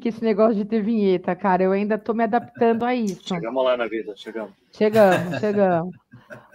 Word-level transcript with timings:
Chique 0.00 0.08
esse 0.08 0.24
negócio 0.24 0.54
de 0.54 0.64
ter 0.64 0.82
vinheta, 0.82 1.36
cara. 1.36 1.62
Eu 1.62 1.72
ainda 1.72 1.98
tô 1.98 2.14
me 2.14 2.24
adaptando 2.24 2.84
a 2.84 2.94
isso. 2.94 3.28
Chegamos 3.28 3.62
lá 3.62 3.76
na 3.76 3.86
vida, 3.86 4.14
chegamos. 4.16 4.52
Chegamos, 4.72 5.36
chegamos. 5.40 5.94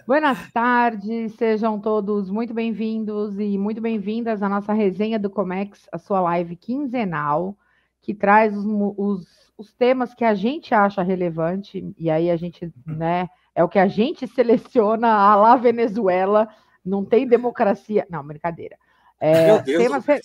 Boas 0.04 0.52
tardes, 0.52 1.32
sejam 1.34 1.78
todos 1.78 2.28
muito 2.28 2.52
bem-vindos 2.52 3.38
e 3.38 3.56
muito 3.56 3.80
bem-vindas 3.80 4.42
à 4.42 4.48
nossa 4.48 4.72
resenha 4.72 5.18
do 5.18 5.30
Comex, 5.30 5.88
a 5.92 5.98
sua 5.98 6.20
live 6.20 6.56
quinzenal, 6.56 7.56
que 8.02 8.12
traz 8.12 8.56
os, 8.56 8.64
os, 8.96 9.52
os 9.56 9.72
temas 9.74 10.12
que 10.12 10.24
a 10.24 10.34
gente 10.34 10.74
acha 10.74 11.02
relevante, 11.02 11.94
e 11.96 12.10
aí 12.10 12.30
a 12.30 12.36
gente, 12.36 12.72
né, 12.84 13.28
é 13.54 13.62
o 13.62 13.68
que 13.68 13.78
a 13.78 13.86
gente 13.86 14.26
seleciona 14.26 15.08
a 15.08 15.36
lá 15.36 15.56
Venezuela, 15.56 16.48
não 16.84 17.04
tem 17.04 17.26
democracia. 17.26 18.06
Não, 18.10 18.26
brincadeira. 18.26 18.76
É, 19.20 19.58
temas 19.58 20.04
re... 20.04 20.20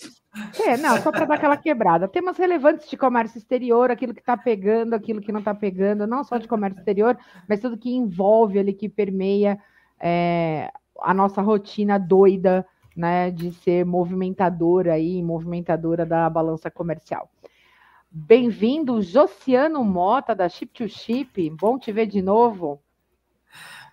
é, 0.66 0.76
não, 0.76 1.00
só 1.02 1.10
para 1.10 1.26
dar 1.26 1.34
aquela 1.34 1.56
quebrada. 1.56 2.08
Temas 2.08 2.38
relevantes 2.38 2.88
de 2.88 2.96
comércio 2.96 3.36
exterior, 3.38 3.90
aquilo 3.90 4.14
que 4.14 4.20
está 4.20 4.36
pegando, 4.36 4.94
aquilo 4.94 5.20
que 5.20 5.32
não 5.32 5.40
está 5.40 5.54
pegando, 5.54 6.06
não 6.06 6.24
só 6.24 6.38
de 6.38 6.48
comércio 6.48 6.78
exterior, 6.78 7.18
mas 7.48 7.60
tudo 7.60 7.76
que 7.76 7.94
envolve 7.94 8.58
ali, 8.58 8.72
que 8.72 8.88
permeia 8.88 9.58
é, 10.00 10.70
a 11.00 11.12
nossa 11.12 11.42
rotina 11.42 11.98
doida, 11.98 12.66
né, 12.96 13.30
de 13.30 13.52
ser 13.52 13.84
movimentadora 13.84 14.94
aí, 14.94 15.22
movimentadora 15.22 16.06
da 16.06 16.28
balança 16.30 16.70
comercial. 16.70 17.30
Bem-vindo, 18.10 19.00
Josiano 19.00 19.82
Mota, 19.84 20.34
da 20.34 20.48
Chip 20.48 20.72
to 20.72 20.88
Chip. 20.88 21.48
Bom 21.50 21.78
te 21.78 21.90
ver 21.92 22.06
de 22.06 22.20
novo. 22.20 22.82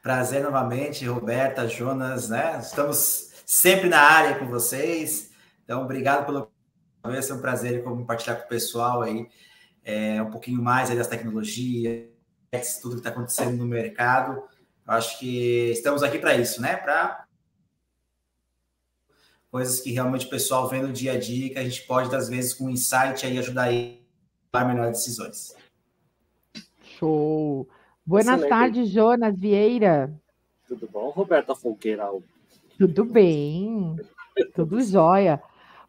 Prazer 0.02 0.44
novamente, 0.44 1.06
Roberta, 1.06 1.68
Jonas, 1.68 2.30
né? 2.30 2.58
Estamos 2.60 3.44
sempre 3.46 3.90
na 3.90 4.00
área 4.00 4.36
com 4.36 4.46
vocês. 4.48 5.29
Então, 5.70 5.84
obrigado 5.84 6.26
pelo 6.26 6.52
convite, 7.00 7.32
é 7.32 7.36
um 7.36 7.42
prazer 7.42 7.84
compartilhar 7.84 8.38
com 8.38 8.46
o 8.46 8.50
pessoal 8.50 9.04
aí 9.04 9.30
é, 9.84 10.20
um 10.20 10.32
pouquinho 10.32 10.60
mais 10.64 10.90
aí 10.90 10.98
das 10.98 11.06
tecnologias, 11.06 12.10
tudo 12.82 12.94
que 12.94 13.02
está 13.02 13.12
acontecendo 13.12 13.56
no 13.56 13.68
mercado. 13.68 14.42
Eu 14.88 14.94
acho 14.94 15.20
que 15.20 15.70
estamos 15.70 16.02
aqui 16.02 16.18
para 16.18 16.34
isso, 16.36 16.60
né? 16.60 16.76
Para 16.76 17.24
coisas 19.52 19.80
que 19.80 19.92
realmente 19.92 20.26
o 20.26 20.30
pessoal 20.32 20.68
vê 20.68 20.82
no 20.82 20.92
dia 20.92 21.14
a 21.14 21.20
dia, 21.20 21.52
que 21.52 21.60
a 21.60 21.64
gente 21.64 21.84
pode, 21.84 22.16
às 22.16 22.28
vezes, 22.30 22.52
com 22.56 22.68
insight 22.68 23.24
aí 23.24 23.38
ajudar 23.38 23.70
a 23.70 23.74
tomar 24.52 24.74
melhores 24.74 24.98
decisões. 24.98 25.56
Show! 26.98 27.70
Boas 28.04 28.26
tardes, 28.26 28.90
Jonas 28.90 29.40
Vieira. 29.40 30.12
Tudo 30.68 30.90
bom, 30.92 31.10
Roberta 31.10 31.54
Folqueira? 31.54 32.10
Tudo 32.76 33.06
bem, 33.06 33.96
tudo 34.56 34.82
jóia. 34.82 35.40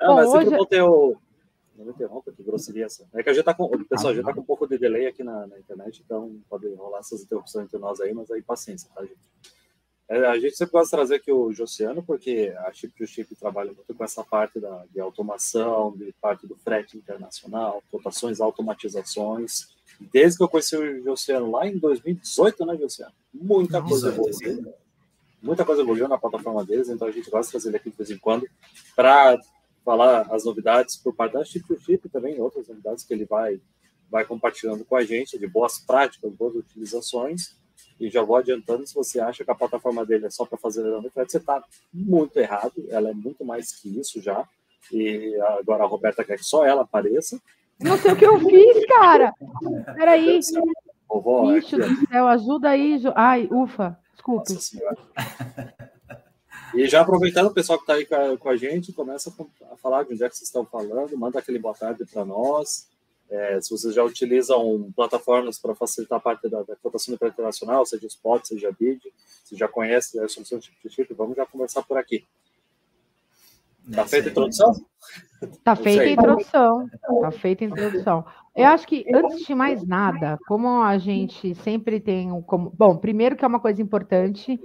Bom, 0.00 0.14
mas 0.14 0.28
hoje... 0.28 0.52
eu 0.52 0.66
ter 0.66 0.82
o... 0.82 1.16
Não 1.76 1.86
me 1.86 1.92
interrompa, 1.92 2.30
que 2.32 2.42
grosseria 2.42 2.86
essa. 2.86 3.06
É 3.14 3.22
que 3.22 3.30
a 3.30 3.32
gente 3.32 3.44
tá 3.44 3.54
com... 3.54 3.64
O 3.64 3.84
pessoal, 3.84 4.14
já 4.14 4.22
tá 4.22 4.34
com 4.34 4.40
um 4.40 4.44
pouco 4.44 4.66
de 4.66 4.76
delay 4.76 5.06
aqui 5.06 5.22
na, 5.22 5.46
na, 5.46 5.58
internet, 5.58 6.02
então 6.04 6.38
pode 6.48 6.68
rolar 6.74 6.98
essas 6.98 7.22
interrupções 7.22 7.66
entre 7.66 7.78
nós 7.78 8.00
aí, 8.00 8.12
mas 8.12 8.30
aí 8.30 8.42
paciência, 8.42 8.88
tá, 8.94 9.02
gente? 9.02 9.16
É, 10.08 10.26
a 10.26 10.38
gente 10.38 10.56
sempre 10.56 10.72
gosta 10.72 10.86
de 10.86 10.90
trazer 10.90 11.14
aqui 11.14 11.30
o 11.30 11.52
Josiano, 11.52 12.02
porque 12.02 12.52
a 12.66 12.72
Chip 12.72 12.92
to 12.98 13.06
Chip 13.06 13.34
trabalha 13.36 13.72
muito 13.72 13.94
com 13.94 14.04
essa 14.04 14.24
parte 14.24 14.58
da, 14.58 14.84
de 14.92 15.00
automação, 15.00 15.92
de 15.96 16.12
parte 16.20 16.46
do 16.46 16.56
frete 16.56 16.98
internacional, 16.98 17.82
cotações, 17.90 18.40
automatizações. 18.40 19.68
Desde 20.12 20.36
que 20.36 20.42
eu 20.42 20.48
conheci 20.48 20.76
o 20.76 21.02
Josiano 21.04 21.50
lá 21.50 21.66
em 21.66 21.78
2018, 21.78 22.66
né, 22.66 22.76
Josiano? 22.76 23.12
Muita 23.32 23.80
coisa 23.80 24.08
evoluiu 24.08 24.74
muita 25.42 25.64
coisa 25.64 25.82
evoluiu 25.82 26.08
na 26.08 26.18
plataforma 26.18 26.64
deles, 26.64 26.88
então 26.88 27.08
a 27.08 27.10
gente 27.10 27.30
gosta 27.30 27.46
de 27.46 27.50
trazer 27.52 27.68
ele 27.68 27.76
aqui 27.76 27.90
de 27.90 27.96
vez 27.96 28.10
em 28.10 28.18
quando 28.18 28.46
para 28.94 29.38
falar 29.84 30.26
as 30.30 30.44
novidades 30.44 30.96
por 30.96 31.14
parte 31.14 31.32
da 31.32 31.44
Chip 31.44 31.66
to 31.66 31.78
Chip 31.80 32.08
também, 32.08 32.40
outras 32.40 32.68
novidades 32.68 33.04
que 33.04 33.12
ele 33.12 33.24
vai, 33.24 33.60
vai 34.10 34.24
compartilhando 34.24 34.84
com 34.84 34.96
a 34.96 35.04
gente, 35.04 35.38
de 35.38 35.46
boas 35.46 35.78
práticas, 35.78 36.32
boas 36.32 36.54
utilizações. 36.54 37.58
E 37.98 38.08
já 38.08 38.22
vou 38.22 38.36
adiantando, 38.36 38.86
se 38.86 38.94
você 38.94 39.20
acha 39.20 39.44
que 39.44 39.50
a 39.50 39.54
plataforma 39.54 40.04
dele 40.06 40.26
é 40.26 40.30
só 40.30 40.46
para 40.46 40.58
fazer 40.58 40.82
leilão 40.82 41.02
de 41.02 41.10
frete, 41.10 41.32
você 41.32 41.38
está 41.38 41.62
muito 41.92 42.38
errado. 42.38 42.72
Ela 42.88 43.10
é 43.10 43.14
muito 43.14 43.44
mais 43.44 43.72
que 43.72 43.88
isso 43.98 44.22
já. 44.22 44.46
E 44.92 45.36
agora 45.58 45.84
a 45.84 45.86
Roberta 45.86 46.24
quer 46.24 46.38
que 46.38 46.44
só 46.44 46.64
ela 46.64 46.82
apareça. 46.82 47.38
Não 47.78 47.96
sei 47.98 48.12
o 48.12 48.16
que 48.16 48.26
eu 48.26 48.38
fiz, 48.40 48.86
cara. 48.86 49.34
Peraí. 49.96 50.40
Vovó, 51.08 51.52
Ixi 51.56 51.76
aqui, 51.76 51.94
do 51.94 52.08
céu, 52.08 52.26
ajuda 52.28 52.70
aí. 52.70 53.02
Ai, 53.14 53.48
ufa. 53.50 53.98
Desculpe. 54.12 54.54
E 56.74 56.86
já 56.86 57.00
aproveitando 57.00 57.46
o 57.46 57.54
pessoal 57.54 57.78
que 57.78 57.84
está 57.84 57.94
aí 57.94 58.06
com 58.06 58.14
a, 58.14 58.36
com 58.36 58.48
a, 58.48 58.56
gente, 58.56 58.92
começa 58.92 59.32
a 59.70 59.76
falar 59.76 60.04
de 60.04 60.12
onde 60.12 60.24
é 60.24 60.28
que 60.28 60.36
vocês 60.36 60.48
estão 60.48 60.64
falando, 60.64 61.16
manda 61.16 61.38
aquele 61.38 61.58
boa 61.58 61.74
tarde 61.74 62.04
para 62.04 62.24
nós. 62.24 62.88
É, 63.28 63.60
se 63.60 63.70
vocês 63.70 63.94
já 63.94 64.02
utilizam 64.02 64.90
plataformas 64.94 65.58
para 65.58 65.74
facilitar 65.74 66.18
a 66.18 66.20
parte 66.20 66.48
da, 66.48 66.62
da 66.62 66.74
cotação 66.76 67.14
internacional, 67.14 67.86
seja 67.86 68.06
Spot, 68.06 68.44
seja 68.44 68.72
Bid, 68.72 69.00
se 69.44 69.56
já 69.56 69.68
conhece 69.68 70.18
a 70.18 70.28
solução 70.28 70.58
de 70.58 70.64
tipo 70.66 70.88
de 70.88 70.94
chip, 70.94 71.14
vamos 71.14 71.36
já 71.36 71.46
conversar 71.46 71.82
por 71.82 71.96
aqui. 71.96 72.24
Está 73.88 74.06
feita 74.06 74.28
a 74.28 74.30
introdução? 74.30 74.72
Está 75.42 75.76
feita 75.76 76.02
a 76.02 76.10
introdução. 76.10 76.86
Está 76.86 77.30
feita 77.30 77.64
a 77.64 77.68
introdução. 77.68 78.24
Eu 78.54 78.66
acho 78.66 78.86
que, 78.86 79.04
antes 79.14 79.46
de 79.46 79.54
mais 79.54 79.86
nada, 79.86 80.38
como 80.46 80.82
a 80.82 80.98
gente 80.98 81.54
sempre 81.56 82.00
tem 82.00 82.30
um. 82.32 82.42
Como... 82.42 82.70
Bom, 82.76 82.96
primeiro 82.96 83.36
que 83.36 83.44
é 83.44 83.48
uma 83.48 83.60
coisa 83.60 83.80
importante 83.80 84.60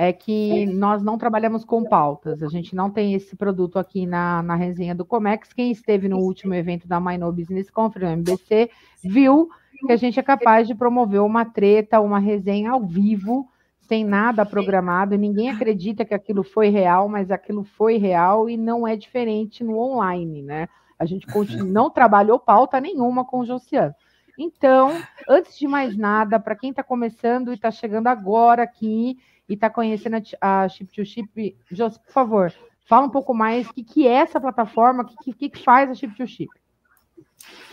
é 0.00 0.14
que 0.14 0.64
nós 0.64 1.02
não 1.02 1.18
trabalhamos 1.18 1.62
com 1.62 1.84
pautas. 1.84 2.42
A 2.42 2.48
gente 2.48 2.74
não 2.74 2.88
tem 2.88 3.12
esse 3.12 3.36
produto 3.36 3.78
aqui 3.78 4.06
na, 4.06 4.42
na 4.42 4.54
resenha 4.54 4.94
do 4.94 5.04
Comex. 5.04 5.52
Quem 5.52 5.70
esteve 5.70 6.08
no 6.08 6.16
último 6.16 6.54
evento 6.54 6.88
da 6.88 6.98
Minor 6.98 7.30
Business 7.32 7.68
Conference, 7.68 8.14
MBC, 8.14 8.70
viu 9.04 9.50
que 9.86 9.92
a 9.92 9.96
gente 9.96 10.18
é 10.18 10.22
capaz 10.22 10.66
de 10.66 10.74
promover 10.74 11.20
uma 11.20 11.44
treta, 11.44 12.00
uma 12.00 12.18
resenha 12.18 12.70
ao 12.70 12.82
vivo, 12.82 13.46
sem 13.78 14.02
nada 14.02 14.46
programado. 14.46 15.18
Ninguém 15.18 15.50
acredita 15.50 16.02
que 16.02 16.14
aquilo 16.14 16.42
foi 16.42 16.70
real, 16.70 17.06
mas 17.06 17.30
aquilo 17.30 17.62
foi 17.62 17.98
real 17.98 18.48
e 18.48 18.56
não 18.56 18.88
é 18.88 18.96
diferente 18.96 19.62
no 19.62 19.78
online, 19.78 20.40
né? 20.40 20.66
A 20.98 21.04
gente 21.04 21.26
continua, 21.26 21.66
não 21.68 21.90
trabalhou 21.90 22.38
pauta 22.38 22.80
nenhuma 22.80 23.22
com 23.22 23.40
o 23.40 23.44
Josiano. 23.44 23.94
Então, 24.38 24.98
antes 25.28 25.58
de 25.58 25.68
mais 25.68 25.94
nada, 25.94 26.40
para 26.40 26.56
quem 26.56 26.70
está 26.70 26.82
começando 26.82 27.50
e 27.50 27.54
está 27.54 27.70
chegando 27.70 28.06
agora 28.06 28.62
aqui 28.62 29.18
e 29.50 29.54
está 29.54 29.68
conhecendo 29.68 30.22
a, 30.40 30.68
Chip 30.68 30.94
to 30.94 31.04
Chip, 31.04 31.56
Jos, 31.72 31.98
por 31.98 32.12
favor, 32.12 32.54
fala 32.88 33.06
um 33.06 33.10
pouco 33.10 33.34
mais 33.34 33.68
o 33.68 33.74
que, 33.74 33.82
que 33.82 34.06
é 34.06 34.12
essa 34.12 34.40
plataforma, 34.40 35.02
o 35.02 35.06
que, 35.06 35.34
que, 35.34 35.50
que 35.50 35.64
faz 35.64 35.90
a 35.90 35.94
Chip 35.94 36.16
to 36.16 36.24
Chip. 36.24 36.48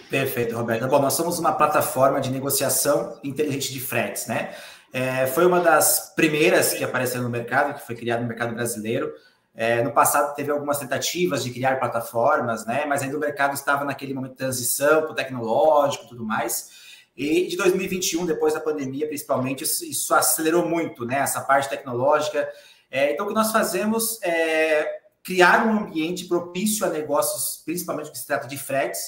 Perfeito, 0.09 0.55
Roberta. 0.55 0.87
Bom, 0.87 0.99
nós 0.99 1.13
somos 1.13 1.37
uma 1.37 1.53
plataforma 1.53 2.19
de 2.19 2.31
negociação 2.31 3.19
inteligente 3.23 3.71
de 3.71 3.79
fretes, 3.79 4.25
né? 4.25 4.55
É, 4.91 5.27
foi 5.27 5.45
uma 5.45 5.59
das 5.59 6.13
primeiras 6.15 6.73
que 6.73 6.83
apareceu 6.83 7.21
no 7.21 7.29
mercado, 7.29 7.75
que 7.75 7.85
foi 7.85 7.95
criada 7.95 8.21
no 8.21 8.27
mercado 8.27 8.55
brasileiro. 8.55 9.13
É, 9.53 9.83
no 9.83 9.91
passado 9.91 10.33
teve 10.33 10.49
algumas 10.49 10.79
tentativas 10.79 11.43
de 11.43 11.51
criar 11.51 11.77
plataformas, 11.77 12.65
né? 12.65 12.85
Mas 12.85 13.03
ainda 13.03 13.17
o 13.17 13.19
mercado 13.19 13.53
estava 13.53 13.85
naquele 13.85 14.13
momento 14.13 14.31
de 14.31 14.37
transição 14.37 15.01
para 15.01 15.11
o 15.11 15.15
tecnológico 15.15 16.05
e 16.05 16.07
tudo 16.07 16.25
mais. 16.25 16.86
E 17.17 17.47
de 17.47 17.57
2021, 17.57 18.27
depois 18.27 18.53
da 18.53 18.59
pandemia, 18.59 19.07
principalmente, 19.07 19.63
isso, 19.63 20.13
acelerou 20.13 20.69
muito, 20.69 21.03
né? 21.03 21.17
Essa 21.17 21.41
parte 21.41 21.67
tecnológica. 21.67 22.47
É, 22.91 23.11
então, 23.11 23.25
o 23.25 23.29
que 23.29 23.33
nós 23.33 23.51
fazemos 23.51 24.21
é 24.21 25.01
criar 25.23 25.65
um 25.65 25.79
ambiente 25.79 26.25
propício 26.25 26.85
a 26.85 26.89
negócios, 26.89 27.63
principalmente 27.65 28.11
que 28.11 28.19
se 28.19 28.27
trata 28.27 28.47
de 28.47 28.55
fretes. 28.55 29.01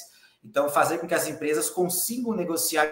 Então, 0.43 0.67
fazer 0.69 0.97
com 0.97 1.07
que 1.07 1.13
as 1.13 1.27
empresas 1.27 1.69
consigam 1.69 2.33
negociar. 2.33 2.91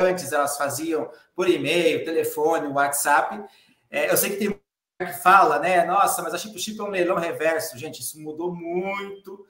Antes 0.00 0.32
elas 0.32 0.56
faziam 0.56 1.08
por 1.36 1.48
e-mail, 1.48 2.04
telefone, 2.04 2.66
WhatsApp. 2.66 3.40
É, 3.88 4.10
eu 4.10 4.16
sei 4.16 4.30
que 4.30 4.36
tem 4.36 4.60
que 4.98 5.12
fala, 5.22 5.60
né? 5.60 5.84
Nossa, 5.84 6.22
mas 6.22 6.34
a 6.34 6.38
Chip 6.38 6.58
Chip 6.58 6.80
é 6.80 6.82
um 6.82 6.88
leilão 6.88 7.16
reverso. 7.16 7.78
Gente, 7.78 8.00
isso 8.00 8.20
mudou 8.20 8.52
muito 8.52 9.46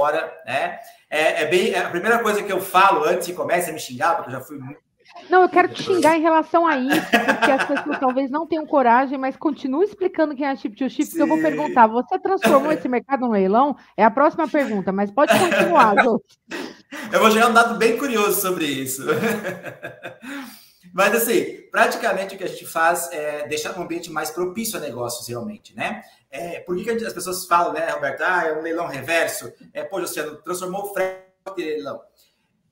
fora, 0.00 0.32
né? 0.46 0.78
É, 1.10 1.42
é, 1.42 1.46
bem 1.46 1.74
é 1.74 1.80
a 1.80 1.90
primeira 1.90 2.20
coisa 2.20 2.42
que 2.42 2.50
eu 2.50 2.60
falo 2.60 3.04
antes 3.04 3.26
de 3.26 3.34
começar 3.34 3.70
a 3.70 3.74
me 3.74 3.80
xingar, 3.80 4.16
porque 4.16 4.30
eu 4.30 4.34
já 4.34 4.40
fui 4.40 4.58
muito. 4.58 4.80
Não, 5.28 5.42
eu 5.42 5.48
quero 5.48 5.68
te 5.68 5.82
xingar 5.82 6.16
em 6.16 6.22
relação 6.22 6.66
a 6.66 6.78
isso, 6.78 7.10
porque 7.10 7.50
as 7.50 7.64
pessoas 7.64 7.98
talvez 7.98 8.30
não 8.30 8.46
tenham 8.46 8.64
coragem, 8.64 9.18
mas 9.18 9.36
continue 9.36 9.84
explicando 9.84 10.36
quem 10.36 10.46
é 10.46 10.50
a 10.50 10.56
Chip 10.56 10.76
to 10.76 10.88
Chip, 10.88 11.10
que 11.10 11.20
eu 11.20 11.26
vou 11.26 11.40
perguntar. 11.42 11.88
Você 11.88 12.16
transformou 12.18 12.70
esse 12.70 12.88
mercado 12.88 13.22
num 13.22 13.32
leilão? 13.32 13.76
É 13.96 14.04
a 14.04 14.10
próxima 14.10 14.46
pergunta, 14.46 14.92
mas 14.92 15.10
pode 15.10 15.36
continuar, 15.36 16.02
Jô. 16.02 16.22
Eu 17.12 17.20
vou 17.20 17.30
gerar 17.30 17.48
um 17.48 17.52
dado 17.52 17.76
bem 17.76 17.96
curioso 17.96 18.40
sobre 18.40 18.66
isso. 18.66 19.04
Mas 20.92 21.14
assim, 21.14 21.68
praticamente 21.70 22.34
o 22.34 22.38
que 22.38 22.42
a 22.42 22.48
gente 22.48 22.66
faz 22.66 23.08
é 23.12 23.46
deixar 23.46 23.78
um 23.78 23.82
ambiente 23.82 24.10
mais 24.10 24.30
propício 24.30 24.76
a 24.76 24.80
negócios 24.80 25.28
realmente, 25.28 25.72
né? 25.76 26.02
É, 26.30 26.60
por 26.60 26.76
que, 26.76 26.84
que 26.84 27.04
as 27.04 27.12
pessoas 27.12 27.44
falam, 27.44 27.72
né, 27.72 27.90
Roberto? 27.90 28.20
Ah, 28.22 28.46
é 28.46 28.52
um 28.56 28.62
leilão 28.62 28.86
reverso. 28.86 29.52
É, 29.72 29.82
pô, 29.82 29.98
Luciano, 29.98 30.36
transformou 30.36 30.84
o 30.84 30.94
frete 30.94 31.24
em 31.58 31.64
leilão. 31.64 32.00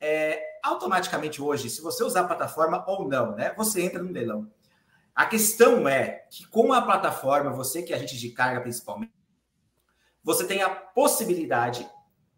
É, 0.00 0.40
automaticamente 0.62 1.42
hoje, 1.42 1.68
se 1.68 1.80
você 1.80 2.04
usar 2.04 2.20
a 2.20 2.26
plataforma 2.26 2.84
ou 2.88 3.08
não, 3.08 3.34
né, 3.34 3.52
você 3.56 3.82
entra 3.82 4.00
no 4.00 4.12
leilão. 4.12 4.48
A 5.12 5.26
questão 5.26 5.88
é 5.88 6.26
que 6.30 6.46
com 6.46 6.72
a 6.72 6.80
plataforma, 6.80 7.50
você 7.50 7.82
que 7.82 7.92
é 7.92 7.96
agente 7.96 8.16
de 8.16 8.30
carga 8.30 8.60
principalmente, 8.60 9.12
você 10.22 10.46
tem 10.46 10.62
a 10.62 10.70
possibilidade 10.70 11.88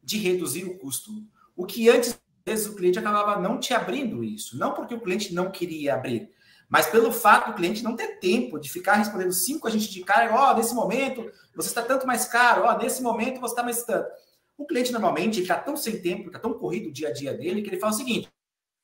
de 0.03 0.17
reduzir 0.17 0.65
o 0.65 0.79
custo, 0.79 1.11
o 1.55 1.67
que 1.67 1.91
antes 1.91 2.19
vezes 2.47 2.67
o 2.67 2.75
cliente 2.75 2.99
acabava 2.99 3.39
não 3.39 3.61
te 3.61 3.75
abrindo 3.75 4.25
isso, 4.25 4.57
não 4.57 4.73
porque 4.73 4.95
o 4.95 5.01
cliente 5.01 5.35
não 5.35 5.51
queria 5.51 5.95
abrir, 5.95 6.31
mas 6.71 6.87
pelo 6.87 7.13
fato 7.13 7.51
do 7.51 7.57
cliente 7.57 7.83
não 7.83 7.97
ter 7.97 8.21
tempo 8.21 8.59
de 8.59 8.71
ficar 8.71 8.95
respondendo 8.95 9.33
cinco 9.33 9.67
agentes 9.67 9.89
de 9.89 10.05
carga, 10.05 10.33
ó, 10.33 10.53
oh, 10.53 10.57
nesse 10.57 10.73
momento 10.73 11.29
você 11.53 11.69
está 11.69 11.83
tanto 11.83 12.07
mais 12.07 12.27
caro, 12.27 12.63
ó, 12.63 12.73
oh, 12.73 12.79
nesse 12.79 13.03
momento 13.03 13.41
você 13.41 13.53
está 13.53 13.65
mais 13.65 13.83
tanto. 13.83 14.09
O 14.57 14.65
cliente 14.65 14.93
normalmente 14.93 15.43
está 15.43 15.59
tão 15.59 15.77
sem 15.77 16.01
tempo, 16.01 16.29
está 16.29 16.39
tão 16.39 16.55
corrido 16.55 16.89
o 16.89 16.93
dia 16.93 17.09
a 17.09 17.13
dia 17.13 17.35
dele, 17.35 17.61
que 17.61 17.71
ele 17.71 17.81
fala 17.81 17.93
o 17.93 17.97
seguinte: 17.97 18.29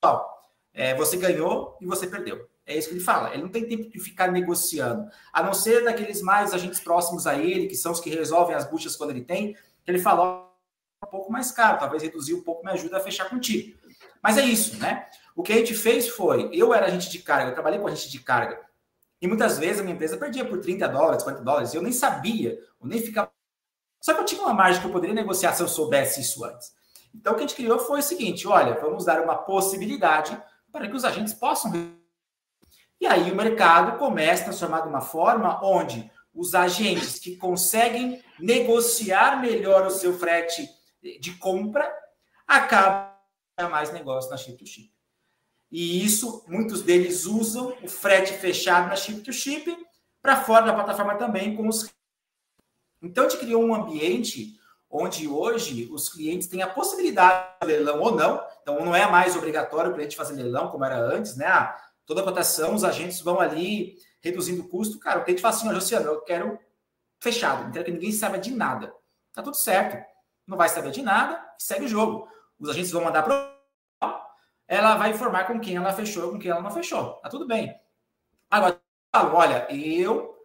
ó, 0.04 0.26
é, 0.74 0.96
você 0.96 1.16
ganhou 1.16 1.78
e 1.80 1.86
você 1.86 2.08
perdeu. 2.08 2.48
É 2.66 2.76
isso 2.76 2.88
que 2.88 2.94
ele 2.94 3.04
fala. 3.04 3.32
Ele 3.32 3.44
não 3.44 3.50
tem 3.50 3.64
tempo 3.64 3.88
de 3.88 4.00
ficar 4.00 4.32
negociando. 4.32 5.08
A 5.32 5.40
não 5.40 5.54
ser 5.54 5.84
daqueles 5.84 6.20
mais 6.20 6.52
agentes 6.52 6.80
próximos 6.80 7.24
a 7.24 7.36
ele, 7.36 7.68
que 7.68 7.76
são 7.76 7.92
os 7.92 8.00
que 8.00 8.10
resolvem 8.10 8.56
as 8.56 8.68
buchas 8.68 8.96
quando 8.96 9.10
ele 9.10 9.22
tem, 9.22 9.54
que 9.54 9.90
ele 9.90 10.00
fala, 10.00 10.50
um 11.04 11.06
pouco 11.08 11.30
mais 11.30 11.52
caro, 11.52 11.78
talvez 11.78 12.02
reduzir 12.02 12.34
um 12.34 12.42
pouco 12.42 12.64
me 12.64 12.72
ajuda 12.72 12.96
a 12.96 13.00
fechar 13.00 13.30
contigo. 13.30 13.78
Mas 14.20 14.36
é 14.36 14.44
isso, 14.44 14.76
né? 14.78 15.06
O 15.36 15.42
que 15.42 15.52
a 15.52 15.56
gente 15.56 15.74
fez 15.74 16.08
foi, 16.08 16.48
eu 16.50 16.72
era 16.72 16.86
agente 16.86 17.10
de 17.10 17.18
carga, 17.18 17.50
eu 17.50 17.54
trabalhei 17.54 17.78
com 17.78 17.86
agente 17.86 18.10
de 18.10 18.20
carga, 18.20 18.58
e 19.20 19.28
muitas 19.28 19.58
vezes 19.58 19.80
a 19.80 19.82
minha 19.82 19.94
empresa 19.94 20.16
perdia 20.16 20.46
por 20.46 20.60
30 20.60 20.88
dólares, 20.88 21.22
40 21.22 21.44
dólares, 21.44 21.74
e 21.74 21.76
eu 21.76 21.82
nem 21.82 21.92
sabia, 21.92 22.58
eu 22.80 22.86
nem 22.86 23.02
ficava. 23.02 23.30
Só 24.00 24.14
que 24.14 24.20
eu 24.20 24.24
tinha 24.24 24.40
uma 24.40 24.54
margem 24.54 24.80
que 24.80 24.86
eu 24.86 24.92
poderia 24.92 25.14
negociar 25.14 25.52
se 25.52 25.62
eu 25.62 25.68
soubesse 25.68 26.22
isso 26.22 26.42
antes. 26.42 26.74
Então 27.14 27.34
o 27.34 27.36
que 27.36 27.44
a 27.44 27.46
gente 27.46 27.56
criou 27.56 27.78
foi 27.78 28.00
o 28.00 28.02
seguinte: 28.02 28.48
olha, 28.48 28.80
vamos 28.80 29.04
dar 29.04 29.22
uma 29.22 29.36
possibilidade 29.36 30.40
para 30.72 30.88
que 30.88 30.96
os 30.96 31.04
agentes 31.04 31.34
possam. 31.34 31.70
E 32.98 33.06
aí 33.06 33.30
o 33.30 33.36
mercado 33.36 33.98
começa 33.98 34.42
a 34.42 34.44
transformar 34.46 34.80
de 34.80 34.88
uma 34.88 35.02
forma 35.02 35.60
onde 35.62 36.10
os 36.34 36.54
agentes 36.54 37.18
que 37.18 37.36
conseguem 37.36 38.22
negociar 38.38 39.40
melhor 39.40 39.86
o 39.86 39.90
seu 39.90 40.18
frete 40.18 40.66
de 41.20 41.34
compra, 41.34 41.90
acaba 42.46 43.14
mais 43.70 43.92
negócio 43.92 44.30
na 44.30 44.36
chip 44.36 44.56
to 44.58 44.66
chip. 44.66 44.95
E 45.70 46.04
isso, 46.04 46.44
muitos 46.46 46.82
deles 46.82 47.24
usam 47.24 47.76
o 47.82 47.88
frete 47.88 48.32
fechado 48.34 48.88
na 48.88 48.96
chip 48.96 49.20
to 49.20 49.32
chip 49.32 49.76
para 50.22 50.42
fora 50.42 50.66
da 50.66 50.74
plataforma 50.74 51.16
também 51.16 51.56
com 51.56 51.68
os 51.68 51.90
Então 53.02 53.26
a 53.26 53.28
gente 53.28 53.40
criou 53.40 53.64
um 53.64 53.74
ambiente 53.74 54.54
onde 54.88 55.26
hoje 55.26 55.88
os 55.90 56.08
clientes 56.08 56.46
têm 56.46 56.62
a 56.62 56.68
possibilidade 56.68 57.58
de 57.60 57.66
leilão 57.66 58.00
ou 58.00 58.14
não. 58.14 58.42
Então 58.62 58.84
não 58.84 58.94
é 58.94 59.10
mais 59.10 59.36
obrigatório 59.36 59.90
o 59.90 59.94
cliente 59.94 60.16
fazer 60.16 60.34
leilão 60.34 60.68
como 60.68 60.84
era 60.84 60.98
antes, 60.98 61.36
né? 61.36 61.46
Ah, 61.46 61.76
toda 62.06 62.20
a 62.20 62.24
cotação, 62.24 62.74
os 62.74 62.84
agentes 62.84 63.20
vão 63.20 63.40
ali 63.40 63.96
reduzindo 64.20 64.62
o 64.62 64.68
custo. 64.68 64.98
Cara, 64.98 65.20
o 65.20 65.24
cliente 65.24 65.42
fala 65.42 65.54
assim, 65.54 65.68
Luciano, 65.68 66.06
eu 66.06 66.20
quero 66.22 66.58
fechado, 67.20 67.72
quero 67.72 67.84
que 67.84 67.90
ninguém 67.90 68.12
saiba 68.12 68.38
de 68.38 68.52
nada. 68.52 68.94
Tá 69.32 69.42
tudo 69.42 69.56
certo 69.56 69.96
não 70.46 70.56
vai 70.56 70.68
saber 70.68 70.90
de 70.90 71.02
nada, 71.02 71.44
segue 71.58 71.86
o 71.86 71.88
jogo. 71.88 72.28
Os 72.58 72.70
agentes 72.70 72.92
vão 72.92 73.04
mandar 73.04 73.22
para 73.22 73.55
ela 74.68 74.96
vai 74.96 75.10
informar 75.10 75.46
com 75.46 75.60
quem 75.60 75.76
ela 75.76 75.92
fechou, 75.92 76.32
com 76.32 76.38
quem 76.38 76.50
ela 76.50 76.62
não 76.62 76.70
fechou. 76.70 77.14
Tá 77.14 77.28
tudo 77.28 77.46
bem. 77.46 77.74
Agora, 78.50 78.80
olha, 79.14 79.66
eu, 79.70 80.36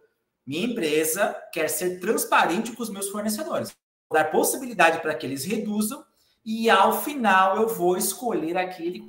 minha 0.46 0.66
empresa, 0.66 1.34
quer 1.52 1.68
ser 1.68 2.00
transparente 2.00 2.72
com 2.72 2.82
os 2.82 2.90
meus 2.90 3.08
fornecedores. 3.08 3.74
Vou 4.08 4.18
dar 4.18 4.30
possibilidade 4.30 5.00
para 5.00 5.14
que 5.14 5.26
eles 5.26 5.44
reduzam 5.44 6.04
e 6.44 6.68
ao 6.68 7.00
final 7.00 7.56
eu 7.56 7.68
vou 7.68 7.96
escolher 7.96 8.56
aquele, 8.56 9.02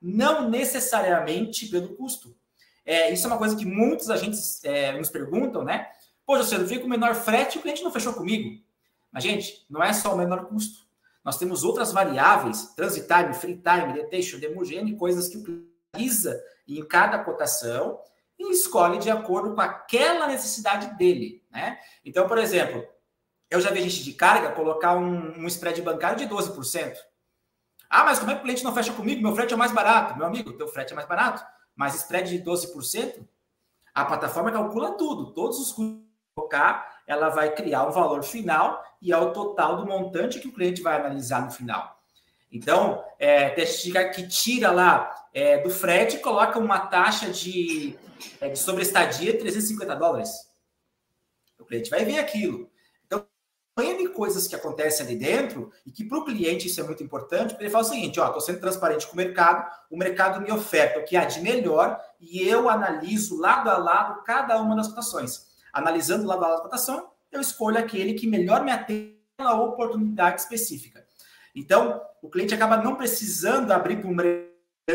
não 0.00 0.48
necessariamente 0.48 1.68
pelo 1.68 1.96
custo. 1.96 2.36
É, 2.84 3.12
isso 3.12 3.26
é 3.26 3.30
uma 3.30 3.38
coisa 3.38 3.56
que 3.56 3.64
muitos 3.64 4.10
agentes 4.10 4.62
é, 4.64 4.92
nos 4.92 5.08
perguntam, 5.08 5.64
né? 5.64 5.88
Pô, 6.26 6.36
José, 6.36 6.56
eu 6.56 6.66
vi 6.66 6.78
com 6.78 6.88
menor 6.88 7.14
frete 7.14 7.56
e 7.56 7.58
o 7.58 7.62
cliente 7.62 7.82
não 7.82 7.90
fechou 7.90 8.12
comigo. 8.12 8.62
Mas, 9.10 9.22
gente, 9.22 9.64
não 9.70 9.82
é 9.82 9.92
só 9.92 10.14
o 10.14 10.18
menor 10.18 10.46
custo. 10.46 10.83
Nós 11.24 11.38
temos 11.38 11.64
outras 11.64 11.90
variáveis, 11.90 12.74
transit 12.74 13.06
time, 13.06 13.32
free 13.32 13.56
time, 13.56 13.94
detention, 13.94 14.38
demogene, 14.38 14.96
coisas 14.96 15.28
que 15.28 15.38
utiliza 15.38 16.38
em 16.68 16.84
cada 16.84 17.18
cotação 17.18 17.98
e 18.38 18.52
escolhe 18.52 18.98
de 18.98 19.10
acordo 19.10 19.54
com 19.54 19.60
aquela 19.60 20.26
necessidade 20.26 20.98
dele. 20.98 21.42
Né? 21.50 21.78
Então, 22.04 22.28
por 22.28 22.36
exemplo, 22.36 22.86
eu 23.50 23.60
já 23.60 23.70
vi 23.70 23.80
gente 23.80 24.04
de 24.04 24.12
carga 24.12 24.52
colocar 24.52 24.96
um, 24.96 25.38
um 25.38 25.46
spread 25.46 25.80
bancário 25.80 26.18
de 26.18 26.26
12%. 26.26 26.94
Ah, 27.88 28.04
mas 28.04 28.18
como 28.18 28.30
é 28.30 28.34
que 28.34 28.40
o 28.40 28.42
cliente 28.42 28.64
não 28.64 28.74
fecha 28.74 28.92
comigo? 28.92 29.22
Meu 29.22 29.34
frete 29.34 29.54
é 29.54 29.56
mais 29.56 29.72
barato. 29.72 30.16
Meu 30.18 30.26
amigo, 30.26 30.52
teu 30.52 30.68
frete 30.68 30.92
é 30.92 30.96
mais 30.96 31.08
barato, 31.08 31.44
mas 31.74 31.94
spread 31.94 32.38
de 32.38 32.44
12%, 32.44 33.26
a 33.94 34.04
plataforma 34.04 34.50
calcula 34.50 34.92
tudo, 34.96 35.32
todos 35.32 35.58
os 35.58 35.72
custos 35.72 36.04
colocar 36.34 36.93
ela 37.06 37.28
vai 37.28 37.54
criar 37.54 37.86
um 37.86 37.92
valor 37.92 38.22
final 38.22 38.82
e 39.00 39.12
é 39.12 39.16
o 39.16 39.32
total 39.32 39.76
do 39.76 39.86
montante 39.86 40.40
que 40.40 40.48
o 40.48 40.52
cliente 40.52 40.82
vai 40.82 40.96
analisar 40.96 41.44
no 41.44 41.50
final. 41.50 42.00
Então, 42.50 43.04
é, 43.18 43.50
que 43.50 44.28
tira 44.28 44.70
lá 44.70 45.26
é, 45.34 45.58
do 45.58 45.70
frete 45.70 46.18
coloca 46.18 46.58
uma 46.58 46.78
taxa 46.78 47.30
de, 47.30 47.98
é, 48.40 48.48
de 48.48 48.58
sobreestadia 48.58 49.36
350 49.36 49.96
dólares. 49.96 50.30
O 51.58 51.64
cliente 51.64 51.90
vai 51.90 52.04
ver 52.04 52.18
aquilo. 52.18 52.70
Então, 53.04 53.26
N 53.76 54.08
coisas 54.10 54.46
que 54.46 54.54
acontecem 54.54 55.04
ali 55.04 55.16
dentro 55.16 55.72
e 55.84 55.90
que 55.90 56.04
para 56.04 56.18
o 56.18 56.24
cliente 56.24 56.68
isso 56.68 56.80
é 56.80 56.84
muito 56.84 57.02
importante, 57.02 57.50
porque 57.50 57.64
ele 57.64 57.70
fala 57.70 57.84
o 57.84 57.88
seguinte, 57.88 58.20
ó, 58.20 58.26
estou 58.26 58.40
sendo 58.40 58.60
transparente 58.60 59.06
com 59.06 59.14
o 59.14 59.16
mercado, 59.16 59.68
o 59.90 59.96
mercado 59.96 60.40
me 60.40 60.52
oferta 60.52 61.00
o 61.00 61.04
que 61.04 61.16
há 61.16 61.24
de 61.24 61.40
melhor 61.40 62.00
e 62.20 62.46
eu 62.48 62.68
analiso 62.68 63.36
lado 63.36 63.68
a 63.68 63.76
lado 63.76 64.22
cada 64.22 64.60
uma 64.60 64.76
das 64.76 64.86
cotações 64.86 65.53
analisando 65.74 66.26
lá 66.26 66.36
da 66.36 66.60
cotação, 66.60 67.10
eu 67.32 67.40
escolho 67.40 67.78
aquele 67.78 68.14
que 68.14 68.26
melhor 68.26 68.64
me 68.64 68.70
atende 68.70 69.18
à 69.38 69.54
oportunidade 69.54 70.40
específica. 70.40 71.04
Então, 71.54 72.00
o 72.22 72.30
cliente 72.30 72.54
acaba 72.54 72.76
não 72.76 72.94
precisando 72.94 73.72
abrir 73.72 74.00
para 74.00 74.08
um 74.08 74.16
grande 74.16 74.54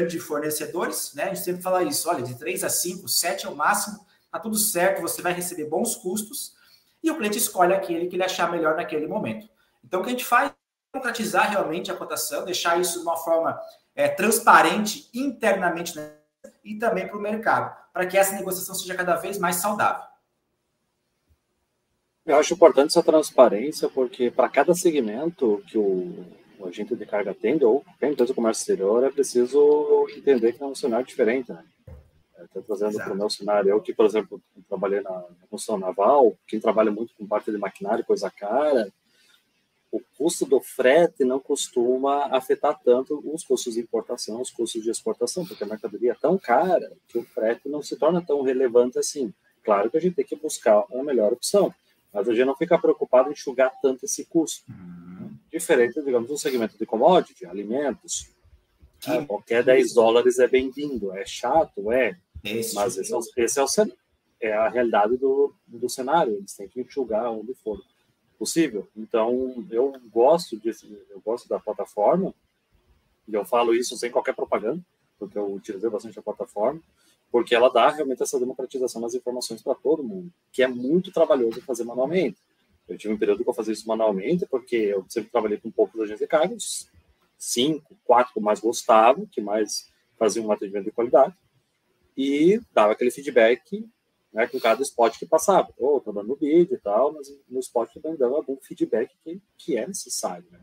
de 0.10 0.20
fornecedores, 0.20 1.14
né? 1.14 1.24
A 1.24 1.28
gente 1.28 1.42
sempre 1.42 1.62
fala 1.62 1.84
isso, 1.84 2.10
olha, 2.10 2.24
de 2.24 2.36
3 2.36 2.64
a 2.64 2.70
5, 2.70 3.08
7 3.08 3.46
é 3.46 3.50
o 3.50 3.56
máximo, 3.56 4.06
tá 4.32 4.40
tudo 4.40 4.58
certo, 4.58 5.02
você 5.02 5.22
vai 5.22 5.34
receber 5.34 5.66
bons 5.66 5.96
custos, 5.96 6.54
e 7.04 7.12
o 7.12 7.18
cliente 7.18 7.38
escolhe 7.38 7.74
aquele 7.74 8.08
que 8.08 8.16
ele 8.16 8.24
achar 8.24 8.52
melhor 8.52 8.76
naquele 8.76 9.08
momento. 9.08 9.50
Então, 9.84 10.00
o 10.00 10.04
que 10.04 10.10
a 10.10 10.12
gente 10.12 10.26
faz 10.26 10.50
é 10.50 10.54
democratizar 10.94 11.50
realmente 11.50 11.92
a 11.92 11.96
cotação, 11.96 12.46
deixar 12.46 12.80
isso 12.80 13.00
de 13.00 13.06
uma 13.06 13.18
forma 13.18 13.60
é, 13.96 14.08
transparente 14.08 15.10
internamente 15.14 15.96
né? 15.96 16.14
e 16.64 16.78
também 16.78 17.08
para 17.08 17.18
o 17.18 17.22
mercado, 17.22 17.76
para 17.92 18.06
que 18.06 18.18
essa 18.18 18.36
negociação 18.36 18.76
seja 18.76 18.96
cada 18.96 19.16
vez 19.16 19.38
mais 19.38 19.58
saudável. 19.58 20.09
Eu 22.30 22.36
acho 22.36 22.54
importante 22.54 22.92
essa 22.92 23.02
transparência, 23.02 23.90
porque 23.90 24.30
para 24.30 24.48
cada 24.48 24.76
segmento 24.76 25.64
que 25.66 25.80
o, 25.80 26.14
o, 26.60 26.68
agente 26.68 26.96
de 26.96 27.04
carga 27.04 27.32
atende, 27.32 27.66
ou 27.66 27.82
qualquer 27.82 28.12
empresa 28.12 28.28
de 28.28 28.36
comércio 28.36 28.62
exterior, 28.62 29.04
é 29.04 29.10
preciso 29.10 30.06
entender 30.16 30.54
que 30.54 30.62
é 30.62 30.66
um 30.68 30.76
cenário 30.76 31.08
diferente. 31.08 31.52
Né? 31.52 31.66
Estou 32.44 32.62
trazendo 32.62 32.98
para 32.98 33.14
o 33.14 33.18
meu 33.18 33.32
cenário, 33.32 33.72
eu 33.72 33.82
que, 33.82 33.96
por 33.96 34.06
exemplo, 34.06 34.40
trabalhei 34.68 35.02
na, 35.02 35.10
na 35.10 35.48
construção 35.50 35.80
naval, 35.80 36.38
quem 36.48 36.60
trabalha 36.60 36.92
muito 36.92 37.16
com 37.16 37.26
parte 37.26 37.52
de 37.52 37.58
maquinário, 37.58 38.06
coisa 38.06 38.30
cara, 38.30 38.94
o 39.92 40.00
custo 40.16 40.46
do 40.46 40.62
frete 40.62 41.24
não 41.24 41.40
costuma 41.40 42.28
afetar 42.28 42.80
tanto 42.86 43.24
os 43.26 43.44
custos 43.44 43.74
de 43.74 43.80
importação, 43.80 44.40
os 44.40 44.52
custos 44.52 44.84
de 44.84 44.92
exportação, 44.92 45.44
porque 45.48 45.64
a 45.64 45.68
mercadoria 45.68 46.12
é 46.12 46.16
tão 46.22 46.38
cara 46.38 46.92
que 47.08 47.18
o 47.18 47.24
frete 47.24 47.68
não 47.68 47.82
se 47.82 47.96
torna 47.96 48.22
tão 48.22 48.44
relevante 48.44 49.00
assim. 49.00 49.34
Claro 49.64 49.90
que 49.90 49.98
a 49.98 50.00
gente 50.00 50.18
tem 50.18 50.26
que 50.26 50.36
buscar 50.36 50.86
uma 50.92 51.04
melhor 51.04 51.34
opção. 51.34 51.74
Mas 52.14 52.28
a 52.28 52.34
gente 52.34 52.46
não 52.46 52.56
fica 52.56 52.78
preocupado 52.78 53.30
em 53.30 53.34
enxugar 53.34 53.72
tanto 53.82 54.06
esse 54.06 54.26
custo. 54.26 54.66
Uhum. 54.70 55.36
Diferente, 55.52 56.02
digamos, 56.04 56.30
no 56.30 56.38
segmento 56.38 56.78
de 56.78 56.86
commodity, 56.86 57.46
alimentos. 57.46 58.30
Que... 59.00 59.26
qualquer 59.26 59.64
10 59.64 59.94
dólares 59.94 60.40
é 60.40 60.48
bem-vindo. 60.48 61.16
É 61.16 61.26
chato, 61.26 61.92
é. 61.92 62.18
Esse 62.44 62.74
mas 62.74 62.98
esse 62.98 63.14
é, 63.14 63.18
o, 63.18 63.20
esse 63.38 63.60
é, 63.60 63.64
o, 63.64 63.68
é 64.42 64.54
a 64.54 64.70
realidade 64.70 65.18
do, 65.18 65.54
do 65.68 65.90
cenário. 65.90 66.34
Eles 66.34 66.54
têm 66.56 66.68
que 66.68 66.82
enxugar 66.82 67.32
onde 67.32 67.54
for 67.54 67.80
possível. 68.38 68.88
Então, 68.96 69.66
eu 69.70 69.94
gosto 70.12 70.58
desse, 70.58 70.88
eu 71.10 71.22
gosto 71.22 71.48
da 71.48 71.60
plataforma. 71.60 72.34
E 73.28 73.34
eu 73.34 73.46
falo 73.46 73.76
isso 73.76 73.96
sem 73.98 74.10
qualquer 74.10 74.34
propaganda, 74.34 74.82
porque 75.20 75.38
eu 75.38 75.54
utilizei 75.54 75.90
bastante 75.90 76.18
a 76.18 76.24
plataforma 76.24 76.82
porque 77.32 77.54
ela 77.54 77.70
dá 77.70 77.90
realmente 77.90 78.24
essa 78.24 78.40
democratização 78.40 79.02
das 79.02 79.14
informações 79.14 79.62
para 79.62 79.76
todo 79.76 80.04
mundo, 80.04 80.32
que 80.52 80.64
é 80.64 80.68
muito 80.68 81.12
trabalhoso 81.12 81.62
fazer 81.62 81.84
manualmente. 81.84 82.38
Eu 82.88 82.98
tive 82.98 83.14
um 83.14 83.18
período 83.18 83.44
que 83.44 83.50
eu 83.50 83.54
fazia 83.54 83.74
isso 83.74 83.88
manualmente, 83.88 84.46
porque 84.48 84.76
eu 84.76 85.06
sempre 85.08 85.30
trabalhei 85.30 85.58
com 85.60 85.70
poucos 85.70 86.02
agentes 86.02 86.22
de 86.22 86.28
cargos, 86.28 86.90
cinco, 87.38 87.96
quatro 88.04 88.34
que 88.34 88.40
mais 88.40 88.60
gostava, 88.60 89.26
que 89.32 89.42
mais 89.42 89.88
faziam 90.18 90.48
um 90.48 90.52
atendimento 90.52 90.86
de 90.86 90.92
qualidade, 90.92 91.36
e 92.18 92.60
dava 92.74 92.94
aquele 92.94 93.12
feedback 93.12 93.88
né, 94.34 94.48
com 94.48 94.60
cada 94.60 94.82
spot 94.82 95.18
que 95.18 95.26
passava. 95.26 95.70
Ou 95.78 95.98
oh, 95.98 96.02
tô 96.02 96.12
dando 96.12 96.36
bid 96.36 96.74
e 96.74 96.78
tal, 96.78 97.14
mas 97.14 97.28
no 97.48 97.60
spot 97.60 97.94
também 97.94 98.18
dando 98.18 98.36
algum 98.36 98.58
feedback 98.58 99.16
que, 99.24 99.42
que 99.58 99.78
é 99.78 99.88
necessário. 99.88 100.46
Né? 100.52 100.60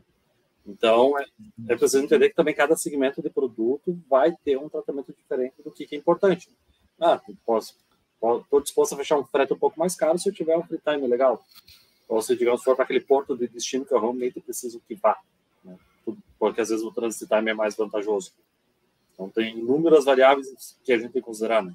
Então, 0.67 1.17
é, 1.17 1.25
é 1.69 1.75
preciso 1.77 2.03
entender 2.03 2.29
que 2.29 2.35
também 2.35 2.53
cada 2.53 2.75
segmento 2.75 3.21
de 3.21 3.29
produto 3.29 3.97
vai 4.09 4.35
ter 4.43 4.57
um 4.57 4.67
tratamento 4.67 5.13
diferente 5.13 5.55
do 5.63 5.71
que, 5.71 5.85
que 5.85 5.95
é 5.95 5.97
importante. 5.97 6.49
Ah, 6.99 7.21
posso, 7.45 7.75
estou 8.41 8.61
disposto 8.61 8.93
a 8.93 8.97
fechar 8.97 9.17
um 9.17 9.23
frete 9.23 9.53
um 9.53 9.57
pouco 9.57 9.79
mais 9.79 9.95
caro 9.95 10.19
se 10.19 10.27
eu 10.27 10.33
tiver 10.33 10.57
um 10.57 10.63
free 10.63 10.79
time 10.79 11.07
legal. 11.07 11.41
Ou 12.09 12.21
se, 12.21 12.35
digamos, 12.35 12.63
for 12.63 12.75
para 12.75 12.83
aquele 12.83 12.99
porto 12.99 13.35
de 13.37 13.47
destino 13.47 13.85
que 13.85 13.93
eu 13.93 13.99
realmente 13.99 14.41
preciso 14.41 14.81
que 14.87 14.95
vá. 14.95 15.17
porque 16.37 16.61
às 16.61 16.69
vezes 16.69 16.83
o 16.83 16.91
transit 16.91 17.27
time 17.27 17.51
é 17.51 17.53
mais 17.53 17.75
vantajoso. 17.75 18.33
Então 19.13 19.29
tem 19.29 19.57
inúmeras 19.57 20.05
variáveis 20.05 20.77
que 20.83 20.91
a 20.91 20.97
gente 20.97 21.13
tem 21.13 21.21
que 21.21 21.25
considerar, 21.25 21.63
né? 21.63 21.73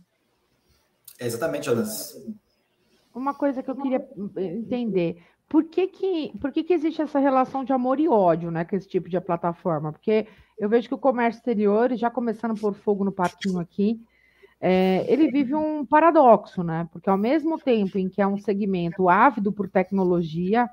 Exatamente, 1.18 1.66
Jonas. 1.66 2.20
Uma 3.14 3.34
coisa 3.34 3.62
que 3.62 3.70
eu 3.70 3.76
queria 3.76 4.08
entender, 4.36 5.22
por 5.52 5.64
que 5.64 5.86
que, 5.86 6.32
por 6.40 6.50
que 6.50 6.64
que 6.64 6.72
existe 6.72 7.02
essa 7.02 7.18
relação 7.18 7.62
de 7.62 7.74
amor 7.74 8.00
e 8.00 8.08
ódio, 8.08 8.50
né, 8.50 8.64
com 8.64 8.74
esse 8.74 8.88
tipo 8.88 9.06
de 9.06 9.20
plataforma? 9.20 9.92
Porque 9.92 10.26
eu 10.58 10.66
vejo 10.66 10.88
que 10.88 10.94
o 10.94 10.98
comércio 10.98 11.40
exterior, 11.40 11.94
já 11.94 12.08
começando 12.08 12.58
por 12.58 12.72
fogo 12.72 13.04
no 13.04 13.12
parquinho 13.12 13.58
aqui, 13.58 14.00
é, 14.58 15.04
ele 15.06 15.30
vive 15.30 15.54
um 15.54 15.84
paradoxo, 15.84 16.62
né? 16.62 16.88
Porque 16.90 17.10
ao 17.10 17.18
mesmo 17.18 17.58
tempo 17.58 17.98
em 17.98 18.08
que 18.08 18.22
é 18.22 18.26
um 18.26 18.38
segmento 18.38 19.10
ávido 19.10 19.52
por 19.52 19.68
tecnologia, 19.68 20.70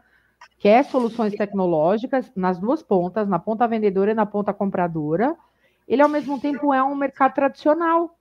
quer 0.58 0.86
soluções 0.86 1.34
tecnológicas 1.34 2.32
nas 2.34 2.58
duas 2.58 2.82
pontas, 2.82 3.28
na 3.28 3.38
ponta 3.38 3.68
vendedora 3.68 4.12
e 4.12 4.16
na 4.16 4.26
ponta 4.26 4.54
compradora, 4.54 5.36
ele 5.90 6.02
ao 6.02 6.08
mesmo 6.08 6.40
tempo 6.40 6.74
é 6.74 6.82
um 6.82 6.96
mercado 6.96 7.34
tradicional. 7.34 8.18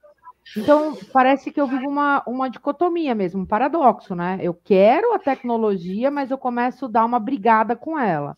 Então, 0.57 0.97
parece 1.13 1.51
que 1.51 1.61
eu 1.61 1.67
vivo 1.67 1.89
uma, 1.89 2.23
uma 2.27 2.49
dicotomia 2.49 3.15
mesmo, 3.15 3.43
um 3.43 3.47
paradoxo, 3.47 4.15
né? 4.15 4.39
Eu 4.41 4.55
quero 4.55 5.15
a 5.15 5.19
tecnologia, 5.19 6.11
mas 6.11 6.31
eu 6.31 6.39
começo 6.39 6.87
a 6.87 6.89
dar 6.89 7.05
uma 7.05 7.19
brigada 7.19 7.77
com 7.77 7.99
ela. 7.99 8.35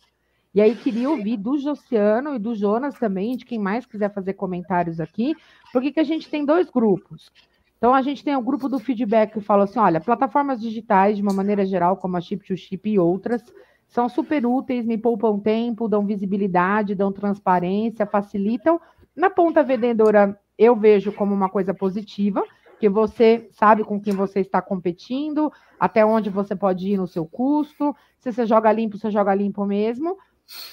E 0.53 0.61
aí 0.61 0.75
queria 0.75 1.09
ouvir 1.09 1.37
do 1.37 1.57
Josiano 1.57 2.35
e 2.35 2.39
do 2.39 2.53
Jonas 2.53 2.95
também, 2.95 3.37
de 3.37 3.45
quem 3.45 3.57
mais 3.57 3.85
quiser 3.85 4.13
fazer 4.13 4.33
comentários 4.33 4.99
aqui, 4.99 5.33
porque 5.71 5.93
que 5.93 5.99
a 5.99 6.03
gente 6.03 6.29
tem 6.29 6.45
dois 6.45 6.69
grupos. 6.69 7.31
Então 7.77 7.95
a 7.95 8.01
gente 8.01 8.23
tem 8.23 8.35
o 8.35 8.41
grupo 8.41 8.67
do 8.67 8.77
feedback 8.77 9.33
que 9.33 9.41
fala 9.41 9.63
assim: 9.63 9.79
olha, 9.79 10.01
plataformas 10.01 10.59
digitais, 10.59 11.15
de 11.15 11.23
uma 11.23 11.33
maneira 11.33 11.65
geral, 11.65 11.95
como 11.95 12.17
a 12.17 12.21
Chip 12.21 12.45
to 12.45 12.57
Chip 12.57 12.89
e 12.89 12.99
outras, 12.99 13.41
são 13.87 14.09
super 14.09 14.45
úteis, 14.45 14.85
me 14.85 14.97
poupam 14.97 15.39
tempo, 15.39 15.87
dão 15.87 16.05
visibilidade, 16.05 16.95
dão 16.95 17.11
transparência, 17.11 18.05
facilitam. 18.05 18.79
Na 19.15 19.29
ponta 19.29 19.63
vendedora, 19.63 20.37
eu 20.61 20.75
vejo 20.75 21.11
como 21.11 21.33
uma 21.33 21.49
coisa 21.49 21.73
positiva, 21.73 22.43
que 22.79 22.87
você 22.87 23.49
sabe 23.51 23.83
com 23.83 23.99
quem 23.99 24.13
você 24.13 24.41
está 24.41 24.61
competindo, 24.61 25.51
até 25.79 26.05
onde 26.05 26.29
você 26.29 26.55
pode 26.55 26.87
ir 26.87 26.97
no 26.97 27.07
seu 27.07 27.25
custo. 27.25 27.95
Se 28.19 28.31
você 28.31 28.45
joga 28.45 28.71
limpo, 28.71 28.95
você 28.95 29.09
joga 29.09 29.33
limpo 29.33 29.65
mesmo. 29.65 30.15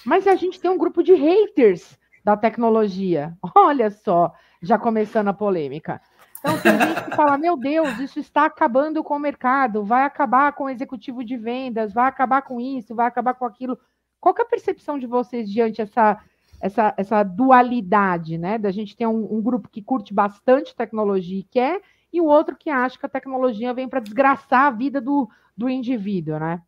Mas 0.04 0.26
a 0.26 0.34
gente 0.34 0.60
tem 0.60 0.70
um 0.70 0.76
grupo 0.76 1.02
de 1.02 1.14
haters 1.14 1.98
da 2.22 2.36
tecnologia. 2.36 3.34
Olha 3.56 3.90
só, 3.90 4.34
já 4.60 4.78
começando 4.78 5.28
a 5.28 5.32
polêmica. 5.32 6.02
Então, 6.38 6.60
tem 6.60 6.78
gente 6.78 7.04
que 7.04 7.16
fala: 7.16 7.38
meu 7.38 7.56
Deus, 7.56 7.98
isso 7.98 8.18
está 8.18 8.44
acabando 8.44 9.02
com 9.02 9.16
o 9.16 9.18
mercado, 9.18 9.82
vai 9.84 10.02
acabar 10.02 10.52
com 10.52 10.64
o 10.64 10.70
executivo 10.70 11.24
de 11.24 11.36
vendas, 11.38 11.94
vai 11.94 12.06
acabar 12.06 12.42
com 12.42 12.60
isso, 12.60 12.94
vai 12.94 13.06
acabar 13.06 13.32
com 13.32 13.46
aquilo. 13.46 13.78
Qual 14.20 14.34
é 14.38 14.42
a 14.42 14.44
percepção 14.44 14.98
de 14.98 15.06
vocês 15.06 15.50
diante 15.50 15.80
essa, 15.80 16.20
essa, 16.60 16.94
essa 16.96 17.22
dualidade, 17.22 18.36
né? 18.36 18.58
Da 18.58 18.70
gente 18.70 18.96
ter 18.96 19.06
um, 19.06 19.36
um 19.36 19.40
grupo 19.40 19.68
que 19.68 19.82
curte 19.82 20.12
bastante 20.12 20.74
tecnologia 20.74 21.40
e 21.40 21.44
quer, 21.44 21.80
e 22.12 22.20
o 22.20 22.26
outro 22.26 22.56
que 22.56 22.70
acha 22.70 22.98
que 22.98 23.06
a 23.06 23.10
tecnologia 23.10 23.74
vem 23.74 23.88
para 23.88 24.00
desgraçar 24.00 24.66
a 24.66 24.70
vida 24.70 25.00
do, 25.00 25.28
do 25.56 25.68
indivíduo, 25.68 26.38
né? 26.38 26.62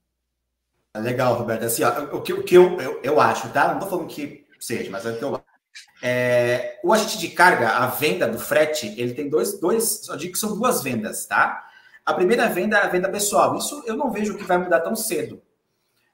Legal, 0.97 1.35
Roberto. 1.35 1.65
Assim, 1.65 1.85
ó, 1.85 2.17
o 2.17 2.21
que, 2.21 2.33
o 2.33 2.43
que 2.43 2.57
eu, 2.57 2.81
eu, 2.81 3.01
eu 3.03 3.21
acho, 3.21 3.49
tá? 3.51 3.69
Não 3.69 3.75
estou 3.75 3.89
falando 3.89 4.09
que 4.09 4.47
seja, 4.59 4.91
mas 4.91 5.07
é 5.07 5.11
o 5.11 5.19
que 5.19 5.25
eu. 5.25 5.41
É, 6.03 6.81
o 6.83 6.93
agente 6.93 7.17
de 7.19 7.29
carga, 7.29 7.69
a 7.69 7.87
venda 7.87 8.27
do 8.27 8.39
frete, 8.39 8.93
ele 9.01 9.15
tem 9.15 9.29
dois, 9.29 9.61
dois, 9.61 10.01
só 10.05 10.17
digo 10.17 10.33
que 10.33 10.39
são 10.39 10.57
duas 10.57 10.83
vendas, 10.83 11.27
tá? 11.27 11.65
A 12.05 12.13
primeira 12.13 12.49
venda 12.49 12.77
é 12.77 12.83
a 12.83 12.89
venda 12.89 13.09
pessoal. 13.09 13.57
Isso 13.57 13.83
eu 13.87 13.97
não 13.97 14.11
vejo 14.11 14.37
que 14.37 14.43
vai 14.43 14.59
mudar 14.59 14.81
tão 14.81 14.97
cedo. 14.97 15.41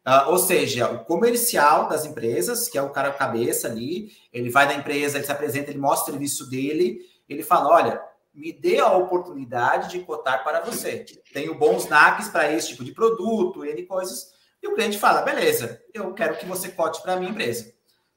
Uh, 0.07 0.31
ou 0.31 0.39
seja, 0.39 0.89
o 0.91 1.05
comercial 1.05 1.89
das 1.89 2.05
empresas, 2.05 2.69
que 2.69 2.79
é 2.79 2.83
o 2.83 2.91
cara 2.91 3.13
cabeça 3.13 3.67
ali, 3.67 4.13
ele 4.33 4.51
vai 4.51 4.67
na 4.67 4.75
empresa, 4.75 5.19
ele 5.19 5.27
se 5.27 5.33
apresenta, 5.33 5.71
ele 5.71 5.81
mostra 5.81 6.11
o 6.11 6.13
serviço 6.13 6.49
dele, 6.49 7.01
ele 7.29 7.43
fala: 7.43 7.69
olha, 7.69 8.01
me 8.33 8.53
dê 8.53 8.79
a 8.79 8.93
oportunidade 8.93 9.91
de 9.91 10.01
cotar 10.01 10.45
para 10.45 10.61
você. 10.61 11.05
Tenho 11.33 11.59
bons 11.59 11.89
NACs 11.89 12.29
para 12.29 12.53
esse 12.53 12.69
tipo 12.69 12.85
de 12.85 12.93
produto, 12.93 13.65
N 13.65 13.83
coisas. 13.83 14.31
E 14.63 14.69
o 14.69 14.75
cliente 14.75 14.99
fala: 14.99 15.23
beleza, 15.23 15.83
eu 15.93 16.15
quero 16.15 16.37
que 16.37 16.47
você 16.47 16.69
cote 16.69 17.03
para 17.03 17.15
a 17.15 17.17
minha 17.17 17.31
empresa 17.31 17.77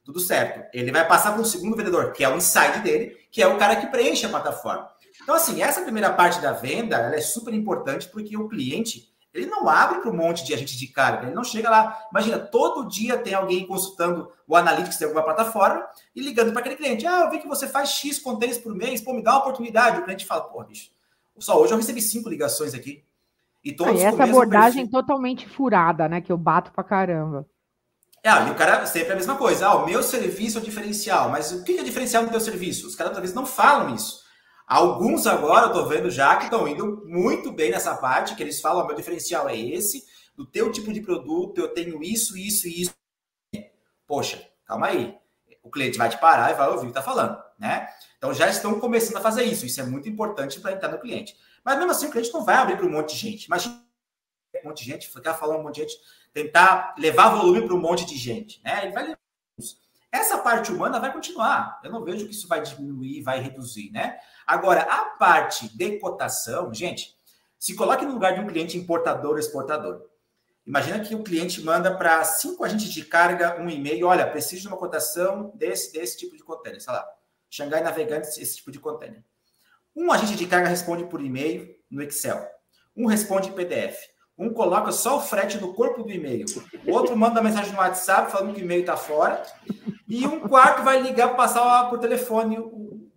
tudo 0.09 0.19
certo. 0.19 0.67
Ele 0.73 0.91
vai 0.91 1.07
passar 1.07 1.33
para 1.33 1.41
um 1.41 1.45
segundo 1.45 1.75
vendedor, 1.75 2.11
que 2.13 2.23
é 2.23 2.29
o 2.29 2.37
inside 2.37 2.79
dele, 2.81 3.17
que 3.31 3.41
é 3.41 3.47
o 3.47 3.57
cara 3.57 3.75
que 3.75 3.87
preenche 3.87 4.25
a 4.25 4.29
plataforma. 4.29 4.89
Então, 5.21 5.35
assim, 5.35 5.61
essa 5.61 5.81
primeira 5.81 6.11
parte 6.11 6.41
da 6.41 6.51
venda 6.51 6.95
ela 6.97 7.15
é 7.15 7.21
super 7.21 7.53
importante 7.53 8.07
porque 8.07 8.35
o 8.35 8.47
cliente 8.47 9.08
ele 9.33 9.45
não 9.45 9.69
abre 9.69 9.99
para 9.99 10.09
um 10.09 10.15
monte 10.15 10.43
de 10.43 10.53
agente 10.53 10.77
de 10.77 10.87
carga, 10.87 11.27
ele 11.27 11.35
não 11.35 11.43
chega 11.43 11.69
lá. 11.69 12.07
Imagina, 12.11 12.39
todo 12.39 12.87
dia 12.87 13.17
tem 13.17 13.33
alguém 13.33 13.65
consultando 13.67 14.31
o 14.47 14.55
Analytics 14.55 14.97
de 14.97 15.05
alguma 15.05 15.23
plataforma 15.23 15.87
e 16.15 16.21
ligando 16.21 16.51
para 16.51 16.61
aquele 16.61 16.75
cliente. 16.75 17.05
Ah, 17.05 17.21
eu 17.21 17.29
vi 17.29 17.39
que 17.39 17.47
você 17.47 17.67
faz 17.67 17.89
X 17.89 18.19
containers 18.19 18.57
por 18.57 18.73
mês, 18.75 19.01
pô, 19.01 19.13
me 19.13 19.21
dá 19.21 19.31
uma 19.31 19.41
oportunidade. 19.41 19.99
O 19.99 20.03
cliente 20.03 20.25
fala, 20.25 20.41
pô, 20.41 20.63
bicho, 20.63 20.89
só 21.37 21.59
hoje 21.61 21.73
eu 21.73 21.77
recebi 21.77 22.01
cinco 22.01 22.29
ligações 22.29 22.73
aqui. 22.73 23.03
E 23.63 23.71
todos 23.73 24.01
ah, 24.01 24.05
essa 24.05 24.23
abordagem 24.23 24.87
totalmente 24.87 25.47
furada, 25.47 26.07
né? 26.07 26.21
Que 26.21 26.31
eu 26.31 26.37
bato 26.37 26.71
para 26.71 26.83
caramba. 26.83 27.45
Ah, 28.25 28.47
e 28.47 28.51
o 28.51 28.55
cara 28.55 28.85
sempre 28.85 29.09
é 29.09 29.13
a 29.13 29.15
mesma 29.15 29.35
coisa. 29.35 29.67
Ah, 29.67 29.75
o 29.75 29.85
meu 29.85 30.01
serviço 30.01 30.57
é 30.57 30.61
o 30.61 30.63
diferencial. 30.63 31.29
Mas 31.29 31.51
o 31.51 31.63
que 31.63 31.77
é 31.77 31.83
diferencial 31.83 32.23
no 32.23 32.29
teu 32.29 32.39
serviço? 32.39 32.87
Os 32.87 32.95
caras 32.95 33.13
talvez 33.13 33.33
não 33.33 33.45
falam 33.45 33.93
isso. 33.93 34.23
Alguns 34.69 35.25
agora 35.25 35.65
eu 35.65 35.73
tô 35.73 35.87
vendo 35.87 36.11
já 36.11 36.37
que 36.37 36.43
estão 36.43 36.67
indo 36.67 37.03
muito 37.07 37.51
bem 37.51 37.71
nessa 37.71 37.95
parte, 37.97 38.35
que 38.35 38.43
eles 38.43 38.61
falam: 38.61 38.85
meu 38.85 38.95
diferencial 38.95 39.49
é 39.49 39.57
esse, 39.57 40.05
do 40.35 40.45
teu 40.45 40.71
tipo 40.71 40.93
de 40.93 41.01
produto, 41.01 41.57
eu 41.57 41.69
tenho 41.69 42.03
isso, 42.03 42.37
isso 42.37 42.67
e 42.67 42.83
isso. 42.83 42.93
Poxa, 44.05 44.47
calma 44.67 44.85
aí. 44.85 45.17
O 45.63 45.71
cliente 45.71 45.97
vai 45.97 46.07
te 46.07 46.19
parar 46.19 46.51
e 46.51 46.53
vai 46.53 46.69
ouvir 46.69 46.85
o 46.85 46.89
que 46.89 46.93
tá 46.93 47.01
falando, 47.01 47.41
né? 47.57 47.89
Então 48.19 48.31
já 48.31 48.47
estão 48.47 48.79
começando 48.79 49.17
a 49.17 49.21
fazer 49.21 49.43
isso. 49.43 49.65
Isso 49.65 49.81
é 49.81 49.83
muito 49.83 50.07
importante 50.07 50.59
para 50.59 50.73
entrar 50.73 50.89
no 50.89 50.99
cliente. 50.99 51.35
Mas 51.65 51.75
mesmo 51.75 51.89
assim, 51.89 52.05
o 52.05 52.11
cliente 52.11 52.31
não 52.31 52.45
vai 52.45 52.55
abrir 52.55 52.77
para 52.77 52.85
um 52.85 52.91
monte 52.91 53.15
de 53.15 53.21
gente. 53.21 53.45
Imagina 53.45 53.83
um 54.63 54.67
monte 54.67 54.83
de 54.83 54.91
gente, 54.91 55.09
ficar 55.09 55.33
falando 55.33 55.61
um 55.61 55.63
monte 55.63 55.75
de 55.75 55.81
gente 55.81 55.97
tentar 56.31 56.93
levar 56.99 57.29
volume 57.29 57.65
para 57.65 57.73
um 57.73 57.81
monte 57.81 58.05
de 58.05 58.15
gente. 58.15 58.61
Né? 58.63 58.83
Ele 58.83 58.93
vai 58.93 59.03
levar 59.03 59.19
essa 60.11 60.37
parte 60.37 60.71
humana 60.71 60.99
vai 60.99 61.13
continuar. 61.13 61.79
Eu 61.83 61.91
não 61.91 62.03
vejo 62.03 62.25
que 62.25 62.31
isso 62.31 62.47
vai 62.47 62.61
diminuir, 62.61 63.21
vai 63.21 63.39
reduzir, 63.39 63.91
né? 63.91 64.17
Agora, 64.45 64.81
a 64.81 65.05
parte 65.17 65.75
de 65.75 65.99
cotação, 65.99 66.73
gente, 66.73 67.15
se 67.59 67.75
coloque 67.75 68.05
no 68.05 68.13
lugar 68.13 68.33
de 68.33 68.41
um 68.41 68.47
cliente 68.47 68.77
importador 68.77 69.31
ou 69.31 69.39
exportador. 69.39 70.09
Imagina 70.65 70.99
que 70.99 71.15
o 71.15 71.23
cliente 71.23 71.61
manda 71.63 71.95
para 71.95 72.23
cinco 72.23 72.63
agentes 72.63 72.91
de 72.91 73.03
carga 73.03 73.59
um 73.59 73.69
e-mail, 73.69 74.07
olha, 74.07 74.29
preciso 74.29 74.63
de 74.63 74.67
uma 74.67 74.77
cotação 74.77 75.51
desse, 75.55 75.91
desse 75.91 76.17
tipo 76.17 76.35
de 76.35 76.43
container, 76.43 76.79
sei 76.79 76.93
lá, 76.93 77.07
Xangai 77.49 77.81
Navegantes, 77.81 78.37
esse 78.37 78.57
tipo 78.57 78.71
de 78.71 78.79
container. 78.79 79.23
Um 79.95 80.11
agente 80.11 80.35
de 80.35 80.45
carga 80.45 80.67
responde 80.67 81.05
por 81.05 81.21
e-mail 81.21 81.75
no 81.89 82.03
Excel, 82.03 82.47
um 82.95 83.07
responde 83.07 83.49
em 83.49 83.53
PDF, 83.53 83.97
um 84.37 84.53
coloca 84.53 84.91
só 84.91 85.17
o 85.17 85.21
frete 85.21 85.57
no 85.57 85.73
corpo 85.73 86.01
do 86.03 86.11
e-mail. 86.11 86.45
O 86.85 86.91
outro 86.91 87.17
manda 87.17 87.41
mensagem 87.41 87.73
no 87.73 87.79
WhatsApp 87.79 88.31
falando 88.31 88.53
que 88.53 88.61
o 88.61 88.63
e-mail 88.63 88.81
está 88.81 88.95
fora. 88.95 89.43
E 90.09 90.25
um 90.25 90.39
quarto 90.39 90.83
vai 90.83 90.99
ligar 90.99 91.27
para 91.27 91.37
passar 91.37 91.87
por 91.87 91.99
telefone 91.99 92.57
o, 92.57 93.07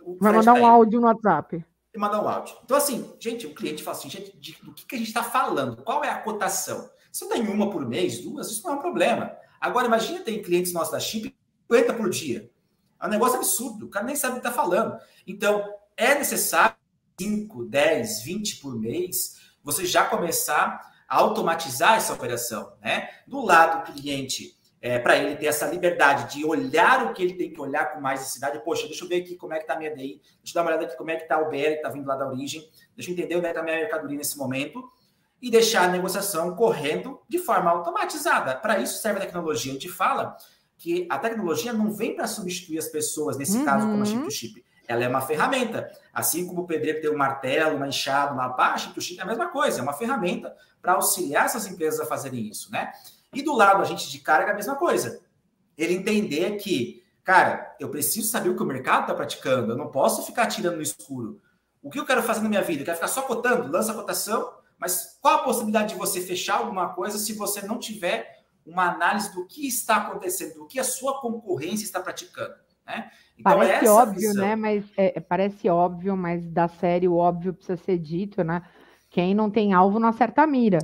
o 0.00 0.18
Vai 0.20 0.32
mandar 0.32 0.54
um 0.54 0.64
áudio 0.64 1.00
no 1.00 1.08
WhatsApp. 1.08 1.66
E 1.92 1.98
mandar 1.98 2.22
um 2.22 2.28
áudio. 2.28 2.56
Então, 2.64 2.76
assim, 2.76 3.12
gente, 3.18 3.44
o 3.44 3.52
cliente 3.52 3.82
fala 3.82 3.96
assim, 3.96 4.08
gente, 4.08 4.36
de, 4.38 4.56
do 4.62 4.72
que, 4.72 4.86
que 4.86 4.94
a 4.94 4.98
gente 4.98 5.08
está 5.08 5.24
falando? 5.24 5.82
Qual 5.82 6.04
é 6.04 6.08
a 6.08 6.18
cotação? 6.20 6.88
Se 7.10 7.28
tem 7.28 7.42
uma 7.48 7.68
por 7.70 7.84
mês, 7.86 8.20
duas, 8.20 8.52
isso 8.52 8.62
não 8.64 8.74
é 8.74 8.76
um 8.76 8.80
problema. 8.80 9.36
Agora, 9.60 9.88
imagina, 9.88 10.20
tem 10.20 10.40
clientes 10.40 10.72
nossos 10.72 10.92
da 10.92 11.00
Chip 11.00 11.34
50 11.68 11.94
por 11.94 12.08
dia. 12.08 12.48
É 13.00 13.06
um 13.06 13.10
negócio 13.10 13.36
absurdo. 13.36 13.86
O 13.86 13.88
cara 13.90 14.06
nem 14.06 14.14
sabe 14.14 14.38
o 14.38 14.40
que 14.40 14.46
está 14.46 14.56
falando. 14.56 14.96
Então, 15.26 15.74
é 15.96 16.14
necessário 16.14 16.76
5, 17.20 17.64
10, 17.64 18.22
20 18.22 18.56
por 18.58 18.78
mês 18.78 19.40
você 19.62 19.84
já 19.84 20.04
começar 20.04 20.92
a 21.08 21.16
automatizar 21.16 21.96
essa 21.96 22.12
operação, 22.12 22.72
né? 22.80 23.08
Do 23.26 23.44
lado 23.44 23.84
do 23.84 23.92
cliente, 23.92 24.56
é, 24.82 24.98
para 24.98 25.16
ele 25.16 25.36
ter 25.36 25.46
essa 25.46 25.64
liberdade 25.66 26.34
de 26.34 26.44
olhar 26.44 27.06
o 27.06 27.14
que 27.14 27.22
ele 27.22 27.34
tem 27.34 27.52
que 27.52 27.60
olhar 27.60 27.92
com 27.92 28.00
mais 28.00 28.18
necessidade. 28.18 28.62
Poxa, 28.64 28.88
deixa 28.88 29.04
eu 29.04 29.08
ver 29.08 29.22
aqui 29.22 29.36
como 29.36 29.54
é 29.54 29.56
que 29.58 29.62
está 29.62 29.74
a 29.74 29.78
minha 29.78 29.94
DI, 29.94 30.20
deixa 30.42 30.50
eu 30.50 30.54
dar 30.54 30.62
uma 30.62 30.70
olhada 30.70 30.86
aqui 30.86 30.96
como 30.96 31.10
é 31.10 31.16
que 31.16 31.22
está 31.22 31.38
o 31.38 31.48
BR 31.48 31.56
que 31.56 31.68
está 31.74 31.88
vindo 31.88 32.06
lá 32.06 32.16
da 32.16 32.26
origem, 32.26 32.68
deixa 32.96 33.10
eu 33.10 33.14
entender 33.14 33.36
onde 33.36 33.46
é 33.46 33.50
está 33.50 33.60
a 33.60 33.64
minha 33.64 33.76
mercadoria 33.76 34.18
nesse 34.18 34.36
momento 34.36 34.82
e 35.40 35.50
deixar 35.50 35.84
a 35.84 35.88
negociação 35.88 36.54
correndo 36.56 37.20
de 37.28 37.38
forma 37.38 37.70
automatizada. 37.70 38.56
Para 38.56 38.80
isso 38.80 39.00
serve 39.00 39.20
a 39.20 39.22
tecnologia. 39.22 39.70
A 39.70 39.74
gente 39.74 39.88
fala 39.88 40.36
que 40.76 41.06
a 41.08 41.16
tecnologia 41.16 41.72
não 41.72 41.92
vem 41.92 42.16
para 42.16 42.26
substituir 42.26 42.78
as 42.78 42.88
pessoas, 42.88 43.38
nesse 43.38 43.58
uhum. 43.58 43.64
caso, 43.64 43.86
como 43.86 44.02
a 44.02 44.04
chip 44.04 44.22
to 44.24 44.30
chip 44.30 44.64
ela 44.86 45.04
é 45.04 45.08
uma 45.08 45.20
ferramenta. 45.20 45.90
Assim 46.12 46.46
como 46.46 46.62
o 46.62 46.66
pedreiro 46.66 47.00
tem 47.00 47.10
um 47.10 47.16
martelo, 47.16 47.76
uma 47.76 47.88
enxada, 47.88 48.32
uma 48.32 48.48
baixa, 48.48 48.92
o 48.94 49.00
Chip 49.00 49.18
é 49.18 49.22
a 49.22 49.26
mesma 49.26 49.48
coisa, 49.48 49.80
é 49.80 49.82
uma 49.82 49.92
ferramenta 49.92 50.54
para 50.80 50.92
auxiliar 50.94 51.46
essas 51.46 51.66
empresas 51.66 52.00
a 52.00 52.06
fazerem 52.06 52.48
isso, 52.48 52.70
né? 52.70 52.92
E 53.32 53.42
do 53.42 53.54
lado 53.54 53.82
a 53.82 53.84
gente 53.84 54.10
de 54.10 54.18
carga 54.18 54.50
é 54.50 54.52
a 54.52 54.56
mesma 54.56 54.76
coisa. 54.76 55.20
Ele 55.76 55.94
entender 55.94 56.56
que, 56.56 57.02
cara, 57.24 57.74
eu 57.80 57.88
preciso 57.88 58.28
saber 58.28 58.50
o 58.50 58.56
que 58.56 58.62
o 58.62 58.66
mercado 58.66 59.02
está 59.02 59.14
praticando, 59.14 59.72
eu 59.72 59.76
não 59.76 59.90
posso 59.90 60.24
ficar 60.24 60.46
tirando 60.46 60.76
no 60.76 60.82
escuro. 60.82 61.40
O 61.82 61.90
que 61.90 61.98
eu 61.98 62.06
quero 62.06 62.22
fazer 62.22 62.42
na 62.42 62.48
minha 62.48 62.62
vida? 62.62 62.82
Eu 62.82 62.84
quero 62.84 62.96
ficar 62.96 63.08
só 63.08 63.22
cotando, 63.22 63.70
lança 63.70 63.92
a 63.92 63.94
cotação, 63.94 64.52
mas 64.78 65.18
qual 65.20 65.36
a 65.36 65.44
possibilidade 65.44 65.94
de 65.94 65.98
você 65.98 66.20
fechar 66.20 66.58
alguma 66.58 66.90
coisa 66.90 67.18
se 67.18 67.32
você 67.32 67.62
não 67.62 67.78
tiver 67.78 68.42
uma 68.64 68.90
análise 68.90 69.32
do 69.34 69.46
que 69.46 69.66
está 69.66 69.96
acontecendo, 69.96 70.54
do 70.54 70.66
que 70.66 70.78
a 70.78 70.84
sua 70.84 71.20
concorrência 71.20 71.84
está 71.84 72.00
praticando. 72.00 72.54
Né? 72.86 73.10
Então, 73.38 73.58
parece 73.58 73.88
óbvio, 73.88 74.34
né? 74.34 74.56
Mas 74.56 74.84
é, 74.96 75.20
parece 75.20 75.68
óbvio, 75.68 76.16
mas 76.16 76.48
da 76.48 76.68
série 76.68 77.08
o 77.08 77.16
óbvio 77.16 77.54
precisa 77.54 77.76
ser 77.76 77.98
dito, 77.98 78.44
né? 78.44 78.62
Quem 79.12 79.34
não 79.34 79.50
tem 79.50 79.74
alvo 79.74 80.00
não 80.00 80.08
acerta 80.08 80.42
a 80.42 80.46
mira. 80.46 80.78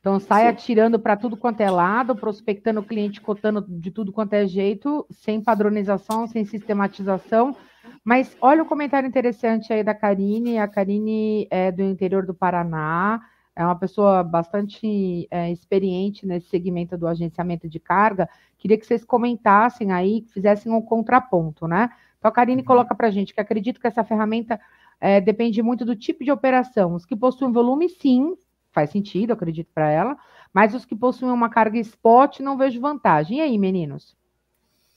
Então 0.00 0.18
sai 0.18 0.42
Sim. 0.42 0.48
atirando 0.48 0.98
para 0.98 1.16
tudo 1.16 1.36
quanto 1.36 1.60
é 1.60 1.70
lado, 1.70 2.16
prospectando 2.16 2.80
o 2.80 2.84
cliente, 2.84 3.20
cotando 3.20 3.64
de 3.68 3.92
tudo 3.92 4.12
quanto 4.12 4.32
é 4.32 4.48
jeito, 4.48 5.06
sem 5.10 5.40
padronização, 5.40 6.26
sem 6.26 6.44
sistematização. 6.44 7.56
Mas 8.04 8.36
olha 8.40 8.64
o 8.64 8.66
comentário 8.66 9.08
interessante 9.08 9.72
aí 9.72 9.84
da 9.84 9.94
Karine. 9.94 10.58
A 10.58 10.66
Karine 10.66 11.46
é 11.52 11.70
do 11.70 11.82
interior 11.82 12.26
do 12.26 12.34
Paraná, 12.34 13.20
é 13.54 13.64
uma 13.64 13.76
pessoa 13.76 14.24
bastante 14.24 15.28
é, 15.30 15.52
experiente 15.52 16.26
nesse 16.26 16.48
segmento 16.48 16.98
do 16.98 17.06
agenciamento 17.06 17.68
de 17.68 17.78
carga. 17.78 18.28
Queria 18.58 18.76
que 18.76 18.86
vocês 18.86 19.04
comentassem 19.04 19.92
aí, 19.92 20.26
fizessem 20.32 20.72
um 20.72 20.82
contraponto, 20.82 21.68
né? 21.68 21.90
Então 22.18 22.28
a 22.28 22.32
Karine 22.32 22.62
uhum. 22.62 22.66
coloca 22.66 22.92
para 22.92 23.06
a 23.06 23.10
gente 23.12 23.32
que 23.32 23.40
acredito 23.40 23.80
que 23.80 23.86
essa 23.86 24.02
ferramenta 24.02 24.60
é, 25.00 25.20
depende 25.20 25.62
muito 25.62 25.84
do 25.84 25.96
tipo 25.96 26.24
de 26.24 26.30
operação. 26.30 26.94
Os 26.94 27.06
que 27.06 27.16
possuem 27.16 27.52
volume, 27.52 27.88
sim, 27.88 28.36
faz 28.72 28.90
sentido, 28.90 29.32
acredito 29.32 29.70
para 29.74 29.90
ela, 29.90 30.16
mas 30.52 30.74
os 30.74 30.84
que 30.84 30.96
possuem 30.96 31.32
uma 31.32 31.48
carga 31.48 31.78
spot, 31.78 32.40
não 32.40 32.56
vejo 32.56 32.80
vantagem. 32.80 33.38
E 33.38 33.40
aí, 33.40 33.58
meninos? 33.58 34.16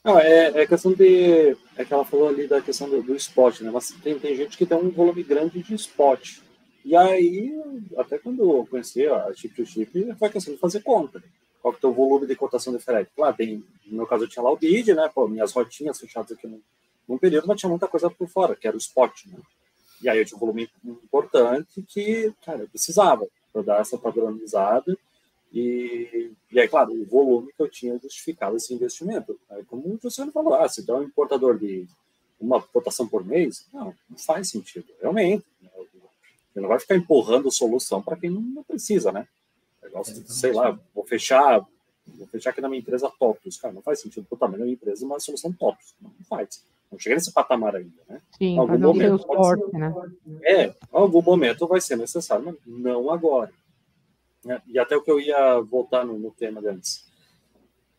Não, 0.03 0.17
é, 0.17 0.62
é 0.62 0.67
questão 0.67 0.93
de. 0.93 1.55
É 1.75 1.86
que 1.86 1.93
ela 1.93 2.03
falou 2.03 2.29
ali 2.29 2.48
da 2.48 2.62
questão 2.62 2.89
do, 2.89 3.03
do 3.03 3.15
spot, 3.15 3.62
né? 3.62 3.70
Mas 3.72 3.91
tem, 4.03 4.17
tem 4.17 4.36
gente 4.36 4.58
que 4.58 4.65
tem 4.65 4.77
um 4.77 4.89
volume 4.89 5.24
grande 5.24 5.62
de 5.62 5.75
spot. 5.75 6.39
E 6.84 6.96
aí, 6.96 7.53
até 7.98 8.17
quando 8.17 8.41
eu 8.41 8.65
conheci 8.65 9.05
a 9.05 9.31
chip 9.36 9.55
to 9.55 9.65
chip, 9.65 10.15
foi 10.17 10.29
questão 10.29 10.53
de 10.55 10.60
fazer 10.60 10.81
conta. 10.81 11.22
Qual 11.62 11.72
que 11.72 11.86
é 11.86 11.89
o 11.89 11.93
volume 11.93 12.25
de 12.25 12.36
cotação 12.36 12.74
de 12.74 12.79
frete? 12.79 13.12
Claro, 13.15 13.36
tem, 13.36 13.63
no 13.86 13.98
meu 13.98 14.08
caso 14.08 14.24
eu 14.24 14.27
tinha 14.27 14.41
lá 14.41 14.51
o 14.51 14.58
bid, 14.58 14.91
né? 14.96 15.08
Pô, 15.13 15.27
minhas 15.27 15.51
rotinhas 15.51 16.00
fechadas 16.00 16.31
aqui 16.31 16.48
num, 16.48 16.60
num 17.08 17.20
período, 17.20 17.48
mas 17.48 17.60
tinha 17.60 17.70
muita 17.70 17.88
coisa 17.88 18.10
por 18.10 18.27
fora, 18.27 18.55
que 18.55 18.67
era 18.67 18.75
o 18.75 18.79
spot, 18.79 19.25
né? 19.27 19.38
E 20.01 20.10
aí 20.10 20.20
eu 20.20 20.25
tinha 20.25 20.38
um 20.38 20.39
volume 20.39 20.70
importante 20.84 21.81
que, 21.84 22.34
cara, 22.46 22.60
eu 22.62 22.70
precisava 22.70 23.27
para 23.51 23.62
dar 23.62 23.81
essa 23.81 23.98
padronizada. 23.98 24.98
E, 25.53 26.31
e 26.51 26.60
aí, 26.60 26.67
claro, 26.67 26.93
o 26.93 27.05
volume 27.05 27.51
que 27.53 27.62
eu 27.62 27.70
tinha 27.70 27.98
justificado 28.00 28.55
esse 28.55 28.74
investimento. 28.74 29.38
Aí, 29.50 29.63
como 29.65 29.88
o 29.88 30.00
Luciano 30.01 30.31
falou, 30.31 30.53
ah, 30.53 30.67
se 30.67 30.86
tem 30.86 30.96
um 30.96 31.03
importador 31.03 31.58
de 31.58 31.86
uma 32.39 32.62
cotação 32.62 33.08
por 33.08 33.24
mês, 33.24 33.67
não, 33.74 33.93
não 34.10 34.17
faz 34.17 34.50
sentido, 34.50 34.88
realmente. 35.01 35.46
Você 36.53 36.60
não 36.60 36.67
vai 36.67 36.79
ficar 36.79 36.96
empurrando 36.96 37.51
solução 37.51 38.01
para 38.01 38.17
quem 38.17 38.29
não 38.29 38.63
precisa, 38.63 39.12
né? 39.12 39.27
Negócio, 39.81 40.24
sei 40.27 40.51
lá, 40.51 40.77
vou 40.93 41.05
fechar, 41.05 41.65
vou 42.05 42.27
fechar 42.27 42.50
aqui 42.50 42.62
na 42.62 42.67
minha 42.67 42.79
empresa 42.79 43.12
TOPS. 43.20 43.58
Cara, 43.58 43.74
não 43.74 43.81
faz 43.81 44.00
sentido 44.00 44.27
tamanho 44.38 44.60
da 44.60 44.65
minha 44.65 44.74
empresa 44.74 45.05
uma 45.05 45.20
solução 45.20 45.53
TOPS. 45.53 45.96
Não 46.01 46.12
faz. 46.27 46.63
Não 46.92 47.00
chega 47.00 47.16
nesse 47.16 47.32
patamar 47.32 47.76
ainda, 47.76 47.96
né? 48.10 48.22
Sim, 48.38 48.58
algum 48.60 48.78
momento 48.78 49.26
ser, 49.26 49.77
né? 49.77 49.94
É, 50.44 50.75
algum 50.92 51.22
momento 51.22 51.66
vai 51.66 51.80
ser 51.80 51.96
necessário, 51.96 52.44
mas 52.44 52.56
não 52.66 53.10
agora. 53.10 53.54
É, 54.46 54.62
e 54.68 54.77
até 54.77 54.98
o 54.98 55.01
que 55.01 55.10
eu 55.10 55.20
ia 55.20 55.62
voltar 55.62 56.04
no, 56.04 56.20
no 56.20 56.32
tema 56.32 56.62
de 56.62 56.68
antes. 56.68 57.10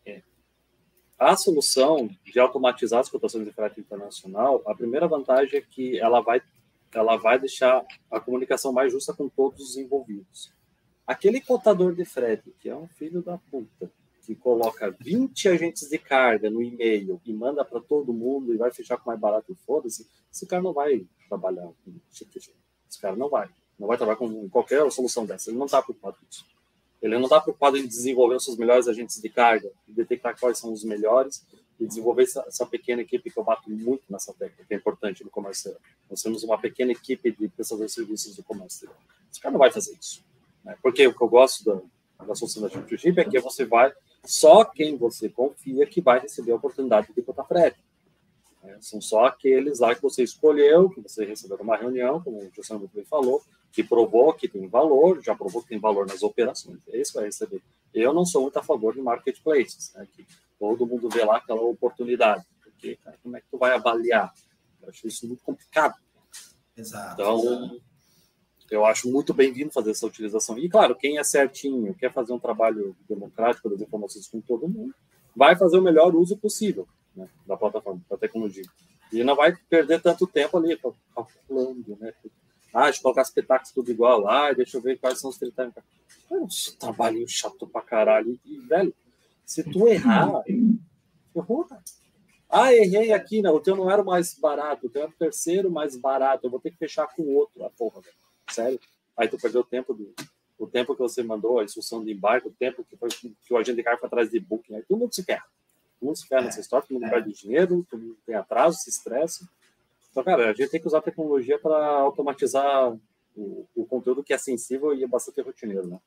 É, 0.05 0.21
a 1.17 1.35
solução 1.35 2.07
de 2.23 2.39
automatizar 2.39 2.99
as 2.99 3.09
cotações 3.09 3.45
de 3.45 3.51
frete 3.51 3.79
internacional, 3.79 4.61
a 4.67 4.75
primeira 4.75 5.07
vantagem 5.07 5.57
é 5.57 5.61
que 5.61 5.99
ela 5.99 6.21
vai, 6.21 6.41
ela 6.93 7.17
vai 7.17 7.39
deixar 7.39 7.83
a 8.11 8.19
comunicação 8.19 8.71
mais 8.71 8.91
justa 8.91 9.11
com 9.11 9.27
todos 9.27 9.71
os 9.71 9.77
envolvidos. 9.77 10.53
Aquele 11.07 11.41
cotador 11.41 11.95
de 11.95 12.05
frete, 12.05 12.53
que 12.59 12.69
é 12.69 12.75
um 12.75 12.87
filho 12.87 13.23
da 13.23 13.37
puta, 13.37 13.91
que 14.25 14.35
coloca 14.35 14.95
20 15.01 15.49
agentes 15.49 15.89
de 15.89 15.97
carga 15.97 16.49
no 16.49 16.61
e-mail 16.61 17.21
e 17.25 17.33
manda 17.33 17.63
para 17.65 17.81
todo 17.81 18.13
mundo 18.13 18.53
e 18.53 18.57
vai 18.57 18.71
fechar 18.71 18.97
com 18.97 19.09
mais 19.09 19.19
barato 19.19 19.55
foda-se, 19.65 20.07
esse 20.31 20.45
cara 20.45 20.61
não 20.61 20.73
vai 20.73 21.05
trabalhar 21.27 21.69
com 21.83 21.93
tipo 22.11 22.37
Esse 22.37 23.01
cara 23.01 23.15
não 23.15 23.29
vai. 23.29 23.49
Não 23.77 23.87
vai 23.87 23.97
trabalhar 23.97 24.17
com 24.17 24.49
qualquer 24.49 24.89
solução 24.91 25.25
dessa. 25.25 25.49
Ele 25.49 25.57
não 25.57 25.65
está 25.65 25.81
preocupado 25.81 26.17
com 26.17 26.25
isso. 26.29 26.45
Ele 27.01 27.15
não 27.15 27.23
está 27.23 27.41
preocupado 27.41 27.77
em 27.77 27.85
desenvolver 27.85 28.35
os 28.35 28.45
seus 28.45 28.57
melhores 28.57 28.87
agentes 28.87 29.21
de 29.21 29.27
carga, 29.27 29.69
detectar 29.85 30.39
quais 30.39 30.57
são 30.57 30.71
os 30.71 30.85
melhores 30.85 31.45
e 31.77 31.85
desenvolver 31.85 32.23
essa, 32.23 32.45
essa, 32.47 32.65
pequena 32.65 33.01
equipe 33.01 33.29
que 33.29 33.37
eu 33.37 33.43
bato 33.43 33.69
muito 33.69 34.03
nessa 34.09 34.33
técnica, 34.33 34.63
que 34.65 34.73
é 34.73 34.77
importante 34.77 35.21
no 35.21 35.29
comércio. 35.29 35.75
Nós 36.09 36.21
temos 36.21 36.43
uma 36.43 36.57
pequena 36.57 36.93
equipe 36.93 37.31
de 37.31 37.49
prestadores 37.49 37.91
de 37.91 37.95
serviços 37.95 38.35
do 38.37 38.43
comércio. 38.43 38.89
Esse 39.29 39.41
cara 39.41 39.51
não 39.51 39.59
vai 39.59 39.69
fazer 39.69 39.97
isso. 39.99 40.23
Né? 40.63 40.77
Porque 40.81 41.05
o 41.05 41.13
que 41.13 41.21
eu 41.21 41.27
gosto 41.27 41.65
da, 41.65 42.25
da 42.25 42.35
solução 42.35 42.61
da 42.61 42.69
Chip 42.69 43.19
é 43.19 43.25
que 43.25 43.39
você 43.39 43.65
vai 43.65 43.91
só 44.25 44.63
quem 44.63 44.95
você 44.97 45.29
confia 45.29 45.85
que 45.85 46.01
vai 46.01 46.19
receber 46.19 46.51
a 46.51 46.55
oportunidade 46.55 47.13
de 47.13 47.21
botar 47.21 47.43
frete. 47.43 47.83
É, 48.63 48.77
são 48.79 49.01
só 49.01 49.25
aqueles 49.25 49.79
lá 49.79 49.93
que 49.93 50.01
você 50.01 50.23
escolheu, 50.23 50.89
que 50.89 51.01
você 51.01 51.25
recebeu 51.25 51.57
numa 51.57 51.75
reunião, 51.75 52.21
como 52.21 52.37
o 52.37 52.51
José 52.55 52.77
muito 52.77 52.95
bem 52.95 53.03
falou, 53.03 53.43
que 53.71 53.83
provou 53.83 54.33
que 54.33 54.47
tem 54.47 54.67
valor, 54.67 55.21
já 55.21 55.35
provou 55.35 55.61
que 55.61 55.67
tem 55.67 55.79
valor 55.79 56.07
nas 56.07 56.23
operações. 56.23 56.79
É 56.87 56.97
isso 56.97 57.11
que 57.11 57.17
vai 57.17 57.25
receber. 57.25 57.61
Eu 57.93 58.13
não 58.13 58.25
sou 58.25 58.43
muito 58.43 58.57
a 58.57 58.63
favor 58.63 58.93
de 58.93 59.01
marketplaces, 59.01 59.91
né, 59.93 60.07
que 60.15 60.25
todo 60.57 60.87
mundo 60.87 61.09
vê 61.09 61.25
lá 61.25 61.37
aquela 61.37 61.61
oportunidade. 61.61 62.45
Porque, 62.61 62.95
cara, 62.97 63.17
como 63.21 63.35
é 63.35 63.41
que 63.41 63.47
tu 63.51 63.57
vai 63.57 63.73
avaliar? 63.73 64.33
Eu 64.81 64.89
acho 64.89 65.07
isso 65.07 65.27
muito 65.27 65.43
complicado. 65.43 65.95
Exato. 66.77 67.21
Então, 67.21 67.81
eu 68.73 68.85
acho 68.85 69.11
muito 69.11 69.33
bem-vindo 69.33 69.71
fazer 69.71 69.91
essa 69.91 70.07
utilização. 70.07 70.57
E, 70.57 70.67
claro, 70.67 70.95
quem 70.95 71.19
é 71.19 71.23
certinho, 71.23 71.93
quer 71.93 72.11
fazer 72.11 72.33
um 72.33 72.39
trabalho 72.39 72.95
democrático 73.07 73.69
das 73.69 73.81
informações 73.81 74.27
com 74.27 74.41
todo 74.41 74.67
mundo, 74.67 74.93
vai 75.35 75.55
fazer 75.55 75.77
o 75.77 75.81
melhor 75.81 76.15
uso 76.15 76.35
possível 76.37 76.87
né, 77.15 77.29
da 77.45 77.55
plataforma, 77.55 78.01
da 78.09 78.17
tecnologia. 78.17 78.63
E 79.11 79.23
não 79.23 79.35
vai 79.35 79.55
perder 79.69 80.01
tanto 80.01 80.25
tempo 80.25 80.57
ali 80.57 80.75
calculando, 81.13 81.97
né? 81.99 82.13
Ah, 82.73 82.85
deixa 82.85 82.97
eu 82.97 83.03
colocar 83.03 83.21
as 83.21 83.71
tudo 83.71 83.91
igual 83.91 84.19
lá, 84.21 84.51
deixa 84.51 84.77
eu 84.77 84.81
ver 84.81 84.97
quais 84.97 85.19
são 85.19 85.29
os 85.29 85.37
tritânicos. 85.37 85.83
É 86.31 86.33
um 86.33 86.47
trabalhinho 86.79 87.27
chato 87.27 87.67
pra 87.67 87.81
caralho. 87.81 88.39
E, 88.43 88.57
velho, 88.57 88.91
se 89.45 89.63
tu 89.63 89.87
errar, 89.87 90.43
errou, 91.35 91.65
cara. 91.65 91.83
Ah, 92.49 92.73
errei 92.73 93.11
aqui, 93.11 93.43
não. 93.43 93.55
O 93.55 93.59
teu 93.59 93.75
não 93.75 93.91
era 93.91 94.01
o 94.01 94.05
mais 94.05 94.33
barato, 94.33 94.87
o 94.87 94.89
teu 94.89 95.03
era 95.03 95.11
o 95.11 95.13
terceiro 95.13 95.69
mais 95.69 95.95
barato. 95.95 96.47
Eu 96.47 96.49
vou 96.49 96.59
ter 96.59 96.71
que 96.71 96.77
fechar 96.77 97.07
com 97.15 97.21
o 97.21 97.35
outro. 97.35 97.63
A 97.63 97.69
porra, 97.69 98.01
velho 98.01 98.23
sério. 98.53 98.79
Aí 99.17 99.27
tu 99.27 99.37
perdeu 99.37 99.61
o 99.61 99.65
tempo 99.65 99.93
do 99.93 100.13
o 100.57 100.67
tempo 100.67 100.95
que 100.95 101.01
você 101.01 101.21
mandou 101.21 101.59
a 101.59 101.63
instrução 101.63 102.03
de 102.03 102.11
embarque, 102.11 102.47
o 102.47 102.51
tempo 102.51 102.83
que, 102.83 102.95
foi, 102.95 103.09
que 103.09 103.53
o 103.53 103.57
agente 103.57 103.77
de 103.77 103.83
carga 103.83 103.99
foi 103.99 104.07
atrás 104.07 104.29
de 104.29 104.39
booking. 104.39 104.75
Aí 104.75 104.83
todo 104.83 104.97
mundo 104.97 105.13
se 105.13 105.23
ferra. 105.23 105.43
Todo 105.99 106.07
mundo 106.07 106.17
se 106.17 106.27
ferra 106.27 106.41
é, 106.41 106.45
nessa 106.45 106.61
história, 106.61 106.87
todo 106.87 106.95
mundo 106.95 107.07
é. 107.07 107.09
perde 107.09 107.33
dinheiro, 107.33 107.85
todo 107.89 108.01
mundo 108.01 108.17
tem 108.25 108.35
atraso, 108.35 108.77
se 108.77 108.89
estressa. 108.89 109.47
Então, 110.11 110.23
cara, 110.23 110.51
a 110.51 110.53
gente 110.53 110.69
tem 110.69 110.79
que 110.79 110.87
usar 110.87 110.99
a 110.99 111.01
tecnologia 111.01 111.59
para 111.59 111.75
automatizar 111.75 112.93
o, 113.35 113.67
o, 113.75 113.85
conteúdo 113.85 114.23
que 114.23 114.33
é 114.33 114.37
sensível 114.37 114.93
e 114.93 115.03
é 115.03 115.07
bastante 115.07 115.41
rotineiro, 115.41 115.87
né? 115.87 115.99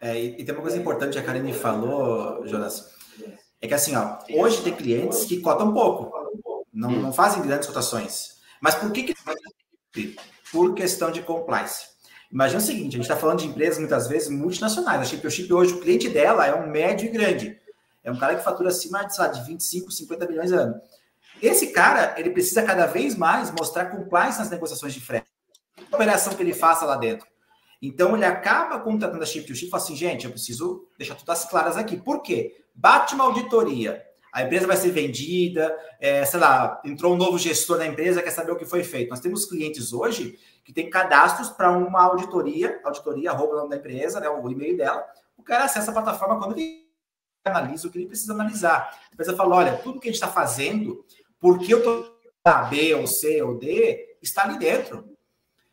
É, 0.00 0.18
e, 0.18 0.40
e, 0.40 0.44
tem 0.44 0.54
uma 0.54 0.62
coisa 0.62 0.78
importante 0.78 1.14
que 1.14 1.18
a 1.18 1.24
Karine 1.24 1.52
falou, 1.52 2.46
Jonas, 2.46 2.94
é 3.60 3.66
que 3.66 3.74
assim, 3.74 3.96
ó, 3.96 4.18
hoje 4.30 4.62
tem 4.62 4.74
clientes 4.74 5.24
que 5.24 5.40
cotam 5.40 5.74
pouco, 5.74 6.12
não, 6.72 6.90
não 6.90 7.12
fazem 7.12 7.42
grandes 7.42 7.66
cotações. 7.66 8.38
Mas 8.60 8.76
por 8.76 8.92
que 8.92 9.02
que 9.02 9.14
por 10.52 10.74
questão 10.74 11.10
de 11.10 11.22
compliance. 11.22 11.86
Imagina 12.30 12.60
o 12.60 12.64
seguinte, 12.64 12.88
a 12.88 12.98
gente 12.98 13.02
está 13.02 13.16
falando 13.16 13.40
de 13.40 13.46
empresas 13.46 13.78
muitas 13.78 14.06
vezes 14.06 14.28
multinacionais. 14.28 15.00
A 15.00 15.30
Chip 15.30 15.52
hoje, 15.52 15.72
o 15.72 15.80
cliente 15.80 16.08
dela 16.08 16.46
é 16.46 16.54
um 16.54 16.68
médio 16.68 17.06
e 17.06 17.10
grande. 17.10 17.58
É 18.04 18.10
um 18.10 18.18
cara 18.18 18.36
que 18.36 18.44
fatura 18.44 18.68
acima 18.68 19.02
de, 19.04 19.16
de 19.32 19.46
25, 19.46 19.90
50 19.90 20.26
milhões 20.26 20.52
ano. 20.52 20.80
Esse 21.42 21.68
cara, 21.68 22.14
ele 22.18 22.30
precisa 22.30 22.62
cada 22.62 22.86
vez 22.86 23.16
mais 23.16 23.50
mostrar 23.50 23.86
compliance 23.86 24.38
nas 24.38 24.50
negociações 24.50 24.92
de 24.92 25.00
frete. 25.00 25.26
A 25.90 25.96
operação 25.96 26.34
que 26.34 26.42
ele 26.42 26.52
faça 26.52 26.84
lá 26.84 26.96
dentro. 26.96 27.26
Então, 27.80 28.14
ele 28.14 28.24
acaba 28.24 28.78
contratando 28.80 29.22
a 29.22 29.26
Chip 29.26 29.46
to 29.46 29.54
Chip 29.54 29.68
e 29.68 29.70
fala 29.70 29.82
assim, 29.82 29.96
gente, 29.96 30.24
eu 30.24 30.32
preciso 30.32 30.86
deixar 30.98 31.14
tudo 31.14 31.30
as 31.30 31.44
claras 31.44 31.76
aqui. 31.76 31.96
Por 31.96 32.22
quê? 32.22 32.64
Bate 32.74 33.14
uma 33.14 33.24
auditoria 33.24 34.04
a 34.38 34.44
empresa 34.44 34.68
vai 34.68 34.76
ser 34.76 34.92
vendida, 34.92 35.76
é, 35.98 36.24
sei 36.24 36.38
lá, 36.38 36.80
entrou 36.84 37.12
um 37.12 37.16
novo 37.16 37.36
gestor 37.36 37.76
na 37.76 37.86
empresa, 37.86 38.22
quer 38.22 38.30
saber 38.30 38.52
o 38.52 38.56
que 38.56 38.64
foi 38.64 38.84
feito. 38.84 39.10
Nós 39.10 39.18
temos 39.18 39.44
clientes 39.44 39.92
hoje 39.92 40.38
que 40.64 40.72
têm 40.72 40.88
cadastros 40.88 41.48
para 41.48 41.72
uma 41.72 42.00
auditoria, 42.02 42.80
auditoria, 42.84 43.32
arroba 43.32 43.54
o 43.54 43.56
nome 43.56 43.70
da 43.70 43.76
empresa, 43.76 44.20
né, 44.20 44.28
o 44.28 44.48
e-mail 44.48 44.76
dela, 44.76 45.04
o 45.36 45.42
cara 45.42 45.64
acessa 45.64 45.90
a 45.90 45.94
plataforma 45.94 46.38
quando 46.38 46.56
ele 46.56 46.86
analisa 47.44 47.88
o 47.88 47.90
que 47.90 47.98
ele 47.98 48.06
precisa 48.06 48.32
analisar. 48.32 48.96
A 49.10 49.12
empresa 49.12 49.34
fala, 49.34 49.56
olha, 49.56 49.76
tudo 49.78 49.98
que 49.98 50.08
a 50.08 50.12
gente 50.12 50.22
está 50.22 50.28
fazendo, 50.28 51.04
porque 51.40 51.74
eu 51.74 51.78
estou 51.78 52.16
A, 52.44 52.62
B, 52.62 52.94
ou 52.94 53.08
C, 53.08 53.42
ou 53.42 53.58
D, 53.58 54.18
está 54.22 54.44
ali 54.44 54.56
dentro. 54.56 55.16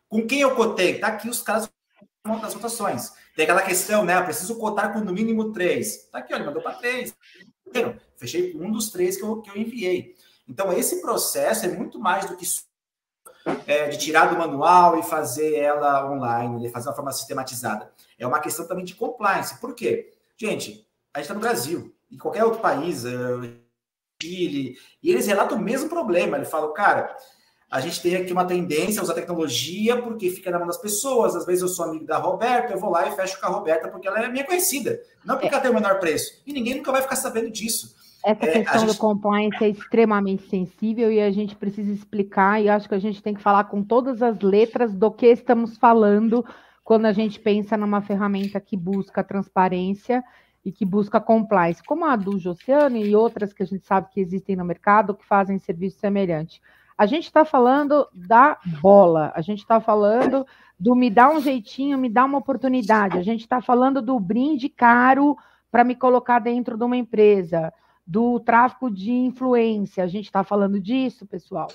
Com 0.09 0.25
quem 0.25 0.41
eu 0.41 0.55
cotei? 0.55 0.95
Está 0.95 1.09
aqui 1.09 1.29
os 1.29 1.43
caras 1.43 1.69
das 2.41 2.53
votações. 2.55 3.13
Tem 3.35 3.43
aquela 3.43 3.61
questão, 3.61 4.03
né? 4.03 4.17
Eu 4.17 4.23
preciso 4.23 4.57
cotar 4.57 4.91
com 4.91 5.01
no 5.01 5.13
mínimo 5.13 5.51
três. 5.51 6.05
Está 6.05 6.17
aqui, 6.17 6.33
olha, 6.33 6.45
mandou 6.45 6.63
para 6.63 6.77
três. 6.77 7.15
Fechei 8.15 8.53
com 8.53 8.59
um 8.59 8.71
dos 8.71 8.89
três 8.89 9.17
que 9.17 9.23
eu, 9.23 9.41
que 9.41 9.49
eu 9.49 9.57
enviei. 9.57 10.15
Então, 10.47 10.71
esse 10.71 11.01
processo 11.01 11.65
é 11.65 11.69
muito 11.69 11.99
mais 11.99 12.25
do 12.25 12.37
que 12.37 12.45
é, 13.67 13.89
de 13.89 13.97
tirar 13.97 14.27
do 14.27 14.37
manual 14.37 14.97
e 14.99 15.03
fazer 15.03 15.55
ela 15.55 16.09
online, 16.11 16.69
fazer 16.69 16.89
uma 16.89 16.95
forma 16.95 17.11
sistematizada. 17.11 17.91
É 18.17 18.25
uma 18.25 18.39
questão 18.39 18.67
também 18.67 18.85
de 18.85 18.95
compliance. 18.95 19.59
Por 19.59 19.75
quê? 19.75 20.13
Gente, 20.37 20.87
a 21.13 21.19
gente 21.19 21.25
está 21.25 21.33
no 21.33 21.39
Brasil, 21.39 21.93
em 22.11 22.17
qualquer 22.17 22.43
outro 22.43 22.59
país, 22.59 23.05
uh, 23.05 23.65
Chile, 24.21 24.77
e 25.01 25.11
eles 25.11 25.27
relatam 25.27 25.57
o 25.57 25.61
mesmo 25.61 25.89
problema. 25.89 26.37
Ele 26.37 26.45
fala, 26.45 26.73
cara, 26.73 27.15
a 27.69 27.79
gente 27.79 28.01
tem 28.01 28.15
aqui 28.15 28.31
uma 28.31 28.45
tendência 28.45 29.01
a 29.01 29.03
usar 29.03 29.13
tecnologia 29.13 30.01
porque 30.01 30.29
fica 30.29 30.51
na 30.51 30.59
mão 30.59 30.67
das 30.67 30.77
pessoas. 30.77 31.35
Às 31.35 31.45
vezes 31.45 31.61
eu 31.61 31.67
sou 31.67 31.85
amigo 31.85 32.05
da 32.05 32.17
Roberta, 32.17 32.73
eu 32.73 32.79
vou 32.79 32.89
lá 32.89 33.07
e 33.07 33.15
fecho 33.15 33.39
com 33.39 33.47
a 33.47 33.49
Roberta 33.49 33.87
porque 33.87 34.07
ela 34.07 34.23
é 34.23 34.29
minha 34.29 34.45
conhecida, 34.45 34.99
não 35.25 35.35
porque 35.35 35.47
é. 35.47 35.51
ela 35.51 35.61
tem 35.61 35.71
o 35.71 35.73
menor 35.73 35.99
preço. 35.99 36.41
E 36.45 36.53
ninguém 36.53 36.75
nunca 36.75 36.91
vai 36.91 37.01
ficar 37.01 37.15
sabendo 37.15 37.49
disso. 37.49 37.95
Essa 38.25 38.45
é, 38.45 38.51
questão 38.53 38.79
gente... 38.79 38.93
do 38.93 38.97
compliance 38.97 39.63
é 39.63 39.69
extremamente 39.69 40.49
sensível 40.49 41.11
e 41.11 41.21
a 41.21 41.31
gente 41.31 41.55
precisa 41.55 41.91
explicar, 41.91 42.59
e 42.59 42.67
acho 42.69 42.89
que 42.89 42.95
a 42.95 42.99
gente 42.99 43.21
tem 43.21 43.35
que 43.35 43.41
falar 43.41 43.65
com 43.65 43.83
todas 43.83 44.21
as 44.23 44.39
letras 44.39 44.95
do 44.95 45.11
que 45.11 45.27
estamos 45.27 45.77
falando 45.77 46.43
quando 46.83 47.05
a 47.05 47.11
gente 47.11 47.39
pensa 47.39 47.75
numa 47.77 48.01
ferramenta 48.01 48.59
que 48.59 48.77
busca 48.77 49.23
transparência 49.23 50.23
e 50.63 50.71
que 50.71 50.83
busca 50.83 51.19
compliance, 51.19 51.83
como 51.83 52.05
a 52.05 52.15
do 52.15 52.35
Oceano 52.49 52.97
e 52.97 53.15
outras 53.15 53.53
que 53.53 53.61
a 53.61 53.65
gente 53.65 53.85
sabe 53.85 54.09
que 54.11 54.19
existem 54.19 54.55
no 54.55 54.65
mercado 54.65 55.13
que 55.13 55.25
fazem 55.25 55.59
serviço 55.59 55.99
semelhante. 55.99 56.59
A 56.97 57.05
gente 57.05 57.25
está 57.25 57.43
falando 57.43 58.07
da 58.13 58.57
bola, 58.81 59.31
a 59.35 59.41
gente 59.41 59.59
está 59.59 59.81
falando 59.81 60.45
do 60.79 60.95
me 60.95 61.09
dá 61.09 61.29
um 61.29 61.41
jeitinho, 61.41 61.97
me 61.97 62.09
dá 62.09 62.25
uma 62.25 62.37
oportunidade, 62.37 63.17
a 63.17 63.23
gente 63.23 63.41
está 63.41 63.61
falando 63.61 64.01
do 64.01 64.19
brinde 64.19 64.69
caro 64.69 65.37
para 65.71 65.83
me 65.83 65.95
colocar 65.95 66.39
dentro 66.39 66.77
de 66.77 66.83
uma 66.83 66.95
empresa, 66.95 67.73
do 68.05 68.39
tráfico 68.39 68.89
de 68.89 69.11
influência, 69.11 70.03
a 70.03 70.07
gente 70.07 70.25
está 70.25 70.43
falando 70.43 70.79
disso, 70.79 71.25
pessoal. 71.25 71.67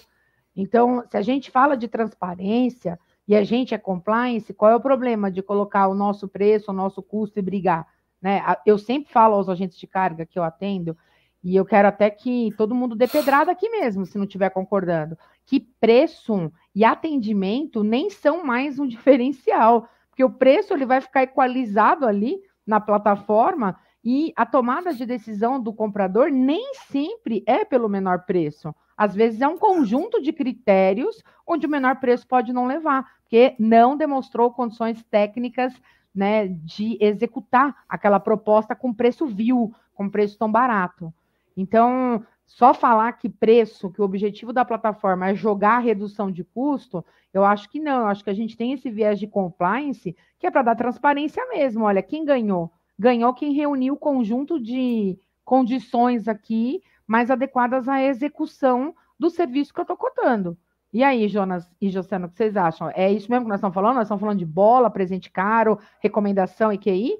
Então, 0.55 1.05
se 1.09 1.17
a 1.17 1.23
gente 1.23 1.51
fala 1.51 1.77
de 1.77 1.89
transparência 1.89 2.99
e 3.27 3.35
a 3.35 3.45
gente 3.45 3.75
é 3.75 3.79
compliance, 3.79 4.53
qual 4.55 4.71
é 4.71 4.77
o 4.77 4.81
problema 4.81 5.31
de 5.31 5.43
colocar 5.43 5.89
o 5.89 5.95
nosso 5.95 6.29
preço, 6.29 6.71
o 6.71 6.75
nosso 6.75 7.03
custo 7.03 7.39
e 7.39 7.43
brigar? 7.43 7.87
Né? 8.21 8.43
Eu 8.67 8.79
sempre 8.79 9.13
falo 9.13 9.35
aos 9.35 9.49
agentes 9.49 9.79
de 9.79 9.87
carga 9.87 10.27
que 10.27 10.39
eu 10.39 10.43
atendo, 10.43 10.97
e 11.43 11.57
eu 11.57 11.65
quero 11.65 11.89
até 11.89 12.11
que 12.11 12.53
todo 12.57 12.75
mundo 12.75 12.95
dê 12.95 13.07
pedrada 13.07 13.51
aqui 13.51 13.69
mesmo, 13.71 14.05
se 14.05 14.19
não 14.19 14.25
estiver 14.25 14.51
concordando, 14.51 15.17
que 15.47 15.61
preço 15.81 16.53
e 16.75 16.85
atendimento 16.85 17.83
nem 17.83 18.11
são 18.11 18.45
mais 18.45 18.79
um 18.79 18.87
diferencial, 18.89 19.89
porque 20.09 20.25
o 20.25 20.31
preço 20.31 20.75
ele 20.75 20.85
vai 20.85 21.01
ficar 21.01 21.23
equalizado 21.23 22.07
ali 22.07 22.41
na 22.67 22.81
plataforma 22.81 23.79
e 24.05 24.33
a 24.37 24.47
tomada 24.47 24.95
de 24.95 25.05
decisão 25.05 25.61
do 25.61 25.73
comprador 25.73 26.31
nem 26.31 26.75
sempre 26.75 27.43
é 27.47 27.65
pelo 27.65 27.89
menor 27.89 28.25
preço. 28.25 28.75
Às 28.97 29.15
vezes 29.15 29.41
é 29.41 29.49
um 29.49 29.57
conjunto 29.57 30.21
de 30.21 30.33
critérios 30.33 31.23
onde 31.47 31.67
o 31.67 31.71
menor 31.71 31.97
preço 32.01 32.27
pode 32.27 32.53
não 32.53 32.67
levar, 32.67 33.05
porque 33.23 33.55
não 33.59 33.97
demonstrou 33.97 34.53
condições 34.53 35.03
técnicas 35.05 35.73
né, 36.15 36.49
de 36.49 36.99
executar 37.01 37.75
aquela 37.89 38.21
proposta 38.21 38.75
com 38.75 38.93
preço 38.93 39.27
vil, 39.27 39.73
com 39.95 40.09
preço 40.09 40.39
tão 40.39 40.51
barato. 40.51 41.13
Então, 41.57 42.25
só 42.47 42.75
falar 42.75 43.13
que 43.13 43.29
preço, 43.29 43.91
que 43.91 44.01
o 44.01 44.05
objetivo 44.05 44.53
da 44.53 44.65
plataforma 44.65 45.29
é 45.29 45.35
jogar 45.35 45.77
a 45.77 45.81
redução 45.81 46.31
de 46.31 46.43
custo, 46.43 47.05
eu 47.33 47.45
acho 47.45 47.69
que 47.71 47.79
não. 47.79 48.01
Eu 48.01 48.07
acho 48.07 48.25
que 48.25 48.31
a 48.31 48.35
gente 48.35 48.57
tem 48.57 48.73
esse 48.73 48.91
viés 48.91 49.19
de 49.19 49.27
compliance 49.27 50.17
que 50.39 50.47
é 50.47 50.51
para 50.51 50.63
dar 50.63 50.75
transparência 50.75 51.47
mesmo. 51.49 51.85
Olha, 51.85 52.03
quem 52.03 52.25
ganhou? 52.25 52.73
Ganhou 52.99 53.33
quem 53.33 53.53
reuniu 53.53 53.95
o 53.95 53.99
conjunto 53.99 54.61
de 54.61 55.19
condições 55.45 56.29
aqui 56.29 56.83
mais 57.07 57.31
adequadas 57.31 57.89
à 57.89 58.03
execução 58.03 58.95
do 59.19 59.31
serviço 59.31 59.73
que 59.73 59.81
eu 59.81 59.83
estou 59.83 59.97
cotando. 59.97 60.57
E 60.93 61.05
aí, 61.05 61.29
Jonas 61.29 61.71
e 61.81 61.89
José, 61.89 62.17
o 62.19 62.29
que 62.29 62.37
vocês 62.37 62.57
acham? 62.57 62.91
É 62.95 63.11
isso 63.13 63.31
mesmo 63.31 63.45
que 63.45 63.51
nós 63.51 63.59
estamos 63.59 63.75
falando? 63.75 63.95
Nós 63.95 64.07
estamos 64.07 64.21
falando 64.21 64.39
de 64.39 64.47
bola, 64.47 64.91
presente 64.91 65.31
caro, 65.31 65.79
recomendação 66.01 66.73
e 66.73 66.79
QI? 66.79 67.17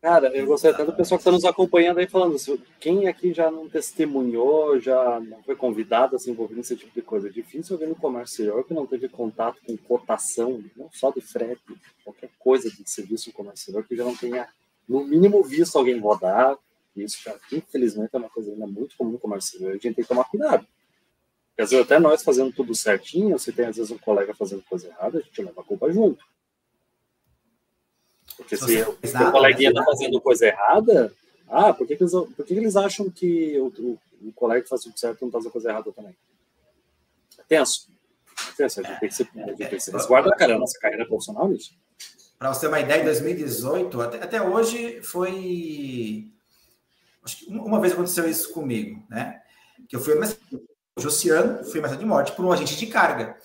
Cara, 0.00 0.28
eu 0.34 0.46
gostaria 0.46 0.74
até 0.74 0.84
do 0.84 0.96
pessoal 0.96 1.18
que 1.18 1.22
está 1.22 1.30
nos 1.30 1.44
acompanhando 1.44 1.98
aí 1.98 2.06
falando 2.06 2.34
assim, 2.34 2.58
quem 2.78 3.06
aqui 3.06 3.34
já 3.34 3.50
não 3.50 3.68
testemunhou, 3.68 4.80
já 4.80 5.20
não 5.20 5.42
foi 5.42 5.54
convidado 5.54 6.16
a 6.16 6.18
se 6.18 6.30
envolver 6.30 6.54
nesse 6.54 6.74
tipo 6.74 6.94
de 6.94 7.02
coisa? 7.02 7.28
É 7.28 7.30
difícil 7.30 7.74
alguém 7.74 7.90
no 7.90 7.94
comércio 7.94 8.32
exterior 8.32 8.64
que 8.64 8.72
não 8.72 8.86
teve 8.86 9.10
contato 9.10 9.60
com 9.66 9.76
cotação, 9.76 10.64
não 10.74 10.88
só 10.90 11.10
de 11.10 11.20
frete, 11.20 11.60
qualquer 12.02 12.30
coisa 12.38 12.70
de 12.70 12.90
serviço 12.90 13.30
comercial 13.30 13.82
que 13.82 13.94
já 13.94 14.02
não 14.02 14.16
tenha, 14.16 14.48
no 14.88 15.04
mínimo, 15.04 15.44
visto 15.44 15.76
alguém 15.76 15.98
rodar. 16.00 16.56
Isso, 16.96 17.18
já, 17.22 17.36
infelizmente, 17.52 18.10
é 18.14 18.18
uma 18.18 18.30
coisa 18.30 18.50
ainda 18.50 18.66
muito 18.66 18.96
comum 18.96 19.12
no 19.12 19.18
comércio 19.18 19.48
exterior. 19.48 19.70
A 19.70 19.74
gente 19.74 19.82
tem 19.82 20.02
que 20.02 20.08
tomar 20.08 20.24
cuidado. 20.24 20.66
Porque, 21.50 21.62
às 21.62 21.70
vezes, 21.70 21.84
até 21.84 21.98
nós 21.98 22.24
fazendo 22.24 22.50
tudo 22.52 22.74
certinho, 22.74 23.38
se 23.38 23.52
tem, 23.52 23.66
às 23.66 23.76
vezes, 23.76 23.92
um 23.92 23.98
colega 23.98 24.34
fazendo 24.34 24.62
coisa 24.62 24.88
errada, 24.88 25.18
a 25.18 25.20
gente 25.20 25.42
leva 25.42 25.60
a 25.60 25.64
culpa 25.64 25.92
junto. 25.92 26.24
Porque 28.40 28.56
se, 28.56 28.66
se 28.66 29.22
o, 29.22 29.32
coleguinha 29.32 29.68
está 29.68 29.84
fazendo 29.84 30.20
coisa 30.20 30.46
errada, 30.46 31.12
ah, 31.48 31.74
por 31.74 31.86
que, 31.86 31.94
que, 31.94 32.02
eles, 32.02 32.12
por 32.12 32.44
que, 32.46 32.54
que 32.54 32.54
eles 32.54 32.74
acham 32.74 33.10
que 33.10 33.58
o, 33.58 33.66
o, 33.66 33.98
o, 34.28 34.32
colega 34.32 34.62
que 34.62 34.68
faz 34.68 34.82
tudo 34.82 34.98
certo 34.98 35.20
não 35.20 35.28
está 35.28 35.38
fazendo 35.38 35.52
coisa 35.52 35.68
errada 35.68 35.92
também? 35.92 36.16
É 37.38 37.42
tenso. 37.46 37.88
É 38.48 38.56
tenso. 38.56 38.80
A 38.80 38.82
gente 38.82 39.00
tem 39.00 39.08
que 39.08 39.14
se, 39.14 39.22
a 39.22 39.54
tem 39.54 39.68
que 39.68 39.80
se 39.80 39.90
resguardar, 39.90 40.36
cara, 40.36 40.54
a 40.54 40.58
nossa 40.58 40.78
carreira 40.78 41.06
profissional 41.06 41.48
nisso. 41.48 41.72
Para 42.38 42.54
você 42.54 42.60
ter 42.60 42.68
uma 42.68 42.80
ideia, 42.80 43.02
em 43.02 43.04
2018, 43.04 44.00
até, 44.00 44.22
até 44.22 44.42
hoje 44.42 45.02
foi. 45.02 46.32
Acho 47.22 47.36
que 47.36 47.52
uma 47.52 47.78
vez 47.78 47.92
aconteceu 47.92 48.26
isso 48.26 48.52
comigo, 48.54 49.04
né? 49.10 49.42
Que 49.86 49.96
eu 49.96 50.00
fui 50.00 50.14
Josiano, 50.96 51.62
fui 51.64 51.78
ameaçado 51.78 52.00
de 52.00 52.06
morte 52.06 52.32
por 52.32 52.44
um 52.44 52.52
agente 52.52 52.76
de 52.76 52.86
carga 52.86 53.36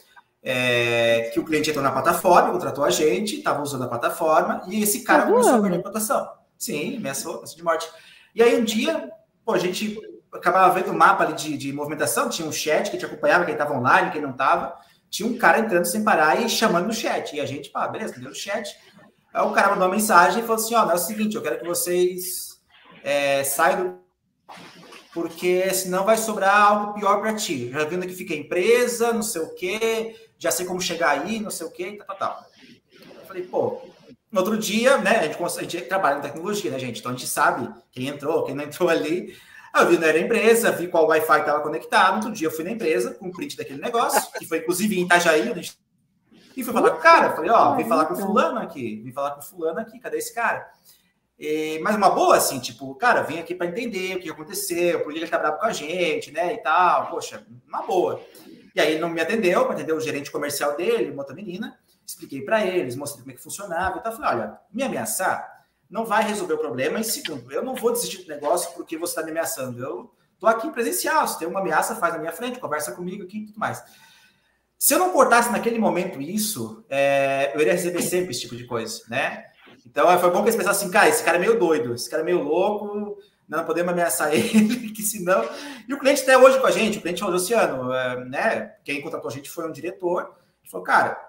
é, 0.48 1.32
que 1.34 1.40
o 1.40 1.44
cliente 1.44 1.72
entrou 1.72 1.84
na 1.84 1.92
plataforma, 1.92 2.52
contratou 2.52 2.84
a 2.84 2.92
gente, 2.92 3.38
estava 3.38 3.64
usando 3.64 3.84
a 3.84 3.88
plataforma, 3.88 4.62
e 4.68 4.84
esse 4.84 5.04
cara 5.04 5.24
tá 5.24 5.32
começou 5.32 5.56
a 5.56 5.62
perder 5.62 5.80
a 5.80 5.84
cotação. 5.84 6.32
Sim, 6.56 6.98
ameaçou, 6.98 7.44
de 7.44 7.64
morte. 7.64 7.90
E 8.36 8.44
aí 8.44 8.56
um 8.62 8.64
dia, 8.64 9.10
pô, 9.44 9.54
a 9.54 9.58
gente 9.58 10.00
acabava 10.32 10.72
vendo 10.80 10.92
o 10.92 10.98
mapa 10.98 11.24
ali 11.24 11.34
de, 11.34 11.58
de 11.58 11.74
movimentação, 11.74 12.30
tinha 12.30 12.48
um 12.48 12.52
chat 12.52 12.92
que 12.92 12.98
te 12.98 13.06
acompanhava, 13.06 13.44
quem 13.44 13.56
estava 13.56 13.74
online, 13.74 14.12
quem 14.12 14.22
não 14.22 14.30
estava. 14.30 14.76
Tinha 15.10 15.28
um 15.28 15.36
cara 15.36 15.60
entrando 15.60 15.86
sem 15.86 16.04
parar 16.04 16.40
e 16.40 16.48
chamando 16.48 16.88
no 16.88 16.94
chat. 16.94 17.36
E 17.36 17.40
a 17.40 17.46
gente, 17.46 17.70
pá, 17.70 17.88
beleza, 17.88 18.14
deu 18.20 18.30
no 18.30 18.36
chat. 18.36 18.78
Aí 19.34 19.44
o 19.44 19.52
cara 19.52 19.70
mandou 19.70 19.88
uma 19.88 19.96
mensagem 19.96 20.40
e 20.40 20.46
falou 20.46 20.62
assim: 20.62 20.76
ó, 20.76 20.86
oh, 20.86 20.92
é 20.92 20.94
o 20.94 20.98
seguinte, 20.98 21.36
eu 21.36 21.42
quero 21.42 21.60
que 21.60 21.66
vocês 21.66 22.60
é, 23.04 23.44
saiam 23.44 23.84
do 23.84 24.06
porque 25.16 25.74
senão 25.74 26.04
vai 26.04 26.18
sobrar 26.18 26.62
algo 26.62 26.94
pior 26.94 27.22
para 27.22 27.34
ti. 27.34 27.72
Já 27.72 27.86
vendo 27.86 28.06
que 28.06 28.14
fica 28.14 28.36
empresa, 28.36 29.14
não 29.14 29.24
sei 29.24 29.42
o 29.42 29.56
quê, 29.56 30.14
já 30.38 30.52
sei 30.52 30.66
como 30.66 30.82
chegar 30.82 31.10
aí, 31.10 31.40
não 31.40 31.50
sei 31.50 31.68
o 31.68 31.72
quê, 31.72 31.98
tal, 31.98 32.16
tal, 32.16 32.18
tal. 32.18 32.46
Eu 33.20 33.26
falei, 33.26 33.44
pô, 33.44 33.82
no 34.32 34.40
outro 34.40 34.58
dia, 34.58 34.98
né, 34.98 35.20
a 35.20 35.24
gente, 35.24 35.42
a 35.42 35.62
gente 35.62 35.82
trabalha 35.82 36.20
em 36.20 36.22
tecnologia, 36.22 36.70
né, 36.72 36.80
gente? 36.80 37.00
Então 37.00 37.12
a 37.12 37.16
gente 37.16 37.28
sabe 37.28 37.74
quem 37.92 38.08
entrou, 38.08 38.44
quem 38.44 38.56
não 38.56 38.64
entrou 38.64 38.90
ali. 38.90 39.36
Eu 39.78 39.88
vi 39.88 39.98
na 39.98 40.18
empresa, 40.18 40.72
vi 40.72 40.88
qual 40.88 41.06
Wi-Fi 41.08 41.40
estava 41.40 41.62
conectado. 41.62 42.16
Outro 42.16 42.32
dia 42.32 42.48
eu 42.48 42.52
fui 42.52 42.64
na 42.64 42.72
empresa 42.72 43.14
com 43.14 43.28
o 43.28 43.32
print 43.32 43.58
daquele 43.58 43.82
negócio, 43.82 44.32
que 44.40 44.46
foi 44.46 44.60
inclusive 44.60 44.98
em 44.98 45.04
Itajaí, 45.04 45.54
né, 45.54 45.62
e 46.56 46.64
fui 46.64 46.74
falar 46.74 46.92
com 46.92 46.98
o 46.98 47.02
cara. 47.02 47.36
Falei, 47.36 47.52
ó, 47.52 47.76
vim 47.76 47.84
falar 47.84 48.06
com 48.06 48.16
fulano 48.16 48.60
aqui, 48.60 49.02
vim 49.04 49.12
falar 49.12 49.32
com 49.32 49.42
fulano 49.42 49.80
aqui, 49.80 50.00
cadê 50.00 50.18
esse 50.18 50.34
cara? 50.34 50.66
E, 51.38 51.80
mas 51.80 51.96
uma 51.98 52.10
boa, 52.10 52.38
assim, 52.38 52.60
tipo, 52.60 52.96
cara, 52.96 53.22
vim 53.22 53.40
aqui 53.40 53.54
para 53.54 53.68
entender 53.68 54.16
o 54.16 54.20
que 54.22 54.30
aconteceu, 54.30 55.02
por 55.04 55.12
que 55.12 55.20
ele 55.20 55.28
tá 55.28 55.38
bravo 55.38 55.60
com 55.60 55.66
a 55.66 55.74
gente, 55.74 56.32
né, 56.32 56.54
e 56.54 56.58
tal. 56.58 57.08
Poxa, 57.08 57.46
uma 57.68 57.82
boa. 57.84 58.22
E 58.76 58.82
aí 58.82 58.92
ele 58.92 59.00
não 59.00 59.10
me 59.10 59.22
atendeu, 59.22 59.72
atendeu 59.72 59.96
o 59.96 60.02
gerente 60.02 60.30
comercial 60.30 60.76
dele, 60.76 61.12
uma 61.12 61.22
outra 61.22 61.34
menina, 61.34 61.80
expliquei 62.06 62.42
para 62.42 62.66
eles, 62.66 62.96
mostrei 62.96 63.22
como 63.22 63.32
é 63.32 63.36
que 63.36 63.42
funcionava 63.42 63.98
e 63.98 64.04
tal. 64.04 64.12
Falei, 64.12 64.30
olha, 64.30 64.60
me 64.72 64.84
ameaçar 64.84 65.56
não 65.90 66.06
vai 66.06 66.24
resolver 66.24 66.54
o 66.54 66.58
problema. 66.58 67.00
E 67.00 67.04
segundo, 67.04 67.52
eu 67.52 67.64
não 67.64 67.76
vou 67.76 67.92
desistir 67.92 68.24
do 68.24 68.28
negócio 68.28 68.74
porque 68.74 68.98
você 68.98 69.12
está 69.12 69.24
me 69.24 69.32
ameaçando. 69.32 69.82
Eu 69.82 70.12
tô 70.40 70.48
aqui 70.48 70.70
presencial, 70.72 71.28
se 71.28 71.40
tem 71.40 71.48
uma 71.48 71.60
ameaça, 71.60 71.96
faz 71.96 72.14
na 72.14 72.20
minha 72.20 72.32
frente, 72.32 72.60
conversa 72.60 72.92
comigo 72.92 73.24
aqui 73.24 73.40
e 73.40 73.46
tudo 73.46 73.60
mais. 73.60 73.84
Se 74.78 74.94
eu 74.94 75.00
não 75.00 75.12
cortasse 75.12 75.52
naquele 75.52 75.80
momento 75.80 76.22
isso, 76.22 76.84
é, 76.90 77.52
eu 77.56 77.62
iria 77.62 77.74
receber 77.74 78.02
sempre 78.02 78.32
esse 78.32 78.42
tipo 78.42 78.56
de 78.56 78.66
coisa, 78.66 79.04
né? 79.08 79.46
Então 79.86 80.08
foi 80.20 80.30
bom 80.32 80.40
que 80.40 80.50
eles 80.50 80.56
pensassem 80.56 80.84
assim, 80.84 80.92
cara, 80.92 81.08
esse 81.08 81.24
cara 81.24 81.38
é 81.38 81.40
meio 81.40 81.58
doido, 81.58 81.94
esse 81.94 82.10
cara 82.10 82.22
é 82.22 82.26
meio 82.26 82.44
louco, 82.44 83.18
não 83.48 83.64
podemos 83.66 83.92
ameaçar 83.92 84.34
ele, 84.36 84.90
que 84.92 85.04
senão. 85.04 85.48
E 85.88 85.94
o 85.94 86.00
cliente 86.00 86.24
até 86.24 86.38
hoje 86.38 86.60
com 86.60 86.68
a 86.68 86.72
gente, 86.72 86.98
o 86.98 87.02
cliente 87.02 87.20
falou, 87.20 87.36
Luciano, 87.36 87.92
é, 87.94 88.26
né? 88.26 88.76
Quem 88.84 89.02
contratou 89.02 89.30
a 89.30 89.34
gente 89.34 89.50
foi 89.50 89.68
um 89.68 89.72
diretor, 89.72 90.36
ele 90.62 90.72
falou, 90.72 90.86
cara, 90.86 91.20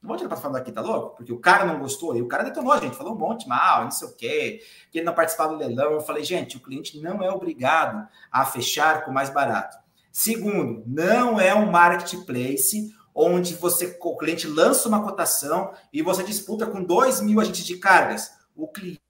não 0.00 0.08
vou 0.08 0.16
tirar 0.16 0.28
para 0.28 0.38
falar 0.38 0.54
daqui, 0.54 0.72
tá 0.72 0.80
louco? 0.80 1.16
Porque 1.16 1.32
o 1.32 1.38
cara 1.38 1.64
não 1.64 1.78
gostou, 1.78 2.16
e 2.16 2.22
o 2.22 2.28
cara 2.28 2.42
detonou 2.42 2.72
a 2.72 2.78
gente, 2.78 2.96
falou 2.96 3.14
um 3.14 3.18
monte 3.18 3.46
mal, 3.46 3.84
não 3.84 3.90
sei 3.90 4.08
o 4.08 4.16
quê, 4.16 4.62
que 4.90 4.98
ele 4.98 5.04
não 5.04 5.14
participava 5.14 5.52
do 5.52 5.58
leilão. 5.58 5.92
Eu 5.92 6.00
falei, 6.00 6.24
gente, 6.24 6.56
o 6.56 6.60
cliente 6.60 6.98
não 7.00 7.22
é 7.22 7.30
obrigado 7.30 8.08
a 8.32 8.46
fechar 8.46 9.04
com 9.04 9.12
mais 9.12 9.28
barato. 9.28 9.76
Segundo, 10.10 10.82
não 10.86 11.38
é 11.38 11.54
um 11.54 11.70
marketplace 11.70 12.94
onde 13.14 13.54
você, 13.54 13.96
o 14.00 14.16
cliente 14.16 14.46
lança 14.46 14.88
uma 14.88 15.02
cotação 15.02 15.72
e 15.92 16.00
você 16.00 16.22
disputa 16.22 16.66
com 16.66 16.82
2 16.82 17.20
mil 17.20 17.40
agentes 17.40 17.64
de 17.64 17.76
cargas. 17.76 18.32
O 18.56 18.66
cliente 18.68 19.02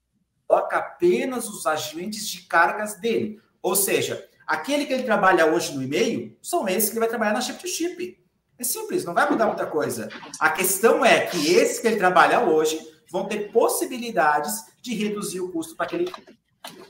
coloca 0.51 0.75
apenas 0.75 1.47
os 1.47 1.65
agentes 1.65 2.27
de 2.27 2.41
cargas 2.41 2.95
dele. 2.99 3.39
Ou 3.61 3.73
seja, 3.73 4.27
aquele 4.45 4.85
que 4.85 4.91
ele 4.91 5.03
trabalha 5.03 5.45
hoje 5.45 5.73
no 5.73 5.81
e-mail 5.81 6.37
são 6.41 6.67
esses 6.67 6.89
que 6.89 6.95
ele 6.95 6.99
vai 6.99 7.07
trabalhar 7.07 7.31
na 7.31 7.39
chip-to-chip. 7.39 8.21
É 8.59 8.63
simples, 8.63 9.05
não 9.05 9.13
vai 9.13 9.29
mudar 9.29 9.47
muita 9.47 9.65
coisa. 9.65 10.09
A 10.41 10.49
questão 10.49 11.05
é 11.05 11.21
que 11.21 11.53
esses 11.53 11.79
que 11.79 11.87
ele 11.87 11.95
trabalha 11.95 12.41
hoje 12.41 12.77
vão 13.09 13.29
ter 13.29 13.49
possibilidades 13.53 14.65
de 14.81 14.93
reduzir 14.93 15.39
o 15.39 15.49
custo 15.53 15.73
para 15.73 15.85
aquele 15.85 16.11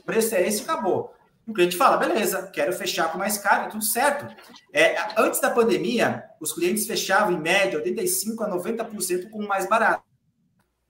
preço 0.04 0.34
é 0.34 0.44
esse 0.44 0.62
acabou. 0.62 1.14
O 1.46 1.52
cliente 1.52 1.76
fala, 1.76 1.96
beleza, 1.96 2.48
quero 2.48 2.72
fechar 2.72 3.12
com 3.12 3.18
mais 3.18 3.38
caro, 3.38 3.70
tudo 3.70 3.84
certo. 3.84 4.26
É, 4.72 4.96
antes 5.16 5.40
da 5.40 5.50
pandemia, 5.50 6.24
os 6.40 6.52
clientes 6.52 6.84
fechavam 6.84 7.32
em 7.32 7.40
média 7.40 7.80
85% 7.80 8.40
a 8.40 8.50
90% 8.50 9.30
com 9.30 9.46
mais 9.46 9.68
barato. 9.68 10.02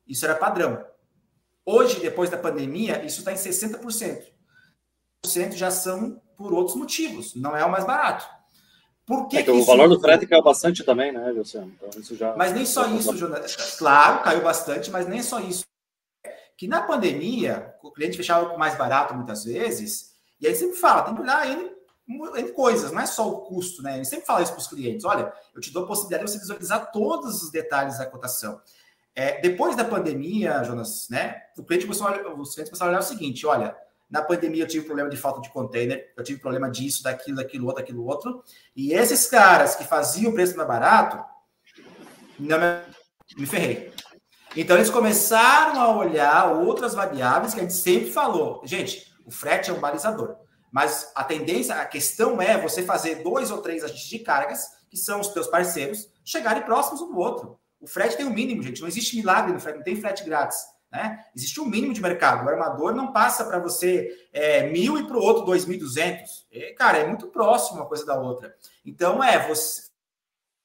Isso 0.06 0.24
era 0.24 0.34
padrão. 0.34 0.91
Hoje, 1.64 2.00
depois 2.00 2.28
da 2.28 2.36
pandemia, 2.36 3.04
isso 3.04 3.20
está 3.20 3.32
em 3.32 3.36
60%. 3.36 4.24
60% 5.24 5.52
já 5.54 5.70
são 5.70 6.20
por 6.36 6.52
outros 6.52 6.76
motivos, 6.76 7.34
não 7.36 7.56
é 7.56 7.64
o 7.64 7.70
mais 7.70 7.84
barato. 7.84 8.26
Por 9.06 9.28
que, 9.28 9.36
é 9.36 9.42
que, 9.42 9.50
que 9.50 9.50
o 9.50 9.64
valor 9.64 9.88
do 9.88 10.00
frete 10.00 10.26
caiu 10.26 10.42
bastante 10.42 10.84
também, 10.84 11.12
né, 11.12 11.30
Luciano? 11.30 11.72
Então, 11.76 12.00
isso 12.00 12.16
já... 12.16 12.34
Mas 12.36 12.52
nem 12.52 12.64
só 12.64 12.86
isso, 12.86 13.16
Jonas. 13.16 13.76
Claro, 13.76 14.22
caiu 14.22 14.42
bastante, 14.42 14.90
mas 14.90 15.06
nem 15.06 15.22
só 15.22 15.40
isso. 15.40 15.64
Que 16.56 16.68
na 16.68 16.82
pandemia, 16.82 17.74
o 17.82 17.90
cliente 17.92 18.16
fechava 18.16 18.56
mais 18.56 18.76
barato 18.76 19.14
muitas 19.14 19.44
vezes, 19.44 20.12
e 20.40 20.46
aí 20.46 20.54
sempre 20.54 20.76
fala, 20.76 21.02
tem 21.02 21.14
que 21.14 21.20
olhar 21.20 21.48
em, 21.48 21.70
em 22.36 22.52
coisas, 22.52 22.92
não 22.92 23.00
é 23.00 23.06
só 23.06 23.28
o 23.28 23.42
custo, 23.42 23.82
né? 23.82 23.96
Ele 23.96 24.04
sempre 24.04 24.26
fala 24.26 24.42
isso 24.42 24.52
para 24.52 24.60
os 24.60 24.66
clientes: 24.66 25.04
olha, 25.04 25.32
eu 25.54 25.60
te 25.60 25.72
dou 25.72 25.84
a 25.84 25.86
possibilidade 25.86 26.24
de 26.24 26.32
você 26.32 26.38
visualizar 26.38 26.90
todos 26.90 27.42
os 27.42 27.50
detalhes 27.50 27.98
da 27.98 28.06
cotação. 28.06 28.60
É, 29.14 29.40
depois 29.40 29.76
da 29.76 29.84
pandemia, 29.84 30.64
Jonas, 30.64 31.06
né? 31.10 31.42
O 31.56 31.64
cliente 31.64 31.84
começou 31.84 32.08
os 32.40 32.54
clientes 32.54 32.70
começaram 32.70 32.90
a 32.90 32.94
olhar 32.94 33.00
o 33.00 33.08
seguinte: 33.08 33.46
olha, 33.46 33.76
na 34.10 34.22
pandemia 34.22 34.64
eu 34.64 34.68
tive 34.68 34.86
problema 34.86 35.10
de 35.10 35.16
falta 35.16 35.40
de 35.40 35.50
container, 35.50 36.12
eu 36.16 36.24
tive 36.24 36.40
problema 36.40 36.70
disso, 36.70 37.02
daquilo, 37.02 37.36
daquilo, 37.36 37.66
outro, 37.66 37.82
daquilo, 37.82 38.06
outro. 38.06 38.44
E 38.74 38.92
esses 38.92 39.26
caras 39.26 39.74
que 39.74 39.84
faziam 39.84 40.30
o 40.30 40.34
preço 40.34 40.56
mais 40.56 40.68
barato, 40.68 41.22
não 42.38 42.58
me, 42.58 43.40
me 43.40 43.46
ferrei. 43.46 43.92
Então 44.56 44.76
eles 44.76 44.90
começaram 44.90 45.80
a 45.80 45.96
olhar 45.96 46.52
outras 46.52 46.94
variáveis 46.94 47.54
que 47.54 47.60
a 47.60 47.62
gente 47.62 47.74
sempre 47.74 48.10
falou. 48.10 48.60
Gente, 48.64 49.10
o 49.24 49.30
frete 49.30 49.70
é 49.70 49.72
um 49.72 49.80
balizador. 49.80 50.36
Mas 50.70 51.10
a 51.14 51.22
tendência, 51.22 51.74
a 51.74 51.84
questão 51.84 52.40
é 52.40 52.56
você 52.58 52.82
fazer 52.82 53.22
dois 53.22 53.50
ou 53.50 53.58
três 53.58 53.84
agentes 53.84 54.08
de 54.08 54.18
cargas, 54.18 54.66
que 54.90 54.96
são 54.96 55.20
os 55.20 55.28
teus 55.28 55.46
parceiros, 55.46 56.10
chegarem 56.24 56.62
próximos 56.62 57.00
um 57.02 57.12
do 57.12 57.18
outro. 57.18 57.58
O 57.82 57.86
frete 57.88 58.16
tem 58.16 58.24
um 58.24 58.32
mínimo, 58.32 58.62
gente. 58.62 58.80
Não 58.80 58.86
existe 58.86 59.16
milagre 59.16 59.52
no 59.52 59.58
frete, 59.58 59.76
não 59.76 59.84
tem 59.84 60.00
frete 60.00 60.22
grátis. 60.24 60.58
Né? 60.90 61.24
Existe 61.34 61.60
um 61.60 61.64
mínimo 61.64 61.92
de 61.92 62.00
mercado. 62.00 62.46
O 62.46 62.48
armador 62.48 62.94
não 62.94 63.12
passa 63.12 63.44
para 63.44 63.58
você 63.58 64.08
é, 64.32 64.70
mil 64.70 64.96
e 64.96 65.06
para 65.06 65.16
o 65.16 65.20
outro 65.20 65.44
dois 65.44 65.66
mil 65.66 65.78
duzentos. 65.78 66.46
Cara, 66.76 66.98
é 66.98 67.06
muito 67.06 67.26
próximo 67.26 67.78
uma 67.80 67.88
coisa 67.88 68.06
da 68.06 68.20
outra. 68.20 68.54
Então 68.84 69.22
é 69.22 69.48
você 69.48 69.90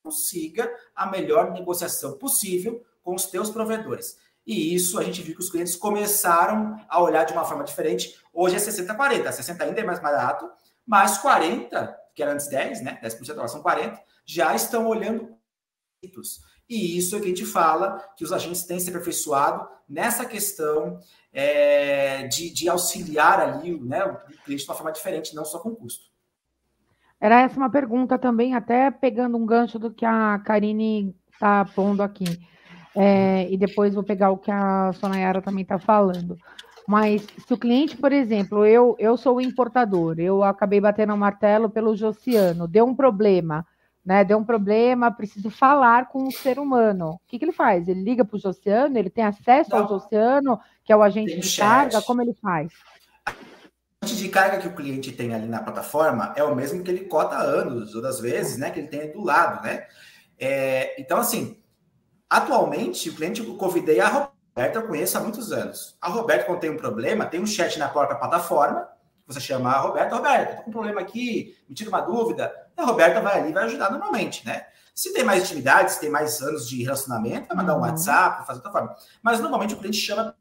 consiga 0.03 0.71
a 0.95 1.07
melhor 1.07 1.51
negociação 1.51 2.17
possível 2.17 2.85
com 3.01 3.15
os 3.15 3.25
teus 3.25 3.49
provedores. 3.49 4.17
E 4.45 4.75
isso 4.75 4.99
a 4.99 5.03
gente 5.03 5.21
viu 5.21 5.33
que 5.33 5.41
os 5.41 5.49
clientes 5.49 5.75
começaram 5.75 6.79
a 6.87 7.01
olhar 7.01 7.23
de 7.23 7.33
uma 7.33 7.43
forma 7.43 7.63
diferente. 7.63 8.17
Hoje 8.31 8.55
é 8.55 8.59
60-40. 8.59 9.31
60 9.31 9.63
ainda 9.63 9.81
é 9.81 9.83
mais 9.83 9.99
barato, 9.99 10.49
mas 10.85 11.17
40, 11.17 11.97
que 12.13 12.21
era 12.21 12.33
antes 12.33 12.47
10, 12.47 12.83
né? 12.83 12.99
10% 13.03 13.31
agora 13.31 13.47
são 13.47 13.61
40, 13.61 13.99
já 14.25 14.53
estão 14.55 14.87
olhando 14.87 15.35
e 16.69 16.97
isso 16.97 17.15
é 17.15 17.19
que 17.19 17.25
a 17.25 17.29
gente 17.29 17.45
fala 17.45 17.97
que 18.17 18.23
os 18.23 18.31
agentes 18.33 18.63
têm 18.63 18.79
se 18.79 18.89
aperfeiçoado 18.89 19.67
nessa 19.87 20.25
questão 20.25 20.99
é, 21.31 22.27
de, 22.27 22.53
de, 22.53 22.67
auxiliar 22.67 23.39
ali 23.39 23.79
né, 23.79 24.03
o 24.03 24.43
cliente 24.43 24.63
de 24.63 24.69
uma 24.69 24.75
forma 24.75 24.91
diferente, 24.91 25.35
não 25.35 25.45
só 25.45 25.59
com 25.59 25.75
custo. 25.75 26.05
Era 27.19 27.41
essa 27.41 27.57
uma 27.57 27.69
pergunta 27.69 28.17
também, 28.17 28.53
até 28.53 28.91
pegando 28.91 29.37
um 29.37 29.45
gancho 29.45 29.79
do 29.79 29.91
que 29.91 30.05
a 30.05 30.39
Karine 30.39 31.15
está 31.31 31.65
pondo 31.65 32.03
aqui. 32.03 32.25
É, 32.95 33.47
e 33.49 33.57
depois 33.57 33.93
vou 33.93 34.03
pegar 34.03 34.31
o 34.31 34.37
que 34.37 34.51
a 34.51 34.91
Sonayara 34.93 35.41
também 35.41 35.61
está 35.61 35.79
falando. 35.79 36.37
Mas 36.87 37.27
se 37.45 37.53
o 37.53 37.57
cliente, 37.57 37.97
por 37.97 38.11
exemplo, 38.11 38.65
eu, 38.65 38.95
eu 38.97 39.17
sou 39.17 39.37
o 39.37 39.41
importador, 39.41 40.19
eu 40.19 40.43
acabei 40.43 40.79
batendo 40.79 41.13
o 41.13 41.17
martelo 41.17 41.69
pelo 41.69 41.95
Josiano, 41.95 42.67
deu 42.67 42.85
um 42.85 42.95
problema 42.95 43.65
né? 44.07 44.23
Deu 44.23 44.37
um 44.37 44.43
problema, 44.43 45.11
preciso 45.11 45.51
falar 45.51 46.07
com 46.07 46.23
o 46.23 46.31
ser 46.31 46.57
humano. 46.59 47.15
O 47.15 47.19
que, 47.27 47.37
que 47.37 47.43
ele 47.43 47.51
faz? 47.51 47.89
Ele 47.89 48.01
liga 48.01 48.23
para 48.23 48.37
o 48.37 48.39
Josiano, 48.39 48.97
ele 48.97 49.09
tem 49.09 49.25
acesso 49.25 49.69
Não. 49.71 49.79
ao 49.79 49.89
Josiano, 49.89 50.57
que 50.85 50.93
é 50.93 50.95
o 50.95 51.03
agente 51.03 51.31
tem 51.31 51.41
de 51.41 51.45
chat. 51.45 51.67
carga, 51.67 52.01
como 52.03 52.21
ele 52.21 52.33
faz? 52.33 52.71
O 53.27 54.05
agente 54.05 54.17
de 54.23 54.29
carga 54.29 54.59
que 54.59 54.67
o 54.69 54.73
cliente 54.73 55.11
tem 55.11 55.35
ali 55.35 55.45
na 55.45 55.61
plataforma 55.61 56.31
é 56.37 56.43
o 56.43 56.55
mesmo 56.55 56.81
que 56.85 56.89
ele 56.89 57.03
cota 57.03 57.35
há 57.35 57.41
anos, 57.41 57.95
ou 57.95 58.01
das 58.01 58.21
vezes, 58.21 58.57
né? 58.57 58.71
Que 58.71 58.79
ele 58.79 58.87
tem 58.87 59.11
do 59.11 59.21
lado, 59.21 59.61
né? 59.61 59.85
É, 60.39 60.95
então, 61.01 61.17
assim, 61.17 61.61
atualmente, 62.29 63.09
o 63.09 63.13
cliente 63.13 63.41
que 63.41 63.49
eu 63.49 63.57
convidei 63.57 63.99
a 63.99 64.07
Roberta, 64.07 64.79
eu 64.79 64.87
conheço 64.87 65.17
há 65.17 65.19
muitos 65.19 65.51
anos. 65.51 65.97
A 66.01 66.07
Roberta, 66.07 66.45
quando 66.45 66.61
tem 66.61 66.69
um 66.69 66.77
problema, 66.77 67.25
tem 67.25 67.41
um 67.41 67.45
chat 67.45 67.77
na 67.77 67.89
própria 67.89 68.17
plataforma, 68.17 68.87
você 69.27 69.41
chama 69.41 69.69
a 69.69 69.79
Roberta, 69.81 70.15
Roberta, 70.15 70.55
tô 70.55 70.61
com 70.63 70.69
um 70.69 70.73
problema 70.73 71.01
aqui, 71.01 71.57
me 71.67 71.75
tira 71.75 71.89
uma 71.89 71.99
dúvida, 71.99 72.66
a 72.77 72.85
Roberta 72.85 73.19
vai 73.21 73.39
ali 73.39 73.51
vai 73.51 73.65
ajudar 73.65 73.91
normalmente, 73.91 74.45
né? 74.45 74.67
Se 74.93 75.13
tem 75.13 75.23
mais 75.23 75.43
intimidade, 75.43 75.91
se 75.91 75.99
tem 75.99 76.09
mais 76.09 76.41
anos 76.41 76.67
de 76.67 76.83
relacionamento, 76.83 77.47
vai 77.47 77.57
mandar 77.57 77.73
um 77.73 77.77
uhum. 77.77 77.83
WhatsApp, 77.83 78.45
fazer 78.47 78.59
outra 78.59 78.71
forma. 78.71 78.95
Mas 79.21 79.39
normalmente 79.39 79.73
o 79.73 79.77
cliente 79.77 79.97
chama 79.97 80.35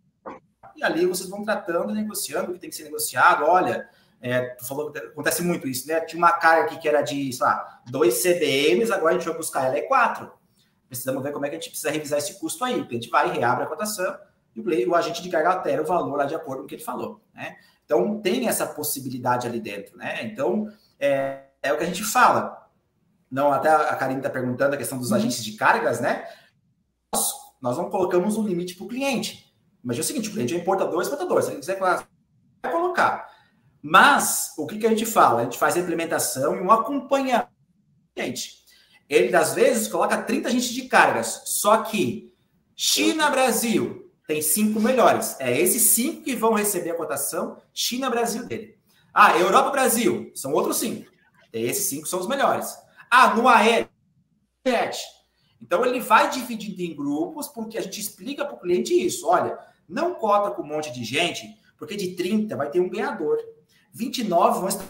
e 0.75 0.85
ali 0.85 1.07
vocês 1.07 1.29
vão 1.29 1.45
tratando, 1.45 1.93
negociando 1.93 2.51
o 2.51 2.55
que 2.55 2.61
tem 2.61 2.71
que 2.71 2.77
ser 2.77 2.85
negociado. 2.85 3.45
Olha, 3.45 3.89
é, 4.21 4.41
tu 4.55 4.67
falou 4.67 4.91
que 4.91 4.99
acontece 4.99 5.43
muito 5.43 5.67
isso, 5.67 5.87
né? 5.89 6.01
Tinha 6.01 6.19
uma 6.19 6.33
carga 6.33 6.65
aqui 6.65 6.79
que 6.79 6.89
era 6.89 7.03
de, 7.03 7.33
sei 7.33 7.47
lá, 7.47 7.83
dois 7.87 8.15
CDMs, 8.15 8.93
agora 8.93 9.15
a 9.15 9.19
gente 9.19 9.29
vai 9.29 9.37
buscar 9.37 9.65
ela 9.65 9.77
é 9.77 9.83
quatro. 9.83 10.31
Precisamos 10.89 11.23
ver 11.23 11.33
como 11.33 11.47
é 11.47 11.49
que 11.49 11.57
a 11.57 11.59
gente 11.59 11.71
precisa 11.71 11.91
revisar 11.91 12.19
esse 12.19 12.39
custo 12.39 12.65
aí. 12.65 12.81
O 12.81 12.87
cliente 12.87 13.09
vai, 13.09 13.31
reabre 13.31 13.65
a 13.65 13.67
cotação 13.67 14.17
e 14.55 14.61
o, 14.61 14.91
o 14.91 14.95
agente 14.95 15.23
de 15.23 15.29
carga 15.29 15.51
altera 15.51 15.83
o 15.83 15.87
valor 15.87 16.17
lá 16.17 16.25
de 16.25 16.35
acordo 16.35 16.61
com 16.61 16.65
o 16.65 16.69
que 16.69 16.77
ele 16.77 16.85
falou, 16.85 17.21
né? 17.35 17.57
Então 17.85 18.21
tem 18.21 18.49
essa 18.49 18.67
possibilidade 18.67 19.47
ali 19.47 19.61
dentro, 19.61 19.97
né? 19.97 20.25
Então 20.25 20.69
é, 20.99 21.46
é 21.63 21.73
o 21.73 21.79
que 21.79 21.85
a 21.85 21.87
gente 21.87 22.05
fala. 22.05 22.69
Não, 23.31 23.53
até 23.53 23.69
a 23.69 23.95
Karine 23.97 24.21
está 24.21 24.31
perguntando 24.31 24.75
a 24.75 24.79
questão 24.79 24.99
dos 24.99 25.11
uhum. 25.11 25.17
agentes 25.17 25.45
de 25.45 25.53
cargas, 25.53 26.01
né? 26.01 26.27
Nós, 27.13 27.33
nós 27.61 27.77
não 27.77 27.91
colocamos 27.91 28.37
um 28.37 28.47
limite 28.47 28.75
para 28.75 28.85
o 28.85 28.89
cliente. 28.89 29.53
Imagina 29.83 30.05
o 30.05 30.07
seguinte: 30.07 30.29
o 30.29 30.33
cliente 30.33 30.55
é 30.55 30.59
importador, 30.59 31.01
exportador. 31.01 31.43
Se 31.43 31.51
ele 31.51 31.61
quiser 31.61 31.79
vai 31.79 32.05
colocar. 32.71 33.29
Mas 33.83 34.53
o 34.57 34.67
que, 34.67 34.79
que 34.79 34.87
a 34.87 34.91
gente 34.91 35.07
fala? 35.07 35.41
A 35.41 35.45
gente 35.45 35.59
faz 35.59 35.77
a 35.77 35.81
implementação 35.81 36.57
e 36.57 36.61
um 36.61 36.71
acompanhamento. 36.71 37.49
Ele, 39.09 39.37
às 39.37 39.55
vezes, 39.55 39.87
coloca 39.87 40.21
30 40.21 40.49
agentes 40.49 40.71
de 40.71 40.89
cargas. 40.89 41.43
Só 41.45 41.79
que 41.79 42.33
China, 42.75 43.31
Brasil, 43.31 44.11
tem 44.27 44.43
cinco 44.43 44.81
melhores. 44.81 45.37
É 45.39 45.57
esses 45.57 45.83
cinco 45.83 46.23
que 46.23 46.35
vão 46.35 46.53
receber 46.53 46.91
a 46.91 46.97
cotação 46.97 47.59
China, 47.73 48.11
Brasil 48.11 48.45
dele. 48.45 48.77
Ah, 49.15 49.39
Europa, 49.39 49.71
Brasil, 49.71 50.33
são 50.35 50.53
outros 50.53 50.79
cinco. 50.79 51.11
Esses 51.61 51.85
cinco 51.85 52.07
são 52.07 52.21
os 52.21 52.29
melhores. 52.29 52.77
Ah, 53.11 53.35
no 53.35 53.49
aéreo, 53.49 53.89
então 55.61 55.85
ele 55.85 56.01
vai 56.01 56.31
dividindo 56.31 56.83
em 56.83 56.95
grupos, 56.95 57.49
porque 57.49 57.79
a 57.79 57.81
gente 57.81 58.01
explica 58.01 58.45
para 58.45 58.55
o 58.55 58.61
cliente 58.61 58.93
isso. 58.93 59.27
Olha, 59.27 59.59
não 59.89 60.15
cota 60.15 60.51
com 60.51 60.63
um 60.63 60.67
monte 60.67 60.93
de 60.93 61.05
gente, 61.05 61.47
porque 61.79 61.97
de 61.97 62.15
30 62.15 62.57
vai 62.57 62.71
ter 62.71 62.81
um 62.81 62.89
ganhador. 62.89 63.39
29 63.93 64.61
vão 64.61 64.69
estar 64.69 64.85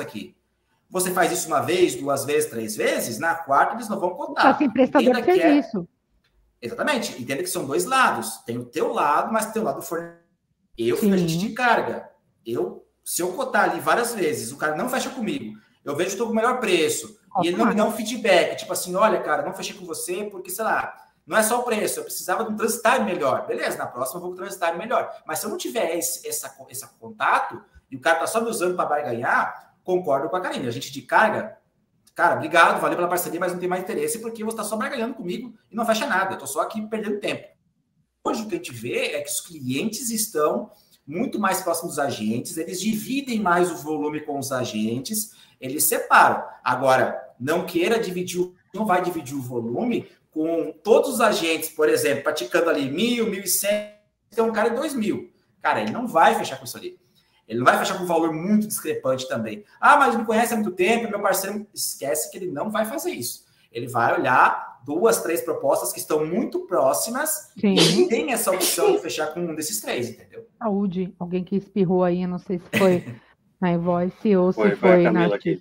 aqui. 0.00 0.36
Você 0.90 1.10
faz 1.10 1.30
isso 1.30 1.48
uma 1.48 1.60
vez, 1.60 1.94
duas 1.94 2.24
vezes, 2.24 2.50
três 2.50 2.74
vezes, 2.74 3.18
na 3.18 3.34
quarta 3.34 3.74
eles 3.74 3.88
não 3.88 4.00
vão 4.00 4.10
cotar. 4.10 4.52
Só 4.52 4.58
tem 4.58 4.70
prestador 4.70 5.14
de 5.14 5.30
é 5.30 5.34
serviço. 5.34 5.88
É... 6.62 6.66
Exatamente. 6.66 7.22
Entenda 7.22 7.42
que 7.42 7.50
são 7.50 7.66
dois 7.66 7.84
lados. 7.84 8.38
Tem 8.38 8.56
o 8.56 8.64
teu 8.64 8.92
lado, 8.92 9.32
mas 9.32 9.52
tem 9.52 9.60
o 9.60 9.64
lado 9.64 9.76
do 9.76 9.82
fornecedor. 9.82 10.22
Eu 10.76 10.96
fui 10.96 11.12
agente 11.12 11.36
de 11.36 11.50
carga. 11.50 12.08
Eu, 12.44 12.86
se 13.04 13.20
eu 13.20 13.32
cotar 13.32 13.70
ali 13.70 13.80
várias 13.80 14.14
vezes, 14.14 14.50
o 14.50 14.56
cara 14.56 14.76
não 14.76 14.88
fecha 14.88 15.10
comigo, 15.10 15.58
eu 15.88 15.96
vejo 15.96 16.08
que 16.08 16.14
estou 16.14 16.26
com 16.26 16.32
o 16.32 16.36
melhor 16.36 16.60
preço. 16.60 17.18
e 17.42 17.48
ele 17.48 17.56
não 17.56 17.66
me 17.66 17.74
dá 17.74 17.84
um 17.84 17.92
feedback, 17.92 18.56
tipo 18.56 18.72
assim, 18.72 18.94
olha, 18.94 19.20
cara, 19.22 19.42
não 19.42 19.54
fechei 19.54 19.74
com 19.74 19.84
você 19.84 20.24
porque, 20.24 20.50
sei 20.50 20.64
lá, 20.64 20.94
não 21.26 21.36
é 21.36 21.42
só 21.42 21.60
o 21.60 21.62
preço, 21.62 22.00
eu 22.00 22.04
precisava 22.04 22.44
de 22.44 22.50
um 22.50 22.56
transitário 22.56 23.04
melhor. 23.04 23.46
Beleza, 23.46 23.76
na 23.76 23.86
próxima 23.86 24.18
eu 24.18 24.22
vou 24.22 24.30
com 24.30 24.34
um 24.36 24.38
transitário 24.38 24.78
melhor. 24.78 25.10
Mas 25.26 25.38
se 25.38 25.46
eu 25.46 25.50
não 25.50 25.58
tiver 25.58 25.96
esse, 25.96 26.26
essa, 26.26 26.54
esse 26.70 26.86
contato 26.98 27.62
e 27.90 27.96
o 27.96 28.00
cara 28.00 28.20
tá 28.20 28.26
só 28.26 28.40
me 28.40 28.48
usando 28.48 28.76
para 28.76 29.02
ganhar, 29.02 29.74
concordo 29.84 30.28
com 30.28 30.36
a 30.36 30.40
Karine. 30.40 30.66
A 30.66 30.70
gente 30.70 30.90
de 30.90 31.02
carga, 31.02 31.58
cara, 32.14 32.36
obrigado, 32.36 32.80
valeu 32.80 32.96
pela 32.96 33.08
parceria, 33.08 33.38
mas 33.38 33.52
não 33.52 33.60
tem 33.60 33.68
mais 33.68 33.82
interesse 33.82 34.20
porque 34.20 34.42
você 34.42 34.54
está 34.54 34.64
só 34.64 34.76
barganhando 34.76 35.14
comigo 35.14 35.54
e 35.70 35.76
não 35.76 35.84
fecha 35.84 36.06
nada. 36.06 36.34
Eu 36.34 36.38
tô 36.38 36.46
só 36.46 36.62
aqui 36.62 36.80
perdendo 36.88 37.20
tempo. 37.20 37.46
Hoje 38.24 38.42
o 38.42 38.48
que 38.48 38.54
a 38.54 38.58
gente 38.58 38.72
vê 38.72 39.14
é 39.14 39.20
que 39.20 39.30
os 39.30 39.40
clientes 39.40 40.10
estão 40.10 40.70
muito 41.06 41.38
mais 41.40 41.62
próximos 41.62 41.96
dos 41.96 41.98
agentes, 41.98 42.58
eles 42.58 42.78
dividem 42.78 43.40
mais 43.40 43.70
o 43.70 43.76
volume 43.76 44.20
com 44.20 44.38
os 44.38 44.52
agentes, 44.52 45.32
eles 45.60 45.84
separam. 45.84 46.44
Agora, 46.62 47.20
não 47.38 47.64
queira 47.64 47.98
dividir, 47.98 48.52
não 48.74 48.86
vai 48.86 49.02
dividir 49.02 49.36
o 49.36 49.42
volume 49.42 50.08
com 50.30 50.72
todos 50.84 51.14
os 51.14 51.20
agentes, 51.20 51.70
por 51.70 51.88
exemplo, 51.88 52.22
praticando 52.22 52.70
ali 52.70 52.90
mil, 52.90 53.28
mil 53.28 53.42
e 53.42 53.48
cem, 53.48 53.92
tem 54.30 54.44
um 54.44 54.52
cara 54.52 54.70
de 54.70 54.76
dois 54.76 54.94
mil. 54.94 55.32
Cara, 55.60 55.80
ele 55.80 55.90
não 55.90 56.06
vai 56.06 56.34
fechar 56.34 56.58
com 56.58 56.64
isso 56.64 56.76
ali. 56.76 56.98
Ele 57.48 57.58
não 57.58 57.64
vai 57.64 57.78
fechar 57.78 57.96
com 57.96 58.04
um 58.04 58.06
valor 58.06 58.32
muito 58.32 58.66
discrepante 58.66 59.26
também. 59.26 59.64
Ah, 59.80 59.96
mas 59.96 60.14
me 60.14 60.24
conhece 60.24 60.52
há 60.52 60.56
muito 60.56 60.72
tempo, 60.72 61.08
meu 61.08 61.20
parceiro 61.20 61.66
esquece 61.72 62.30
que 62.30 62.36
ele 62.36 62.50
não 62.50 62.70
vai 62.70 62.84
fazer 62.84 63.10
isso. 63.10 63.46
Ele 63.72 63.88
vai 63.88 64.18
olhar 64.18 64.80
duas, 64.84 65.22
três 65.22 65.40
propostas 65.40 65.92
que 65.92 65.98
estão 65.98 66.24
muito 66.24 66.60
próximas 66.66 67.50
Sim. 67.58 67.74
e 67.74 68.08
tem 68.08 68.32
essa 68.32 68.50
opção 68.50 68.92
de 68.92 68.98
fechar 68.98 69.28
com 69.28 69.40
um 69.40 69.54
desses 69.54 69.80
três, 69.80 70.10
entendeu? 70.10 70.46
Saúde, 70.58 71.14
alguém 71.18 71.42
que 71.42 71.56
espirrou 71.56 72.04
aí, 72.04 72.26
não 72.26 72.38
sei 72.38 72.58
se 72.58 72.78
foi 72.78 73.04
na 73.60 73.72
Invoice 73.72 74.36
ou 74.36 74.52
se 74.52 74.60
foi, 74.60 74.76
foi 74.76 75.10
na. 75.10 75.26
Aqui. 75.26 75.60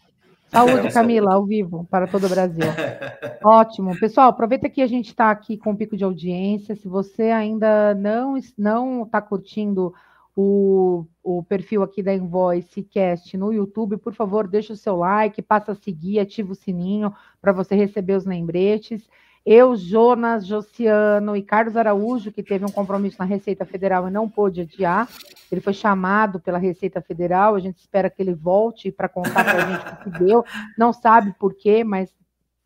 Saúde, 0.49 0.91
Camila, 0.93 1.33
ao 1.33 1.45
vivo, 1.45 1.85
para 1.89 2.07
todo 2.07 2.25
o 2.25 2.29
Brasil. 2.29 2.63
Ótimo. 3.43 3.97
Pessoal, 3.99 4.29
aproveita 4.29 4.69
que 4.69 4.81
a 4.81 4.87
gente 4.87 5.07
está 5.07 5.29
aqui 5.29 5.57
com 5.57 5.75
pico 5.75 5.97
de 5.97 6.03
audiência. 6.03 6.75
Se 6.75 6.87
você 6.87 7.23
ainda 7.23 7.93
não 7.95 8.35
não 8.57 9.03
está 9.03 9.21
curtindo 9.21 9.93
o, 10.35 11.05
o 11.23 11.43
perfil 11.43 11.81
aqui 11.81 12.03
da 12.03 12.13
Invoice 12.13 12.83
Cast 12.83 13.35
no 13.35 13.51
YouTube, 13.51 13.97
por 13.97 14.13
favor, 14.13 14.47
deixa 14.47 14.73
o 14.73 14.77
seu 14.77 14.95
like, 14.95 15.41
passa 15.41 15.71
a 15.71 15.75
seguir, 15.75 16.19
ativa 16.19 16.51
o 16.51 16.55
sininho 16.55 17.11
para 17.41 17.51
você 17.51 17.75
receber 17.75 18.13
os 18.13 18.25
lembretes. 18.25 19.09
Eu, 19.49 19.77
Jonas, 19.77 20.45
Josiano 20.45 21.33
e 21.33 21.41
Carlos 21.41 21.77
Araújo, 21.77 22.33
que 22.33 22.43
teve 22.43 22.65
um 22.65 22.69
compromisso 22.69 23.15
na 23.17 23.23
Receita 23.23 23.63
Federal 23.63 24.05
e 24.05 24.11
não 24.11 24.27
pôde 24.27 24.59
adiar, 24.59 25.07
ele 25.49 25.61
foi 25.61 25.73
chamado 25.73 26.37
pela 26.37 26.57
Receita 26.57 27.01
Federal, 27.01 27.55
a 27.55 27.59
gente 27.61 27.77
espera 27.77 28.09
que 28.09 28.21
ele 28.21 28.33
volte 28.33 28.91
para 28.91 29.07
contar 29.07 29.45
para 29.45 29.63
a 29.63 29.71
gente 29.71 29.85
o 29.85 30.03
que 30.03 30.19
deu, 30.25 30.43
não 30.77 30.91
sabe 30.91 31.33
por 31.39 31.53
quê, 31.53 31.81
mas 31.81 32.13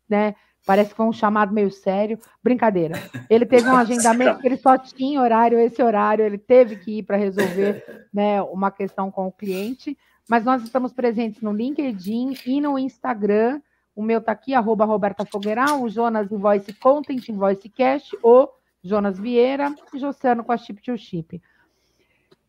né, 0.08 0.34
parece 0.66 0.90
que 0.90 0.96
foi 0.96 1.06
um 1.06 1.12
chamado 1.12 1.54
meio 1.54 1.70
sério. 1.70 2.18
Brincadeira. 2.42 3.00
Ele 3.30 3.46
teve 3.46 3.68
um 3.68 3.76
agendamento 3.76 4.40
que 4.40 4.48
ele 4.48 4.56
só 4.56 4.76
tinha 4.76 5.22
horário, 5.22 5.60
esse 5.60 5.80
horário, 5.80 6.24
ele 6.24 6.36
teve 6.36 6.74
que 6.74 6.98
ir 6.98 7.04
para 7.04 7.16
resolver 7.16 8.08
né, 8.12 8.42
uma 8.42 8.72
questão 8.72 9.08
com 9.08 9.28
o 9.28 9.32
cliente, 9.32 9.96
mas 10.28 10.44
nós 10.44 10.60
estamos 10.64 10.92
presentes 10.92 11.42
no 11.42 11.52
LinkedIn 11.52 12.38
e 12.44 12.60
no 12.60 12.76
Instagram, 12.76 13.60
o 13.94 14.02
meu 14.02 14.20
tá 14.20 14.32
aqui, 14.32 14.54
arroba 14.54 14.84
Roberta 14.84 15.24
Fogueiral, 15.24 15.82
o 15.82 15.88
Jonas 15.88 16.30
Invoice 16.30 16.72
Content, 16.74 17.28
Invoice 17.28 17.68
Cash, 17.68 18.10
o 18.22 18.48
Jonas 18.82 19.18
Vieira 19.18 19.74
e 19.92 19.98
Josiano 19.98 20.42
com 20.42 20.52
a 20.52 20.56
Chip 20.56 20.82
to 20.82 20.96
Chip. 20.96 21.40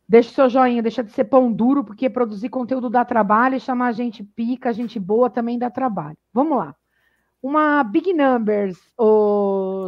Deixa 0.08 0.30
o 0.30 0.34
seu 0.34 0.50
joinha, 0.50 0.82
deixa 0.82 1.04
de 1.04 1.12
ser 1.12 1.26
pão 1.26 1.52
duro, 1.52 1.84
porque 1.84 2.10
produzir 2.10 2.50
conteúdo 2.50 2.90
dá 2.90 3.04
trabalho 3.06 3.56
e 3.56 3.60
chamar 3.60 3.94
gente 3.94 4.24
pica, 4.24 4.74
gente 4.74 5.00
boa 5.00 5.30
também 5.30 5.58
dá 5.58 5.70
trabalho. 5.70 6.18
Vamos 6.32 6.58
lá. 6.58 6.76
Uma 7.42 7.84
big 7.84 8.14
numbers, 8.14 8.78
ô 8.98 9.33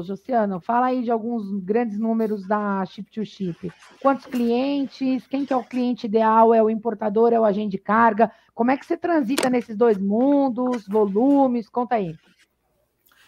Josiano, 0.04 0.60
fala 0.60 0.88
aí 0.88 1.04
de 1.04 1.12
alguns 1.12 1.60
grandes 1.64 1.98
números 1.98 2.48
da 2.48 2.86
Chip 2.86 3.12
to 3.12 3.26
Chip. 3.26 3.72
Quantos 4.02 4.26
clientes? 4.26 5.26
Quem 5.28 5.46
que 5.46 5.54
é 5.54 5.58
o 5.58 5.64
cliente 5.64 6.06
ideal? 6.06 6.54
É 6.54 6.62
o 6.62 6.70
importador? 6.70 7.34
É 7.34 7.40
o 7.40 7.46
agente 7.46 7.72
de 7.72 7.78
carga? 7.78 8.32
Como 8.54 8.72
é 8.72 8.78
que 8.78 8.86
você 8.86 8.98
transita 8.98 9.50
nesses 9.50 9.76
dois 9.76 9.98
mundos? 9.98 10.88
Volumes? 10.88 11.70
Conta 11.70 11.96
aí. 11.96 12.16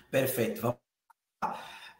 Perfeito. 0.09 0.61
Vamos 0.61 0.77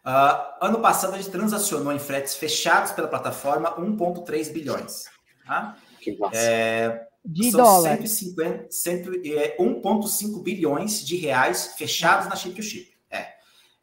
Uh, 0.08 0.64
ano 0.64 0.80
passado 0.80 1.12
a 1.12 1.16
gente 1.18 1.28
transacionou 1.28 1.92
em 1.92 1.98
fretes 1.98 2.34
fechados 2.34 2.92
pela 2.92 3.08
plataforma 3.08 3.76
1,3 3.78 4.50
bilhões. 4.50 5.04
Tá? 5.46 5.76
Que 6.00 6.16
é, 6.32 7.06
de 7.22 7.50
São 7.50 7.60
dólar. 7.62 7.98
150, 7.98 8.68
1,5 8.68 10.38
é, 10.38 10.42
bilhões 10.42 11.04
de 11.04 11.16
reais 11.16 11.74
fechados 11.76 12.26
na 12.26 12.36
chip 12.36 12.54
to 12.54 12.62
chip. 12.62 12.97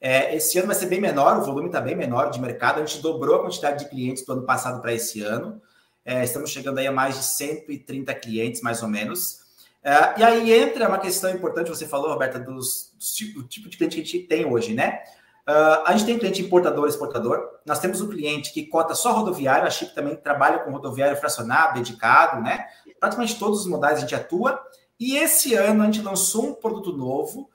É. 0.08 0.36
esse 0.36 0.60
ano 0.60 0.68
vai 0.68 0.76
ser 0.76 0.86
bem 0.86 1.02
menor, 1.02 1.39
o 1.39 1.44
volume 1.44 1.65
está 1.65 1.82
bem 1.82 1.96
menor 1.96 2.30
de 2.30 2.39
mercado. 2.39 2.80
A 2.80 2.86
gente 2.86 3.02
dobrou 3.02 3.38
a 3.38 3.41
quantidade 3.41 3.84
de 3.84 3.89
clientes 3.89 4.24
do 4.24 4.34
ano 4.34 4.44
passado 4.44 4.80
para 4.80 4.94
esse 4.94 5.22
ano. 5.22 5.60
É, 6.06 6.24
estamos 6.24 6.52
chegando 6.52 6.78
aí 6.78 6.86
a 6.86 6.91
mais 6.91 7.18
de 7.18 7.24
130 7.24 8.13
clientes, 8.13 8.62
mais 8.62 8.84
ou 8.84 8.88
menos. 8.88 9.39
É, 9.84 10.20
e 10.20 10.24
aí 10.24 10.54
entra 10.54 10.88
uma 10.88 11.00
questão 11.00 11.32
importante, 11.32 11.70
você 11.70 11.88
falou, 11.88 12.12
Roberta, 12.12 12.39
dos, 12.39 12.94
do 13.34 13.48
tipo 13.48 13.68
de 13.68 13.78
cliente 13.78 13.96
que 13.96 14.02
a 14.02 14.06
gente 14.06 14.20
tem 14.28 14.46
hoje, 14.46 14.76
né? 14.76 15.02
Uh, 15.50 15.82
a 15.86 15.91
gente 15.94 16.06
tem 16.06 16.20
cliente 16.20 16.39
importador 16.39 16.88
exportador. 16.88 17.60
Nós 17.65 17.80
temos 17.80 18.00
um 18.00 18.08
cliente 18.08 18.54
que 18.54 18.68
cota 18.68 18.94
só 18.94 19.12
rodoviário, 19.12 19.65
a 19.65 19.72
Chip 19.72 19.96
também 19.96 20.15
trabalha 20.15 20.60
com 20.60 20.72
rodoviário 20.72 21.18
fracionado, 21.18 21.80
dedicado, 21.80 22.44
né? 22.44 22.68
Praticamente 23.00 23.39
todos 23.39 23.62
os 23.62 23.65
modais 23.65 23.98
a 23.98 24.02
gente 24.02 24.13
atua. 24.13 24.63
E 25.00 25.18
esse 25.18 25.56
ano 25.56 25.82
a 25.82 25.86
gente 25.86 26.04
lançou 26.04 26.46
um 26.46 26.54
produto 26.54 26.96
novo, 26.96 27.50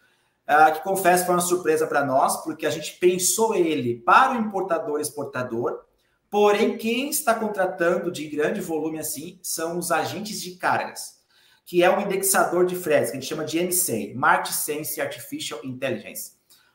uh, 0.51 0.73
que 0.73 0.83
confesso 0.83 1.25
foi 1.25 1.35
uma 1.37 1.41
surpresa 1.41 1.87
para 1.87 2.05
nós, 2.05 2.43
porque 2.43 2.67
a 2.67 2.71
gente 2.71 2.99
pensou 2.99 3.55
ele 3.55 4.01
para 4.01 4.33
o 4.33 4.41
importador 4.41 5.01
exportador, 5.01 5.85
porém 6.29 6.77
quem 6.77 7.09
está 7.09 7.35
contratando 7.35 8.11
de 8.11 8.27
grande 8.27 8.61
volume 8.61 8.99
assim 8.99 9.39
são 9.43 9.79
os 9.79 9.93
agentes 9.93 10.43
de 10.43 10.57
cargas, 10.57 11.21
que 11.65 11.83
é 11.83 11.91
um 11.91 12.01
indexador 12.01 12.67
de 12.67 12.75
fretes, 12.75 13.11
que 13.11 13.17
a 13.17 13.21
gente 13.21 13.29
chama 13.29 13.45
de 13.45 13.63
MSA, 13.63 14.13
Market 14.17 14.53
Sense 14.53 15.01
Artificial 15.01 15.61
Intelligence. 15.63 16.33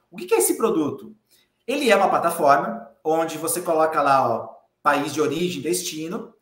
O 0.10 0.16
que 0.16 0.34
é 0.34 0.38
esse 0.38 0.56
produto? 0.56 1.14
Ele 1.68 1.92
é 1.92 1.96
uma 1.96 2.10
plataforma 2.10 2.90
onde 3.04 3.38
você 3.38 3.62
coloca 3.62 4.02
lá 4.02 4.30
ó, 4.30 4.56
país 4.82 5.14
de 5.14 5.20
origem, 5.20 5.62
destino, 5.62 6.34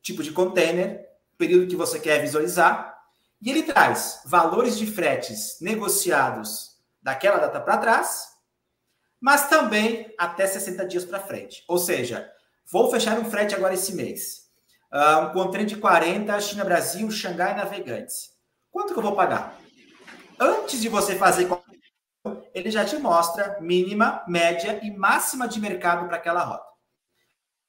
tipo 0.00 0.22
de 0.22 0.30
container, 0.30 1.08
período 1.36 1.68
que 1.68 1.76
você 1.76 1.98
quer 1.98 2.20
visualizar, 2.20 2.97
e 3.40 3.50
ele 3.50 3.62
traz 3.62 4.22
valores 4.24 4.76
de 4.76 4.86
fretes 4.86 5.58
negociados 5.60 6.76
daquela 7.02 7.38
data 7.38 7.60
para 7.60 7.78
trás, 7.78 8.28
mas 9.20 9.48
também 9.48 10.12
até 10.18 10.46
60 10.46 10.86
dias 10.86 11.04
para 11.04 11.20
frente. 11.20 11.64
Ou 11.68 11.78
seja, 11.78 12.30
vou 12.70 12.90
fechar 12.90 13.18
um 13.18 13.30
frete 13.30 13.54
agora 13.54 13.74
esse 13.74 13.94
mês. 13.94 14.48
Uh, 14.92 15.26
um 15.26 15.32
container 15.32 15.66
de 15.66 15.76
40, 15.76 16.40
China-Brasil, 16.40 17.10
Xangai 17.10 17.54
Navegantes. 17.54 18.30
Quanto 18.70 18.92
que 18.92 18.98
eu 18.98 19.02
vou 19.02 19.14
pagar? 19.14 19.58
Antes 20.40 20.80
de 20.80 20.88
você 20.88 21.16
fazer 21.16 21.48
ele 22.54 22.70
já 22.70 22.84
te 22.84 22.96
mostra 22.96 23.58
mínima, 23.60 24.22
média 24.26 24.80
e 24.82 24.90
máxima 24.90 25.46
de 25.46 25.60
mercado 25.60 26.06
para 26.06 26.16
aquela 26.16 26.42
rota. 26.42 26.66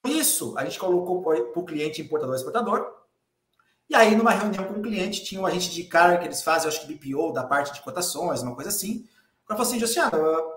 Isso 0.05 0.57
a 0.57 0.65
gente 0.65 0.79
colocou 0.79 1.21
para 1.21 1.39
o 1.59 1.65
cliente 1.65 2.01
importador 2.01 2.35
exportador. 2.35 2.98
E 3.89 3.95
aí, 3.95 4.15
numa 4.15 4.31
reunião 4.31 4.65
com 4.65 4.79
o 4.79 4.81
cliente, 4.83 5.23
tinha 5.23 5.41
um 5.41 5.47
agente 5.47 5.71
de 5.71 5.83
carga 5.85 6.19
que 6.19 6.25
eles 6.25 6.43
fazem, 6.43 6.67
acho 6.67 6.85
que 6.85 6.93
BPO, 6.93 7.33
da 7.33 7.43
parte 7.43 7.73
de 7.73 7.81
cotações, 7.81 8.43
uma 8.43 8.53
coisa 8.53 8.69
assim. 8.69 9.09
Para 9.47 9.57
falar 9.57 9.67
assim, 9.67 9.79
Josiano, 9.79 10.11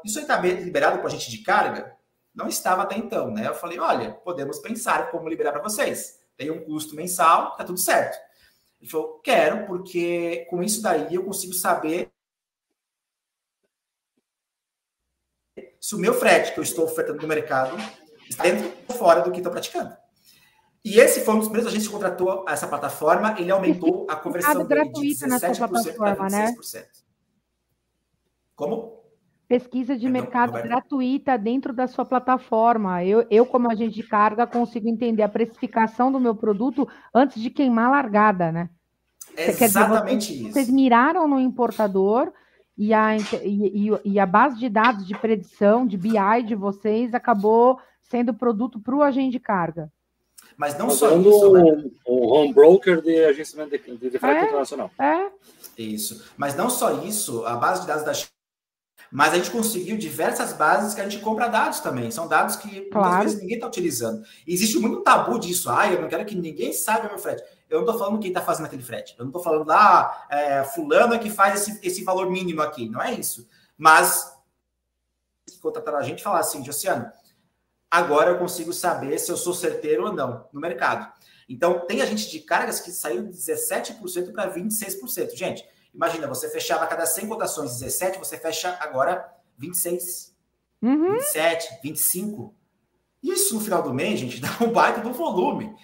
isso 0.05 0.19
aí 0.19 0.25
está 0.25 0.39
liberado 0.39 0.99
para 0.99 1.07
a 1.07 1.11
gente 1.11 1.31
de 1.31 1.39
carga? 1.39 1.97
Não 2.35 2.47
estava 2.47 2.83
até 2.83 2.97
então, 2.99 3.31
né? 3.31 3.49
Eu 3.49 3.55
falei, 3.55 3.79
olha, 3.79 4.13
podemos 4.13 4.59
pensar 4.59 5.11
como 5.11 5.31
liberar 5.31 5.53
para 5.53 5.63
vocês. 5.63 6.21
Tem 6.37 6.51
um 6.51 6.63
custo 6.63 6.95
mensal, 6.95 7.57
tá 7.57 7.65
tudo 7.65 7.79
certo. 7.79 8.19
Ele 8.79 8.91
falou, 8.91 9.19
quero, 9.21 9.67
porque 9.67 10.47
com 10.51 10.63
isso 10.63 10.83
daí 10.83 11.15
eu 11.15 11.25
consigo 11.25 11.55
saber 11.55 12.13
se 15.81 15.95
o 15.95 15.99
meu 15.99 16.13
frete 16.13 16.53
que 16.53 16.59
eu 16.59 16.63
estou 16.63 16.85
ofertando 16.85 17.23
no 17.23 17.29
mercado 17.29 17.77
está 18.29 18.43
dentro 18.43 18.71
ou 18.87 18.95
fora 18.95 19.23
do 19.23 19.31
que 19.33 19.39
estou 19.39 19.53
praticando. 19.53 20.02
E 20.85 20.99
esse 20.99 21.21
foi 21.21 21.35
um 21.35 21.39
dos 21.39 21.47
primeiros 21.47 21.71
agentes 21.71 21.87
que 21.87 21.95
contratou 21.95 22.45
essa 22.49 22.67
plataforma, 22.67 23.37
ele 23.39 23.53
aumentou 23.53 24.07
a 24.11 24.17
conversão 24.17 24.67
dele 24.67 24.91
de 24.91 25.01
17% 25.01 25.97
para 25.97 26.17
26%. 26.17 26.31
Né? 26.31 26.55
Como? 28.57 29.01
Pesquisa 29.47 29.97
de 29.97 30.09
mercado 30.09 30.53
gratuita 30.55 31.37
dentro 31.39 31.73
da 31.73 31.87
sua 31.87 32.05
plataforma. 32.05 33.05
Eu, 33.05 33.25
eu, 33.31 33.47
como 33.47 33.71
agente 33.71 33.95
de 33.95 34.03
carga, 34.03 34.47
consigo 34.47 34.89
entender 34.89 35.23
a 35.23 35.29
precificação 35.29 36.11
do 36.11 36.19
meu 36.19 36.35
produto 36.35 36.89
antes 37.15 37.41
de 37.41 37.51
queimar 37.51 37.87
a 37.87 37.91
largada, 37.91 38.51
né? 38.51 38.71
exatamente 39.37 40.29
dizer, 40.29 40.35
vocês, 40.35 40.41
isso. 40.41 40.53
Vocês 40.53 40.71
miraram 40.71 41.29
no 41.29 41.39
importador 41.39 42.33
e 42.77 42.93
a, 42.93 43.17
e, 43.17 43.91
e 44.05 44.19
a 44.19 44.27
base 44.27 44.59
de 44.59 44.69
dados 44.69 45.07
de 45.07 45.17
predição, 45.17 45.87
de 45.87 45.97
BI 45.97 46.43
de 46.45 46.55
vocês, 46.55 47.15
acabou 47.15 47.79
sendo 48.01 48.35
produto 48.35 48.81
para 48.81 48.97
o 48.97 49.03
agente 49.03 49.33
de 49.33 49.41
carga. 49.41 49.91
Mas 50.57 50.79
não 50.79 50.91
só 50.91 51.17
isso. 51.17 51.53
Né? 51.53 51.91
Um, 52.07 52.15
um 52.15 52.33
home 52.33 52.53
broker 52.55 53.01
de 53.01 53.25
agenciamento 53.25 53.71
de, 53.71 53.97
de, 53.97 54.11
de 54.11 54.19
frete 54.19 54.41
é, 54.41 54.45
internacional. 54.45 54.91
É. 54.99 55.31
Isso. 55.77 56.25
Mas 56.37 56.55
não 56.55 56.69
só 56.69 57.03
isso, 57.03 57.45
a 57.47 57.57
base 57.57 57.83
de 57.83 57.87
dados 57.87 58.05
da 58.05 58.13
mas 59.15 59.35
a 59.35 59.37
gente 59.37 59.51
conseguiu 59.51 59.99
diversas 59.99 60.55
bases 60.55 60.95
que 60.95 61.01
a 61.03 61.05
gente 61.07 61.23
compra 61.23 61.47
dados 61.47 61.81
também. 61.81 62.11
São 62.11 62.27
dados 62.27 62.57
que 62.57 62.81
claro. 62.87 63.09
muitas 63.09 63.25
vezes 63.25 63.41
ninguém 63.41 63.57
está 63.57 63.67
utilizando. 63.67 64.25
E 64.47 64.55
existe 64.55 64.79
muito 64.79 65.03
tabu 65.03 65.39
disso. 65.39 65.69
Ah, 65.69 65.87
eu 65.93 66.01
não 66.01 66.09
quero 66.09 66.25
que 66.25 66.35
ninguém 66.35 66.73
saiba 66.73 67.09
meu 67.09 67.19
frete. 67.19 67.43
Eu 67.69 67.81
não 67.81 67.87
estou 67.87 67.99
falando 67.99 68.19
quem 68.19 68.29
está 68.29 68.41
fazendo 68.41 68.67
aquele 68.67 68.83
frete. 68.83 69.15
Eu 69.19 69.25
não 69.25 69.29
estou 69.29 69.43
falando, 69.43 69.71
ah, 69.71 70.27
é, 70.31 70.65
fulano 70.65 71.13
é 71.13 71.19
que 71.19 71.29
faz 71.29 71.61
esse, 71.61 71.79
esse 71.87 72.03
valor 72.03 72.31
mínimo 72.31 72.63
aqui. 72.63 72.89
Não 72.89 73.03
é 73.03 73.13
isso. 73.13 73.47
Mas 73.77 74.35
contratar 75.61 75.95
a 75.95 76.03
gente 76.03 76.21
e 76.21 76.23
falar 76.23 76.41
assim, 76.41 76.65
Josiano, 76.65 77.13
agora 77.93 78.31
eu 78.31 78.39
consigo 78.39 78.73
saber 78.73 79.19
se 79.19 79.31
eu 79.31 79.37
sou 79.37 79.53
certeiro 79.53 80.07
ou 80.07 80.13
não 80.13 80.49
no 80.53 80.61
mercado. 80.61 81.13
Então, 81.49 81.87
tem 81.87 82.01
a 82.01 82.07
gente 82.07 82.31
de 82.31 82.41
cargas 82.41 82.81
que 82.81 82.91
saiu 82.91 83.25
de 83.25 83.31
17% 83.31 84.33
para 84.33 84.53
26%. 84.55 85.37
Gente, 85.37 85.65
Imagina, 85.95 86.27
você 86.27 86.49
fechava 86.49 86.85
a 86.85 86.87
cada 86.87 87.05
100 87.05 87.29
cotações 87.29 87.79
17, 87.79 88.19
você 88.19 88.39
fecha 88.39 88.77
agora 88.81 89.31
26, 89.59 90.35
uhum. 90.81 91.13
27, 91.13 91.81
25. 91.83 92.55
Isso 93.23 93.55
no 93.55 93.61
final 93.61 93.83
do 93.83 93.93
mês, 93.93 94.19
gente, 94.19 94.41
dá 94.41 94.49
um 94.61 94.73
baita 94.73 95.01
do 95.01 95.13
volume. 95.13 95.75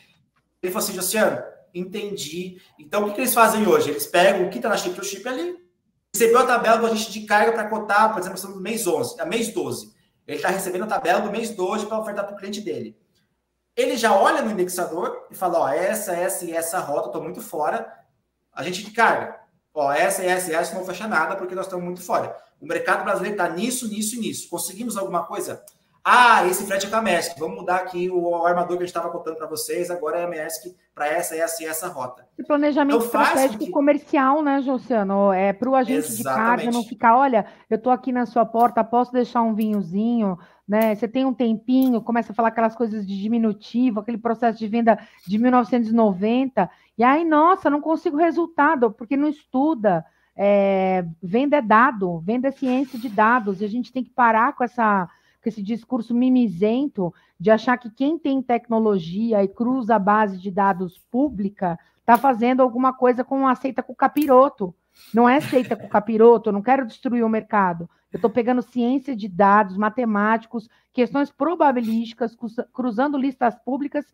Ele 0.63 0.73
falou 0.73 0.87
assim, 0.87 0.97
Luciano, 0.97 1.43
entendi. 1.75 2.59
Então, 2.79 3.03
o 3.03 3.09
que, 3.09 3.15
que, 3.15 3.21
eles 3.21 3.35
fazem 3.35 3.67
hoje? 3.69 3.91
Eles 3.91 4.07
pegam 4.07 4.47
o 4.47 4.51
que 4.51 4.57
está 4.57 4.71
na 4.71 4.77
chip 4.77 4.97
to 4.97 5.05
chip 5.05 5.29
ali, 5.29 5.57
recebeu 6.13 6.39
a 6.39 6.47
tabela 6.47 6.79
do 6.79 6.87
agente 6.87 7.13
de 7.13 7.27
carga 7.27 7.53
para 7.53 7.69
cotar, 7.69 8.13
por 8.13 8.21
exemplo, 8.21 8.41
no 8.49 8.61
mês 8.61 8.87
11, 8.87 9.21
a 9.21 9.27
mês 9.27 9.53
12. 9.53 9.93
Ele 10.29 10.37
está 10.37 10.51
recebendo 10.51 10.85
a 10.85 10.87
tabela 10.87 11.23
do 11.23 11.33
mês 11.33 11.51
12 11.51 11.87
para 11.87 11.99
ofertar 11.99 12.27
para 12.27 12.35
o 12.35 12.39
cliente 12.39 12.61
dele. 12.61 12.95
Ele 13.75 13.97
já 13.97 14.15
olha 14.15 14.43
no 14.43 14.51
indexador 14.51 15.27
e 15.31 15.35
fala: 15.35 15.61
Ó, 15.61 15.69
essa, 15.69 16.13
essa 16.15 16.45
e 16.45 16.53
essa 16.53 16.79
rota, 16.79 17.09
estou 17.09 17.23
muito 17.23 17.41
fora. 17.41 17.91
A 18.53 18.63
gente 18.63 18.91
carga. 18.91 19.41
Ó, 19.73 19.91
essa 19.91 20.23
essa 20.23 20.51
e 20.51 20.55
essa 20.55 20.75
não 20.75 20.85
fecha 20.85 21.07
nada 21.07 21.35
porque 21.37 21.55
nós 21.55 21.65
estamos 21.65 21.85
muito 21.85 22.03
fora. 22.03 22.37
O 22.61 22.67
mercado 22.67 23.05
brasileiro 23.05 23.37
está 23.37 23.49
nisso, 23.49 23.89
nisso 23.89 24.17
e 24.17 24.19
nisso. 24.19 24.51
Conseguimos 24.51 24.99
alguma 24.99 25.25
coisa? 25.25 25.65
Ah, 26.05 26.47
esse 26.47 26.65
frete 26.65 26.87
é 26.87 26.91
com 26.91 26.97
a 26.97 27.03
Maersk. 27.03 27.39
Vamos 27.39 27.59
mudar 27.59 27.77
aqui 27.77 28.09
o 28.11 28.45
armador 28.45 28.77
que 28.77 28.83
a 28.85 28.87
gente 28.87 28.95
estava 28.95 29.11
contando 29.11 29.37
para 29.37 29.47
vocês, 29.47 29.91
agora 29.91 30.19
é 30.19 30.25
a 30.25 30.29
Maersk 30.29 30.75
para 30.95 31.07
essa, 31.07 31.37
essa 31.37 31.63
e 31.63 31.67
essa 31.67 31.89
rota. 31.89 32.27
E 32.39 32.43
planejamento 32.43 32.97
então, 32.97 33.07
estratégico 33.07 33.65
que... 33.65 33.71
comercial, 33.71 34.43
né, 34.43 34.61
Josiano? 34.63 35.33
É 35.33 35.53
para 35.53 35.69
o 35.69 35.77
agente 35.77 36.09
Exatamente. 36.09 36.19
de 36.19 36.25
carga 36.25 36.71
não 36.71 36.83
ficar, 36.83 37.17
olha, 37.17 37.47
eu 37.69 37.77
estou 37.77 37.93
aqui 37.93 38.11
na 38.11 38.27
sua 38.27 38.45
porta, 38.45 38.83
posso 38.83 39.13
deixar 39.13 39.43
um 39.43 39.55
vinhozinho, 39.55 40.39
né? 40.67 40.95
Você 40.95 41.07
tem 41.07 41.25
um 41.25 41.33
tempinho, 41.33 42.01
começa 42.01 42.33
a 42.33 42.35
falar 42.35 42.49
aquelas 42.49 42.75
coisas 42.75 43.07
de 43.07 43.21
diminutivo, 43.21 44.01
aquele 44.01 44.19
processo 44.19 44.59
de 44.59 44.67
venda 44.67 44.99
de 45.27 45.39
1990, 45.39 46.69
e 46.97 47.05
aí, 47.05 47.25
nossa, 47.25 47.71
não 47.71 47.81
consigo 47.81 48.17
resultado, 48.17 48.91
porque 48.91 49.17
não 49.17 49.29
estuda. 49.29 50.05
É, 50.41 51.05
venda 51.23 51.57
é 51.57 51.63
dado, 51.63 52.21
venda 52.21 52.49
é 52.49 52.53
ciência 52.53 52.99
de 52.99 53.09
dados, 53.09 53.61
e 53.61 53.65
a 53.65 53.69
gente 53.69 53.93
tem 53.93 54.05
que 54.05 54.11
parar 54.11 54.55
com 54.55 54.63
essa 54.63 55.09
com 55.43 55.49
esse 55.49 55.63
discurso 55.63 56.15
mimizento 56.15 57.13
de 57.39 57.51
achar 57.51 57.77
que 57.79 57.91
quem 57.91 58.19
tem 58.19 58.43
tecnologia 58.43 59.43
e 59.43 59.49
cruza 59.49 59.97
a 59.97 59.99
base 59.99 60.39
de 60.39 60.51
dados 60.51 60.99
pública 61.11 61.79
está 61.99 62.17
fazendo 62.17 62.63
alguma 62.63 62.93
coisa 62.93 63.23
com 63.23 63.47
aceita 63.47 63.83
com 63.83 63.93
o 63.93 63.97
capiroto. 63.97 64.75
Não 65.15 65.29
é 65.29 65.37
aceita 65.37 65.77
com 65.77 65.87
o 65.87 65.91
capiroto, 65.91 66.49
eu 66.49 66.53
não 66.53 66.63
quero 66.63 66.87
destruir 66.87 67.25
o 67.25 67.29
mercado. 67.29 67.89
Eu 68.13 68.17
estou 68.17 68.31
pegando 68.31 68.63
ciência 68.63 69.15
de 69.15 69.29
dados, 69.29 69.77
matemáticos, 69.77 70.69
questões 70.93 71.31
probabilísticas, 71.31 72.37
cruzando 72.73 73.19
listas 73.19 73.55
públicas 73.65 74.07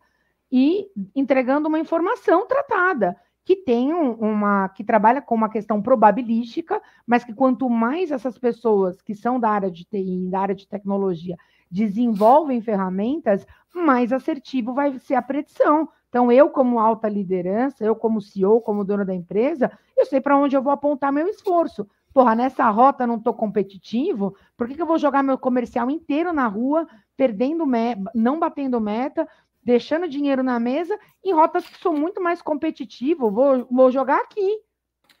e 0.51 0.87
entregando 1.15 1.67
uma 1.67 1.79
informação 1.79 2.45
tratada 2.45 3.15
que 3.45 3.55
tem 3.55 3.93
uma 3.93 4.67
que 4.69 4.83
trabalha 4.83 5.21
com 5.21 5.35
uma 5.35 5.47
questão 5.47 5.79
probabilística, 5.79 6.81
mas 7.05 7.23
que 7.23 7.31
quanto 7.31 7.69
mais 7.69 8.09
essas 8.09 8.39
pessoas 8.39 8.99
que 9.01 9.13
são 9.13 9.39
da 9.39 9.51
área 9.51 9.69
de 9.69 9.85
TI, 9.85 10.27
da 10.31 10.39
área 10.39 10.55
de 10.55 10.67
tecnologia, 10.67 11.37
desenvolvem 11.69 12.59
ferramentas, 12.59 13.45
mais 13.73 14.11
assertivo 14.11 14.73
vai 14.73 14.97
ser 14.97 15.13
a 15.13 15.21
predição. 15.21 15.87
Então, 16.09 16.31
eu, 16.31 16.49
como 16.49 16.79
alta 16.79 17.07
liderança, 17.07 17.83
eu, 17.83 17.95
como 17.95 18.21
CEO, 18.21 18.61
como 18.61 18.83
dono 18.83 19.05
da 19.05 19.13
empresa, 19.13 19.71
eu 19.95 20.05
sei 20.05 20.19
para 20.19 20.37
onde 20.37 20.55
eu 20.55 20.63
vou 20.63 20.71
apontar 20.71 21.11
meu 21.11 21.27
esforço. 21.27 21.87
Porra, 22.13 22.33
nessa 22.33 22.69
rota 22.69 23.05
não 23.05 23.17
estou 23.17 23.33
competitivo, 23.33 24.33
por 24.55 24.67
que, 24.67 24.75
que 24.75 24.81
eu 24.81 24.85
vou 24.85 24.97
jogar 24.97 25.21
meu 25.21 25.37
comercial 25.37 25.91
inteiro 25.91 26.31
na 26.31 26.47
rua, 26.47 26.87
perdendo, 27.17 27.65
não 28.15 28.39
batendo 28.39 28.79
meta, 28.79 29.27
deixando 29.65 30.07
dinheiro 30.07 30.43
na 30.43 30.59
mesa 30.59 30.97
em 31.23 31.33
rotas 31.33 31.65
que 31.65 31.79
sou 31.79 31.91
muito 31.91 32.21
mais 32.21 32.41
competitivo, 32.41 33.31
vou, 33.31 33.67
vou 33.69 33.91
jogar 33.91 34.17
aqui. 34.17 34.59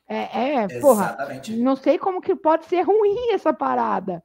É, 0.07 0.53
é 0.53 0.79
porra, 0.79 1.17
não 1.57 1.75
sei 1.75 1.97
como 1.97 2.21
que 2.21 2.35
pode 2.35 2.65
ser 2.65 2.81
ruim 2.85 3.31
essa 3.31 3.51
parada. 3.51 4.23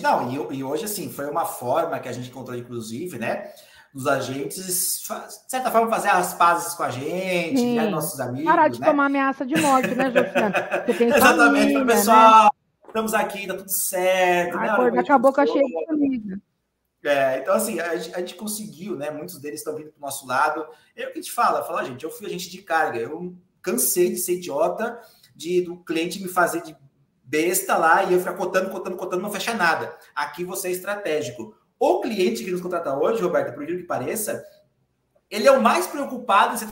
Não, 0.00 0.50
e, 0.50 0.56
e, 0.56 0.64
hoje, 0.64 0.86
assim, 0.86 1.10
foi 1.10 1.30
uma 1.30 1.44
forma 1.44 2.00
que 2.00 2.08
a 2.08 2.12
gente 2.12 2.30
encontrou, 2.30 2.56
inclusive, 2.56 3.18
né? 3.18 3.52
Dos 3.92 4.08
agentes, 4.08 4.64
de 4.66 5.50
certa 5.50 5.70
forma, 5.70 5.88
fazer 5.88 6.08
as 6.08 6.34
pazes 6.34 6.74
com 6.74 6.82
a 6.82 6.90
gente, 6.90 7.60
Sim. 7.60 7.76
né, 7.76 7.86
nossos 7.86 8.18
amigos. 8.18 8.44
Parar 8.44 8.66
de 8.66 8.80
né? 8.80 8.86
tomar 8.86 9.06
ameaça 9.06 9.46
de 9.46 9.54
morte, 9.60 9.94
né, 9.94 10.06
Josiane? 10.06 10.54
Exatamente, 11.14 11.72
família, 11.74 11.86
pessoal. 11.86 12.44
Né? 12.44 12.50
Estamos 12.88 13.14
aqui, 13.14 13.46
tá 13.46 13.54
tudo 13.54 13.70
certo. 13.70 14.58
Ai, 14.58 14.90
né? 14.90 15.00
acabou 15.00 15.32
com 15.32 15.40
a 15.42 15.46
cheia 15.46 15.64
de 15.64 15.86
família. 15.86 16.40
É, 17.04 17.38
então, 17.38 17.54
assim, 17.54 17.78
a, 17.80 17.90
a, 17.90 17.96
gente 17.96 18.34
conseguiu, 18.34 18.96
né? 18.96 19.10
Muitos 19.10 19.38
deles 19.38 19.60
estão 19.60 19.76
vindo 19.76 19.90
para 19.90 19.98
o 19.98 20.00
nosso 20.00 20.26
lado. 20.26 20.66
É 20.96 21.02
o 21.06 21.12
que 21.12 21.18
a 21.18 21.22
gente 21.22 21.32
fala, 21.32 21.62
fala, 21.62 21.84
gente, 21.84 22.02
eu 22.02 22.10
fui 22.10 22.26
agente 22.26 22.50
de 22.50 22.62
carga, 22.62 22.98
eu 22.98 23.36
cansei 23.60 24.10
de 24.10 24.16
ser 24.16 24.36
idiota, 24.36 24.98
de 25.36 25.60
do 25.60 25.76
cliente 25.84 26.22
me 26.22 26.28
fazer 26.28 26.62
de 26.62 26.74
besta 27.22 27.76
lá 27.76 28.04
e 28.04 28.12
eu 28.12 28.18
ficar 28.18 28.34
cotando, 28.34 28.70
cotando, 28.70 28.96
cotando, 28.96 29.22
não 29.22 29.30
fecha 29.30 29.52
nada. 29.52 29.96
Aqui 30.14 30.44
você 30.44 30.68
é 30.68 30.70
estratégico. 30.70 31.54
O 31.78 32.00
cliente 32.00 32.42
que 32.42 32.50
nos 32.50 32.60
contrata 32.60 32.96
hoje, 32.96 33.22
Roberto, 33.22 33.52
por 33.52 33.62
incrível 33.62 33.82
que 33.82 33.88
pareça, 33.88 34.42
ele 35.30 35.46
é 35.46 35.52
o 35.52 35.60
mais 35.60 35.86
preocupado 35.86 36.54
em 36.54 36.58
ser 36.58 36.68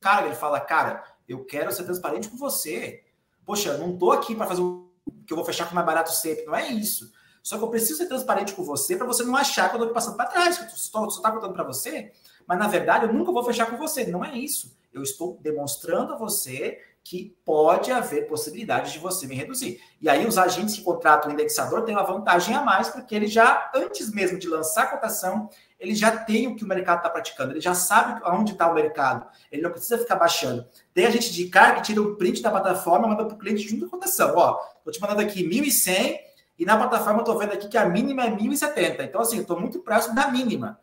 cara. 0.00 0.26
Ele 0.26 0.34
fala, 0.34 0.60
cara, 0.60 1.02
eu 1.26 1.44
quero 1.44 1.72
ser 1.72 1.84
transparente 1.84 2.28
com 2.28 2.36
você. 2.36 3.02
Poxa, 3.46 3.78
não 3.78 3.96
tô 3.96 4.12
aqui 4.12 4.34
para 4.34 4.46
fazer 4.46 4.60
o 4.60 4.90
que 5.26 5.32
eu 5.32 5.36
vou 5.36 5.44
fechar 5.46 5.66
com 5.66 5.74
mais 5.74 5.86
barato 5.86 6.12
sempre. 6.12 6.44
Não 6.44 6.54
é 6.54 6.68
isso. 6.68 7.10
Só 7.44 7.58
que 7.58 7.64
eu 7.64 7.68
preciso 7.68 7.98
ser 7.98 8.06
transparente 8.06 8.54
com 8.54 8.64
você 8.64 8.96
para 8.96 9.06
você 9.06 9.22
não 9.22 9.36
achar 9.36 9.68
que 9.68 9.76
eu 9.76 9.80
estou 9.80 9.92
passando 9.92 10.16
para 10.16 10.24
trás, 10.24 10.56
que 10.56 10.64
eu 10.64 10.70
só 10.70 11.06
está 11.06 11.30
contando 11.30 11.52
para 11.52 11.62
você, 11.62 12.10
mas 12.46 12.58
na 12.58 12.66
verdade 12.66 13.04
eu 13.04 13.12
nunca 13.12 13.30
vou 13.30 13.44
fechar 13.44 13.66
com 13.66 13.76
você. 13.76 14.06
Não 14.06 14.24
é 14.24 14.34
isso. 14.34 14.74
Eu 14.90 15.02
estou 15.02 15.38
demonstrando 15.42 16.14
a 16.14 16.16
você 16.16 16.80
que 17.02 17.36
pode 17.44 17.92
haver 17.92 18.26
possibilidade 18.26 18.94
de 18.94 18.98
você 18.98 19.26
me 19.26 19.34
reduzir. 19.34 19.78
E 20.00 20.08
aí 20.08 20.26
os 20.26 20.38
agentes 20.38 20.74
que 20.74 20.80
contratam 20.80 21.30
o 21.30 21.34
indexador 21.34 21.82
têm 21.82 21.94
uma 21.94 22.02
vantagem 22.02 22.54
a 22.54 22.62
mais, 22.62 22.88
porque 22.88 23.14
ele 23.14 23.26
já, 23.26 23.70
antes 23.74 24.10
mesmo 24.10 24.38
de 24.38 24.48
lançar 24.48 24.84
a 24.84 24.86
cotação, 24.86 25.50
ele 25.78 25.94
já 25.94 26.16
tem 26.16 26.46
o 26.46 26.56
que 26.56 26.64
o 26.64 26.66
mercado 26.66 26.98
está 26.98 27.10
praticando, 27.10 27.52
ele 27.52 27.60
já 27.60 27.74
sabe 27.74 28.22
aonde 28.24 28.52
está 28.52 28.70
o 28.70 28.74
mercado, 28.74 29.26
ele 29.52 29.60
não 29.60 29.70
precisa 29.70 29.98
ficar 29.98 30.16
baixando. 30.16 30.66
Tem 30.94 31.04
a 31.04 31.10
gente 31.10 31.30
de 31.30 31.46
carga 31.48 31.82
que 31.82 31.88
tira 31.88 32.00
o 32.00 32.16
print 32.16 32.40
da 32.40 32.50
plataforma 32.50 33.06
manda 33.06 33.26
para 33.26 33.34
o 33.34 33.38
cliente 33.38 33.68
junto 33.68 33.86
com 33.86 33.96
a 33.96 33.98
cotação. 33.98 34.32
Ó, 34.34 34.58
estou 34.78 34.90
te 34.90 34.98
mandando 34.98 35.20
aqui 35.20 35.46
1.100, 35.46 36.18
e 36.58 36.64
na 36.64 36.76
plataforma 36.76 37.18
eu 37.18 37.22
estou 37.22 37.38
vendo 37.38 37.52
aqui 37.52 37.68
que 37.68 37.76
a 37.76 37.86
mínima 37.86 38.24
é 38.24 38.30
1.070. 38.30 39.04
Então, 39.04 39.20
assim, 39.20 39.36
eu 39.36 39.42
estou 39.42 39.60
muito 39.60 39.80
próximo 39.80 40.14
da 40.14 40.28
mínima. 40.28 40.80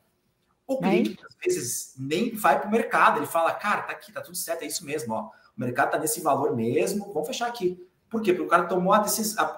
O 0.68 0.78
cliente, 0.78 1.18
é 1.22 1.26
às 1.26 1.36
vezes, 1.44 1.96
nem 1.98 2.36
vai 2.36 2.60
para 2.60 2.68
o 2.68 2.72
mercado. 2.72 3.20
Ele 3.20 3.26
fala, 3.26 3.54
cara, 3.54 3.82
tá 3.84 3.92
aqui, 3.92 4.12
tá 4.12 4.22
tudo 4.22 4.36
certo, 4.36 4.64
é 4.64 4.68
isso 4.68 4.86
mesmo. 4.86 5.14
Ó. 5.14 5.30
O 5.58 5.60
mercado 5.60 5.88
está 5.88 6.00
nesse 6.00 6.22
valor 6.22 6.56
mesmo, 6.56 7.12
vamos 7.14 7.28
fechar 7.28 7.48
aqui. 7.48 7.86
Por 8.10 8.22
quê? 8.22 8.34
Porque 8.34 8.46
o 8.46 8.50
cara 8.50 8.66
tomou 8.66 8.94
a 8.94 9.00
decisão, 9.00 9.50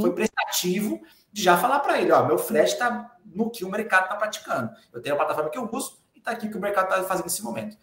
foi 0.00 0.12
prestativo 0.12 1.00
de 1.32 1.42
já 1.42 1.56
falar 1.56 1.80
para 1.80 1.98
ele, 1.98 2.12
ó, 2.12 2.26
meu 2.26 2.36
frete 2.36 2.74
está 2.74 3.16
no 3.24 3.48
que 3.48 3.64
o 3.64 3.70
mercado 3.70 4.04
está 4.04 4.16
praticando. 4.16 4.70
Eu 4.92 5.00
tenho 5.00 5.14
a 5.14 5.18
plataforma 5.18 5.48
que 5.48 5.56
eu 5.56 5.66
uso 5.72 5.98
e 6.14 6.18
está 6.18 6.32
aqui 6.32 6.46
o 6.46 6.50
que 6.50 6.58
o 6.58 6.60
mercado 6.60 6.90
está 6.90 7.02
fazendo 7.04 7.24
nesse 7.24 7.42
momento 7.42 7.76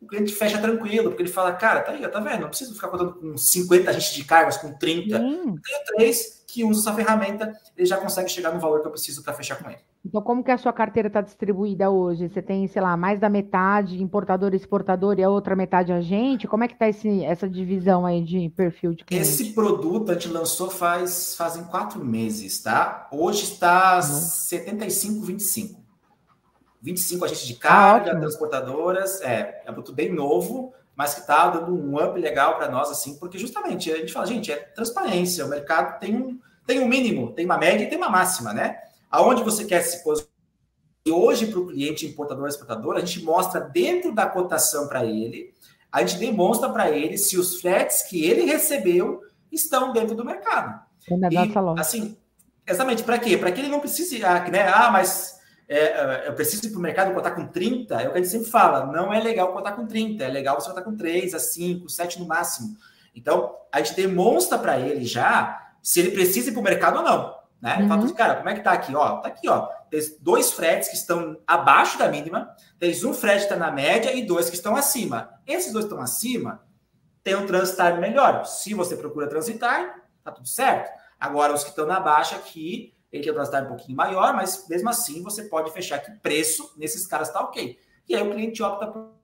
o 0.00 0.06
cliente 0.06 0.32
fecha 0.32 0.58
tranquilo, 0.58 1.10
porque 1.10 1.22
ele 1.22 1.30
fala, 1.30 1.52
cara, 1.52 1.80
tá 1.80 1.92
aí, 1.92 2.08
tá 2.08 2.20
vendo? 2.20 2.40
Não 2.40 2.48
preciso 2.48 2.74
ficar 2.74 2.88
contando 2.88 3.14
com 3.14 3.36
50 3.36 3.90
agentes 3.90 4.14
de 4.14 4.24
cargas, 4.24 4.56
com 4.56 4.72
30. 4.72 5.18
Hum. 5.18 5.56
Tenho 5.62 5.84
três 5.94 6.40
que 6.46 6.64
usam 6.64 6.80
essa 6.80 6.94
ferramenta, 6.94 7.52
ele 7.76 7.86
já 7.86 7.96
consegue 7.96 8.28
chegar 8.28 8.52
no 8.52 8.58
valor 8.58 8.80
que 8.80 8.86
eu 8.88 8.90
preciso 8.90 9.22
para 9.22 9.32
fechar 9.32 9.56
com 9.62 9.70
ele. 9.70 9.78
Então, 10.04 10.22
como 10.22 10.42
que 10.42 10.50
a 10.50 10.56
sua 10.56 10.72
carteira 10.72 11.08
está 11.08 11.20
distribuída 11.20 11.90
hoje? 11.90 12.28
Você 12.28 12.40
tem, 12.40 12.66
sei 12.66 12.80
lá, 12.80 12.96
mais 12.96 13.20
da 13.20 13.28
metade 13.28 14.02
importador 14.02 14.54
exportador 14.54 15.18
e 15.18 15.22
a 15.22 15.28
outra 15.28 15.54
metade 15.54 15.92
agente? 15.92 16.48
Como 16.48 16.64
é 16.64 16.68
que 16.68 16.74
está 16.74 16.88
essa 16.88 17.48
divisão 17.48 18.06
aí 18.06 18.22
de 18.22 18.48
perfil 18.48 18.94
de 18.94 19.04
cliente? 19.04 19.28
Esse 19.28 19.52
produto 19.52 20.10
a 20.10 20.14
gente 20.14 20.28
lançou 20.28 20.70
faz 20.70 21.34
fazem 21.36 21.64
quatro 21.64 22.02
meses, 22.02 22.62
tá? 22.62 23.08
Hoje 23.12 23.44
está 23.44 23.96
uhum. 23.96 24.02
75, 24.02 25.26
25. 26.82 27.20
25 27.20 27.24
agentes 27.24 27.46
de 27.46 27.54
carga, 27.54 28.12
ah, 28.12 28.18
transportadoras, 28.18 29.20
é, 29.20 29.62
é 29.64 29.70
um 29.70 29.74
produto 29.74 29.92
bem 29.92 30.12
novo, 30.12 30.72
mas 30.96 31.14
que 31.14 31.20
está 31.20 31.48
dando 31.48 31.74
um 31.74 31.96
up 32.02 32.18
legal 32.18 32.56
para 32.56 32.70
nós, 32.70 32.90
assim, 32.90 33.18
porque 33.18 33.38
justamente 33.38 33.92
a 33.92 33.96
gente 33.96 34.12
fala, 34.12 34.26
gente, 34.26 34.50
é 34.50 34.56
transparência, 34.56 35.44
o 35.44 35.48
mercado 35.48 35.98
tem 35.98 36.16
um, 36.16 36.38
tem 36.66 36.80
um 36.80 36.88
mínimo, 36.88 37.32
tem 37.32 37.44
uma 37.44 37.58
média 37.58 37.84
e 37.84 37.88
tem 37.88 37.98
uma 37.98 38.08
máxima, 38.08 38.52
né? 38.52 38.78
Aonde 39.10 39.42
você 39.42 39.64
quer 39.64 39.82
se 39.82 40.02
posicionar. 40.02 40.30
E 41.04 41.10
hoje, 41.10 41.46
para 41.46 41.58
o 41.58 41.66
cliente 41.66 42.06
importador 42.06 42.46
exportador, 42.46 42.96
a 42.96 43.00
gente 43.00 43.24
mostra 43.24 43.60
dentro 43.60 44.14
da 44.14 44.26
cotação 44.26 44.86
para 44.86 45.04
ele, 45.04 45.54
a 45.90 46.00
gente 46.00 46.18
demonstra 46.18 46.68
para 46.68 46.90
ele 46.90 47.16
se 47.18 47.38
os 47.38 47.60
fretes 47.60 48.02
que 48.02 48.24
ele 48.24 48.42
recebeu 48.42 49.22
estão 49.50 49.92
dentro 49.92 50.14
do 50.14 50.24
mercado. 50.24 50.80
E, 51.76 51.80
assim, 51.80 52.16
exatamente, 52.66 53.02
para 53.02 53.18
quê? 53.18 53.36
Para 53.36 53.50
que 53.50 53.60
ele 53.60 53.68
não 53.68 53.80
precise, 53.80 54.22
ah, 54.24 54.46
né? 54.48 54.68
Ah, 54.68 54.90
mas 54.92 55.39
é, 55.72 55.76
é, 55.76 56.24
eu 56.26 56.34
preciso 56.34 56.66
ir 56.66 56.70
para 56.70 56.78
o 56.80 56.82
mercado 56.82 57.14
contar 57.14 57.30
com 57.30 57.46
30, 57.46 57.94
é 57.94 58.08
o 58.08 58.10
que 58.10 58.18
a 58.18 58.20
gente 58.20 58.28
sempre 58.28 58.50
fala, 58.50 58.86
não 58.86 59.14
é 59.14 59.20
legal 59.20 59.52
contar 59.52 59.72
com 59.72 59.86
30, 59.86 60.24
é 60.24 60.28
legal 60.28 60.60
você 60.60 60.68
contar 60.68 60.82
com 60.82 60.96
3, 60.96 61.32
a 61.32 61.38
5, 61.38 61.88
7 61.88 62.18
no 62.18 62.26
máximo. 62.26 62.76
Então, 63.14 63.54
a 63.70 63.78
gente 63.78 63.94
demonstra 63.94 64.58
para 64.58 64.80
ele 64.80 65.04
já 65.04 65.72
se 65.80 66.00
ele 66.00 66.10
precisa 66.10 66.50
ir 66.50 66.52
para 66.52 66.60
o 66.60 66.64
mercado 66.64 66.96
ou 66.98 67.04
não. 67.04 67.38
Né? 67.62 67.76
Uhum. 67.82 67.88
Fala, 67.88 68.12
cara, 68.14 68.34
como 68.36 68.48
é 68.48 68.54
que 68.54 68.64
tá 68.64 68.72
aqui? 68.72 68.96
Ó, 68.96 69.18
tá 69.18 69.28
aqui, 69.28 69.48
ó. 69.48 69.68
Tem 69.88 70.00
dois 70.20 70.52
fretes 70.52 70.88
que 70.88 70.96
estão 70.96 71.38
abaixo 71.46 71.96
da 71.96 72.08
mínima, 72.08 72.52
tem 72.76 72.90
um 73.06 73.14
frete 73.14 73.46
que 73.46 73.52
está 73.52 73.56
na 73.56 73.70
média 73.70 74.12
e 74.12 74.26
dois 74.26 74.50
que 74.50 74.56
estão 74.56 74.74
acima. 74.74 75.30
Esses 75.46 75.72
dois 75.72 75.84
estão 75.84 76.00
acima, 76.00 76.64
tem 77.22 77.36
um 77.36 77.46
transitar 77.46 78.00
melhor. 78.00 78.44
Se 78.44 78.74
você 78.74 78.96
procura 78.96 79.28
transitar, 79.28 80.02
tá 80.24 80.32
tudo 80.32 80.48
certo. 80.48 80.90
Agora, 81.18 81.54
os 81.54 81.62
que 81.62 81.70
estão 81.70 81.86
na 81.86 82.00
baixa 82.00 82.34
aqui, 82.34 82.92
ele 83.12 83.24
tem 83.24 83.32
transitar 83.32 83.64
um 83.64 83.68
pouquinho 83.68 83.96
maior, 83.96 84.34
mas 84.34 84.66
mesmo 84.68 84.88
assim 84.88 85.22
você 85.22 85.44
pode 85.44 85.72
fechar 85.72 85.98
que 85.98 86.12
preço 86.20 86.72
nesses 86.76 87.06
caras 87.06 87.28
está 87.28 87.40
ok. 87.40 87.78
E 88.08 88.14
aí 88.14 88.22
o 88.26 88.30
cliente 88.30 88.62
opta 88.62 88.86
por 88.86 89.20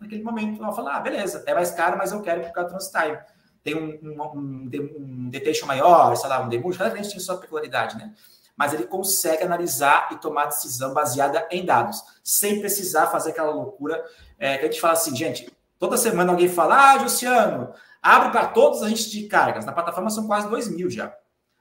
naquele 0.00 0.22
momento, 0.22 0.58
vai 0.58 0.74
falar, 0.74 0.96
ah, 0.96 1.00
beleza, 1.00 1.44
é 1.46 1.54
mais 1.54 1.70
caro, 1.70 1.98
mas 1.98 2.10
eu 2.10 2.22
quero 2.22 2.40
por 2.40 2.52
causa 2.52 2.74
do 2.74 2.78
time. 2.78 3.18
tem 3.62 3.74
um, 3.76 3.98
um, 4.02 4.70
um, 4.74 5.30
um 5.30 5.66
maior, 5.66 6.16
sei 6.16 6.28
lá, 6.28 6.40
um 6.40 6.48
demurge, 6.48 6.78
cada 6.78 6.90
cliente 6.90 7.10
tem 7.10 7.20
sua 7.20 7.36
peculiaridade, 7.36 7.98
né? 7.98 8.14
Mas 8.56 8.72
ele 8.72 8.84
consegue 8.84 9.42
analisar 9.42 10.08
e 10.12 10.16
tomar 10.16 10.46
decisão 10.46 10.94
baseada 10.94 11.46
em 11.50 11.64
dados, 11.64 12.02
sem 12.24 12.60
precisar 12.60 13.06
fazer 13.08 13.30
aquela 13.30 13.52
loucura 13.52 14.02
é, 14.38 14.56
que 14.56 14.64
a 14.64 14.70
gente 14.70 14.80
fala 14.80 14.94
assim, 14.94 15.14
gente, 15.14 15.50
toda 15.78 15.96
semana 15.96 16.32
alguém 16.32 16.48
fala, 16.48 16.92
ah, 16.92 17.02
Luciano, 17.02 17.72
abre 18.02 18.30
para 18.30 18.48
todos 18.48 18.78
os 18.78 18.84
agentes 18.84 19.10
de 19.10 19.26
cargas. 19.28 19.64
Na 19.64 19.72
plataforma 19.72 20.10
são 20.10 20.26
quase 20.26 20.48
2 20.48 20.68
mil 20.68 20.90
já. 20.90 21.14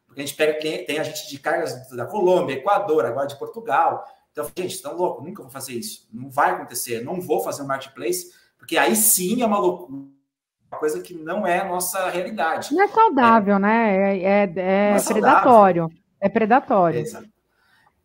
Porque 0.10 0.22
a 0.22 0.26
gente 0.26 0.36
pega, 0.36 0.60
tem, 0.60 0.86
tem 0.86 0.99
agente 0.99 1.30
de 1.30 1.39
cargas 1.39 1.89
da 1.91 2.05
Colômbia, 2.05 2.55
Equador, 2.55 3.05
agora 3.05 3.28
de 3.28 3.39
Portugal. 3.39 4.03
Então, 4.32 4.43
gente, 4.57 4.74
estão 4.74 4.97
louco, 4.97 5.24
nunca 5.24 5.41
vou 5.41 5.51
fazer 5.51 5.74
isso. 5.74 6.10
Não 6.12 6.30
vai 6.30 6.51
acontecer, 6.51 7.03
não 7.03 7.22
vou 7.22 7.41
fazer 7.41 7.62
um 7.62 7.68
marketplace, 7.68 8.32
porque 8.57 8.78
aí 8.78 8.95
sim 8.95 9.41
é 9.41 9.45
uma 9.45 9.60
loucura 9.60 10.10
uma 10.72 10.80
coisa 10.80 11.01
que 11.01 11.16
não 11.16 11.45
é 11.45 11.60
a 11.60 11.68
nossa 11.68 12.10
realidade. 12.10 12.74
Não 12.74 12.84
é 12.84 12.88
saudável, 12.88 13.55
é, 13.55 13.60
né? 13.60 13.97
É, 13.97 14.18
é, 14.20 14.53
é, 14.55 14.97
é 14.97 15.01
predatório. 15.01 15.89
É 16.22 16.30
predatório. 16.30 16.99
Exato. 16.99 17.28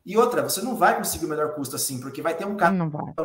E 0.04 0.16
outra, 0.16 0.42
você 0.42 0.62
não 0.62 0.74
vai 0.76 0.96
conseguir 0.96 1.26
o 1.26 1.28
melhor 1.28 1.54
custo 1.54 1.76
assim, 1.76 2.00
porque 2.00 2.22
vai 2.22 2.34
ter 2.34 2.46
um 2.46 2.56
cara 2.56 2.74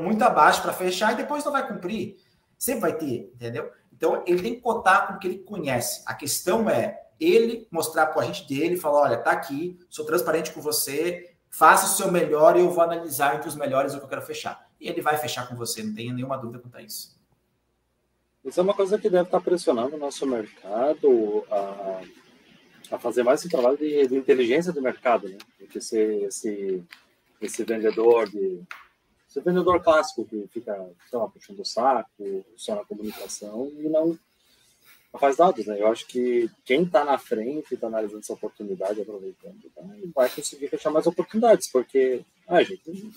muito 0.02 0.22
abaixo 0.24 0.62
para 0.62 0.74
fechar 0.74 1.14
e 1.14 1.18
depois 1.18 1.44
não 1.44 1.52
vai 1.52 1.68
cumprir. 1.68 2.18
Sempre 2.58 2.82
vai 2.82 2.94
ter, 2.94 3.32
entendeu? 3.34 3.70
Então, 3.94 4.24
ele 4.26 4.42
tem 4.42 4.56
que 4.56 4.62
cotar 4.62 5.08
com 5.08 5.14
o 5.14 5.20
que 5.20 5.28
ele 5.28 5.38
conhece. 5.40 6.04
A 6.06 6.14
questão 6.14 6.70
é 6.70 7.02
ele 7.20 7.68
mostrar 7.70 8.08
para 8.08 8.20
o 8.20 8.22
agente 8.22 8.48
dele, 8.48 8.78
falar, 8.78 9.02
olha, 9.02 9.18
tá 9.18 9.32
aqui, 9.32 9.78
sou 9.90 10.06
transparente 10.06 10.52
com 10.52 10.62
você, 10.62 11.34
faça 11.50 11.86
o 11.86 11.98
seu 11.98 12.12
melhor 12.12 12.56
e 12.56 12.62
eu 12.62 12.70
vou 12.70 12.84
analisar 12.84 13.36
entre 13.36 13.50
os 13.50 13.56
melhores 13.56 13.94
o 13.94 13.98
que 13.98 14.06
eu 14.06 14.10
quero 14.10 14.22
fechar. 14.22 14.70
E 14.80 14.88
ele 14.88 15.02
vai 15.02 15.18
fechar 15.18 15.48
com 15.48 15.56
você, 15.56 15.84
não 15.84 15.94
tenha 15.94 16.14
nenhuma 16.14 16.38
dúvida 16.38 16.60
quanto 16.60 16.78
a 16.78 16.82
isso. 16.82 17.20
Isso 18.44 18.60
é 18.60 18.64
uma 18.64 18.74
coisa 18.74 18.98
que 18.98 19.10
deve 19.10 19.26
estar 19.26 19.42
pressionando 19.42 19.96
o 19.96 20.00
nosso 20.00 20.26
mercado 20.26 21.46
a, 21.52 22.02
a 22.92 23.00
fazer 23.00 23.24
mais 23.24 23.42
esse 23.42 23.50
trabalho 23.50 23.78
de, 23.78 24.08
de 24.08 24.16
inteligência 24.16 24.72
do 24.72 24.82
mercado, 24.82 25.28
né? 25.28 25.38
Que 25.70 25.82
ser 25.82 26.24
esse, 26.24 26.84
esse 27.42 27.64
vendedor 27.64 28.30
de 28.30 28.64
esse 29.30 29.40
vendedor 29.42 29.84
clássico 29.84 30.26
que 30.26 30.48
fica, 30.48 30.74
sei 31.08 31.20
lá, 31.20 31.28
puxando 31.28 31.60
o 31.60 31.66
saco, 31.66 32.44
só 32.56 32.74
na 32.74 32.84
comunicação 32.84 33.72
e 33.78 33.88
não 33.88 34.18
faz 35.18 35.38
dados, 35.38 35.66
né? 35.66 35.82
Eu 35.82 35.88
acho 35.88 36.06
que 36.06 36.50
quem 36.64 36.84
está 36.84 37.04
na 37.04 37.18
frente, 37.18 37.74
está 37.74 37.88
analisando 37.88 38.20
essa 38.20 38.34
oportunidade, 38.34 39.02
aproveitando, 39.02 39.70
tá? 39.76 39.82
vai 40.14 40.30
conseguir 40.30 40.68
fechar 40.68 40.92
mais 40.92 41.08
oportunidades, 41.08 41.68
porque, 41.72 42.24
ah, 42.48 42.62
gente, 42.62 43.12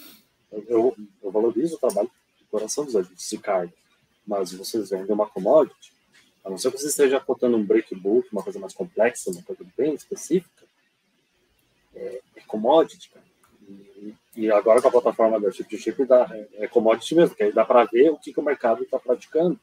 eu, 0.68 0.96
eu 1.22 1.30
valorizo 1.30 1.76
o 1.76 1.78
trabalho 1.78 2.10
de 2.38 2.44
coração 2.46 2.84
dos 2.84 2.96
agentes 2.96 3.28
de 3.28 3.38
carga 3.38 3.72
mas 4.26 4.52
vocês 4.52 4.90
vendem 4.90 5.12
uma 5.12 5.28
commodity, 5.28 5.92
a 6.44 6.50
não 6.50 6.58
ser 6.58 6.70
que 6.70 6.78
você 6.78 6.88
esteja 6.88 7.20
cotando 7.20 7.56
um 7.56 7.64
break 7.64 7.94
book, 7.94 8.28
uma 8.32 8.42
coisa 8.42 8.58
mais 8.58 8.72
complexa, 8.72 9.30
uma 9.30 9.42
coisa 9.42 9.64
bem 9.76 9.94
específica, 9.94 10.64
é, 11.94 12.20
é 12.36 12.40
commodity, 12.46 13.10
cara. 13.10 13.32
E, 14.34 14.50
agora 14.50 14.80
com 14.80 14.88
a 14.88 14.92
plataforma 14.92 15.38
da 15.38 15.52
Chip 15.52 15.68
to 15.68 15.80
Chip 15.80 15.98
é 16.54 16.66
commodity 16.66 17.14
mesmo, 17.14 17.36
que 17.36 17.42
aí 17.42 17.52
dá 17.52 17.64
para 17.64 17.84
ver 17.84 18.10
o 18.10 18.16
que, 18.16 18.32
que 18.32 18.40
o 18.40 18.42
mercado 18.42 18.82
está 18.82 18.98
praticando. 18.98 19.60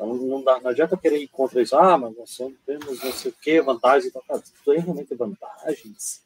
Então 0.00 0.14
não, 0.14 0.42
dá, 0.42 0.58
não 0.60 0.70
adianta 0.70 0.96
querer 0.96 1.18
ir 1.18 1.28
contra 1.28 1.60
isso, 1.60 1.76
ah, 1.76 1.98
mas 1.98 2.16
nós 2.16 2.34
temos 2.64 3.04
não 3.04 3.12
sei 3.12 3.30
o 3.30 3.34
que, 3.34 3.60
vantagens. 3.60 4.06
Então, 4.06 4.22
cara, 4.26 4.40
tu 4.40 4.52
tem 4.64 4.80
realmente 4.80 5.14
vantagens, 5.14 6.22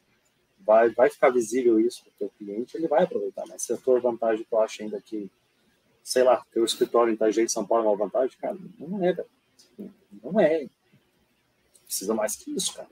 vai, 0.59 0.89
vai 0.91 1.09
ficar 1.09 1.29
visível 1.29 1.77
isso 1.77 2.01
para 2.01 2.11
o 2.11 2.13
teu 2.19 2.31
cliente, 2.37 2.77
ele 2.77 2.87
vai 2.87 3.03
aproveitar. 3.03 3.43
Mas 3.49 3.63
se 3.63 3.73
a 3.73 3.77
tua 3.77 3.99
vantagem 3.99 4.45
tu 4.49 4.57
acha 4.57 4.81
ainda 4.81 5.01
que 5.01 5.29
sei 6.01 6.23
lá, 6.23 6.45
ter 6.53 6.61
o 6.61 6.65
escritório 6.65 7.11
em 7.11 7.15
Itajaí, 7.15 7.49
São 7.49 7.65
Paulo 7.65 7.85
é 7.85 7.87
uma 7.89 7.97
vantagem, 7.97 8.37
cara, 8.37 8.55
não 8.77 9.03
é, 9.03 9.13
cara. 9.13 9.27
Não 10.23 10.39
é. 10.39 10.67
Precisa 11.83 12.13
mais 12.13 12.35
que 12.35 12.55
isso, 12.55 12.75
cara. 12.75 12.87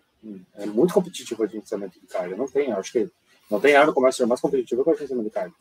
É 0.55 0.65
muito 0.65 0.93
competitivo 0.93 1.43
o 1.43 1.45
agenciamento 1.45 1.99
de 1.99 2.07
carga. 2.07 2.36
Não 2.36 2.47
tem, 2.47 2.71
acho 2.71 2.91
que 2.91 3.09
não 3.51 3.59
tem 3.59 3.75
área 3.75 3.88
no 3.88 3.93
comércio 3.93 4.27
mais 4.27 4.41
competitiva 4.41 4.84
que 4.84 4.89
o 4.89 4.93
agenciamento 4.93 5.29
de 5.29 5.34
carga. 5.34 5.55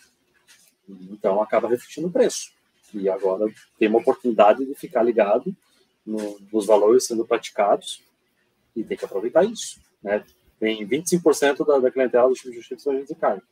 Então 0.89 1.43
acaba 1.43 1.69
refletindo 1.69 2.09
o 2.09 2.11
preço. 2.11 2.53
E 2.95 3.09
agora 3.09 3.47
tem 3.79 3.89
uma 3.89 3.99
oportunidade 3.99 4.65
de 4.65 4.75
ficar 4.75 5.03
ligado 5.03 5.55
no, 6.05 6.39
nos 6.53 6.67
valores 6.67 7.07
sendo 7.07 7.25
praticados 7.25 8.03
e 8.75 8.83
tem 8.83 8.97
que 8.97 9.05
aproveitar 9.05 9.45
isso. 9.45 9.81
Né? 10.03 10.25
Tem 10.59 10.87
25% 10.87 11.67
da, 11.67 11.79
da 11.79 11.91
clientela 11.91 12.29
do 12.29 12.35
tipo 12.35 12.51
de 12.51 12.57
justiça 12.57 12.85
são 12.85 12.93
agentes 12.93 13.15
de 13.15 13.21
carga 13.21 13.43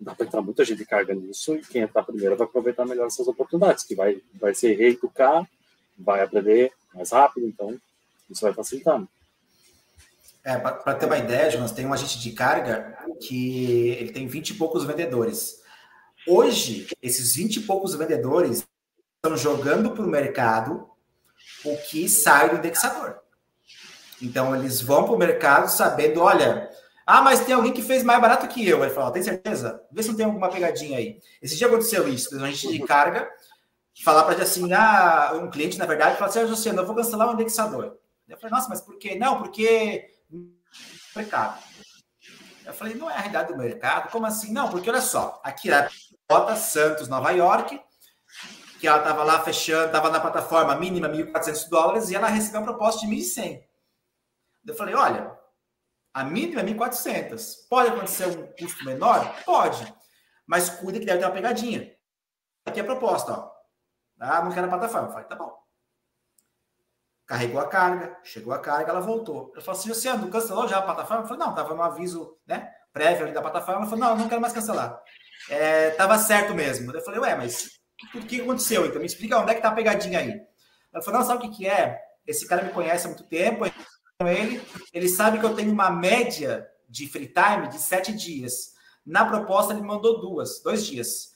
dá 0.00 0.14
para 0.14 0.26
entrar 0.26 0.42
muita 0.42 0.64
gente 0.64 0.78
de 0.78 0.86
carga 0.86 1.14
nisso 1.14 1.54
e 1.54 1.62
quem 1.62 1.82
entrar 1.82 2.02
primeiro 2.02 2.36
vai 2.36 2.46
aproveitar 2.46 2.86
melhor 2.86 3.06
essas 3.06 3.28
oportunidades, 3.28 3.84
que 3.84 3.94
vai, 3.94 4.20
vai 4.34 4.54
se 4.54 4.72
reeducar, 4.72 5.48
vai 5.98 6.22
aprender 6.22 6.72
mais 6.94 7.10
rápido, 7.10 7.46
então 7.46 7.78
isso 8.30 8.42
vai 8.42 8.52
facilitando. 8.52 9.08
É, 10.44 10.58
para 10.58 10.94
ter 10.94 11.06
uma 11.06 11.18
ideia, 11.18 11.50
Jonas, 11.50 11.70
tem 11.70 11.86
um 11.86 11.92
agente 11.92 12.18
de 12.18 12.32
carga 12.32 12.98
que 13.20 13.90
ele 13.90 14.12
tem 14.12 14.26
20 14.26 14.50
e 14.50 14.54
poucos 14.54 14.84
vendedores. 14.84 15.61
Hoje, 16.26 16.86
esses 17.02 17.34
20 17.34 17.56
e 17.56 17.60
poucos 17.62 17.94
vendedores 17.94 18.66
estão 19.16 19.36
jogando 19.36 19.90
para 19.90 20.04
o 20.04 20.08
mercado 20.08 20.88
o 21.64 21.76
que 21.76 22.08
sai 22.08 22.50
do 22.50 22.56
indexador. 22.56 23.20
Então, 24.20 24.54
eles 24.54 24.80
vão 24.80 25.04
para 25.04 25.14
o 25.14 25.18
mercado 25.18 25.68
sabendo, 25.68 26.20
olha, 26.20 26.70
ah, 27.04 27.22
mas 27.22 27.44
tem 27.44 27.54
alguém 27.54 27.72
que 27.72 27.82
fez 27.82 28.04
mais 28.04 28.20
barato 28.20 28.46
que 28.46 28.66
eu. 28.66 28.82
Ele 28.84 28.94
falou, 28.94 29.10
tem 29.10 29.22
certeza? 29.22 29.82
Vê 29.90 30.02
se 30.02 30.10
não 30.10 30.16
tem 30.16 30.26
alguma 30.26 30.48
pegadinha 30.48 30.98
aí. 30.98 31.20
Esse 31.40 31.56
dia 31.56 31.66
aconteceu 31.66 32.08
isso, 32.08 32.34
a 32.36 32.50
gente 32.50 32.68
de 32.68 32.86
carga, 32.86 33.28
falar 34.04 34.22
para 34.24 34.40
assim, 34.42 34.72
ah, 34.72 35.32
um 35.34 35.50
cliente, 35.50 35.78
na 35.78 35.86
verdade, 35.86 36.16
falou 36.16 36.30
assim, 36.30 36.40
ah, 36.40 36.46
Luciano, 36.46 36.80
eu 36.80 36.86
vou 36.86 36.94
cancelar 36.94 37.28
o 37.28 37.32
indexador. 37.32 37.98
Eu 38.28 38.36
falei, 38.36 38.50
nossa, 38.52 38.68
mas 38.68 38.80
por 38.80 38.96
quê? 38.96 39.16
Não, 39.16 39.38
porque 39.38 40.08
mercado. 41.14 41.62
Eu 42.64 42.72
falei, 42.72 42.94
não 42.94 43.10
é 43.10 43.14
a 43.14 43.18
realidade 43.18 43.52
do 43.52 43.58
mercado? 43.58 44.10
Como 44.10 44.24
assim? 44.24 44.52
Não, 44.52 44.70
porque 44.70 44.88
olha 44.88 45.00
só, 45.00 45.40
aqui 45.44 45.68
Santos, 46.56 47.08
Nova 47.08 47.30
York, 47.30 47.80
que 48.80 48.86
ela 48.88 48.98
estava 48.98 49.22
lá 49.22 49.40
fechando, 49.42 49.86
estava 49.86 50.10
na 50.10 50.20
plataforma 50.20 50.74
mínima 50.74 51.08
1.400 51.08 51.68
dólares 51.68 52.10
e 52.10 52.16
ela 52.16 52.28
recebeu 52.28 52.60
uma 52.60 52.66
proposta 52.66 53.06
de 53.06 53.12
1.100. 53.12 53.62
Eu 54.66 54.74
falei, 54.74 54.94
olha, 54.94 55.38
a 56.12 56.24
mínima 56.24 56.60
é 56.60 56.64
1.400. 56.64 57.68
Pode 57.68 57.90
acontecer 57.90 58.26
um 58.26 58.46
custo 58.58 58.84
menor? 58.84 59.34
Pode. 59.44 59.94
Mas 60.46 60.68
cuida 60.68 60.98
que 60.98 61.06
deve 61.06 61.18
ter 61.18 61.24
uma 61.24 61.32
pegadinha. 61.32 61.94
Aqui 62.64 62.80
é 62.80 62.82
a 62.82 62.86
proposta, 62.86 63.32
ó. 63.32 63.52
Ah, 64.20 64.42
não 64.42 64.52
quero 64.52 64.66
a 64.66 64.70
plataforma. 64.70 65.08
Eu 65.08 65.12
falei, 65.12 65.28
tá 65.28 65.36
bom. 65.36 65.56
Carregou 67.26 67.60
a 67.60 67.68
carga, 67.68 68.18
chegou 68.22 68.52
a 68.52 68.58
carga, 68.58 68.90
ela 68.90 69.00
voltou. 69.00 69.52
Eu 69.54 69.62
falei 69.62 69.80
assim, 69.80 69.88
Luciano, 69.88 70.30
cancelou 70.30 70.68
já 70.68 70.78
a 70.78 70.82
plataforma? 70.82 71.24
Eu 71.24 71.28
falei, 71.28 71.46
não, 71.46 71.54
tava 71.54 71.74
no 71.74 71.82
aviso, 71.82 72.36
né, 72.46 72.72
prévio 72.92 73.24
ali 73.24 73.32
da 73.32 73.40
plataforma. 73.40 73.80
Ela 73.80 73.90
falou, 73.90 74.04
não, 74.04 74.16
não 74.16 74.28
quero 74.28 74.40
mais 74.40 74.52
cancelar. 74.52 75.00
É, 75.48 75.90
tava 75.90 76.18
certo 76.18 76.54
mesmo. 76.54 76.92
Eu 76.92 77.00
falei, 77.02 77.20
ué, 77.20 77.34
mas 77.34 77.70
o 78.14 78.20
que 78.20 78.40
aconteceu? 78.40 78.86
Então 78.86 79.00
me 79.00 79.06
explica 79.06 79.38
onde 79.38 79.52
é 79.52 79.54
que 79.54 79.62
tá 79.62 79.68
a 79.68 79.74
pegadinha 79.74 80.18
aí. 80.18 80.40
Ela 80.92 81.02
falou, 81.02 81.20
não, 81.20 81.26
sabe 81.26 81.46
o 81.46 81.50
que 81.50 81.56
que 81.56 81.68
é? 81.68 81.98
Esse 82.26 82.46
cara 82.46 82.62
me 82.62 82.70
conhece 82.70 83.06
há 83.06 83.08
muito 83.08 83.24
tempo, 83.24 83.64
ele, 84.20 84.62
ele 84.92 85.08
sabe 85.08 85.38
que 85.38 85.44
eu 85.44 85.54
tenho 85.54 85.72
uma 85.72 85.90
média 85.90 86.68
de 86.88 87.08
free 87.08 87.32
time 87.32 87.68
de 87.68 87.78
sete 87.78 88.12
dias. 88.12 88.72
Na 89.04 89.24
proposta, 89.24 89.72
ele 89.72 89.82
mandou 89.82 90.20
duas, 90.20 90.62
dois 90.62 90.86
dias. 90.86 91.32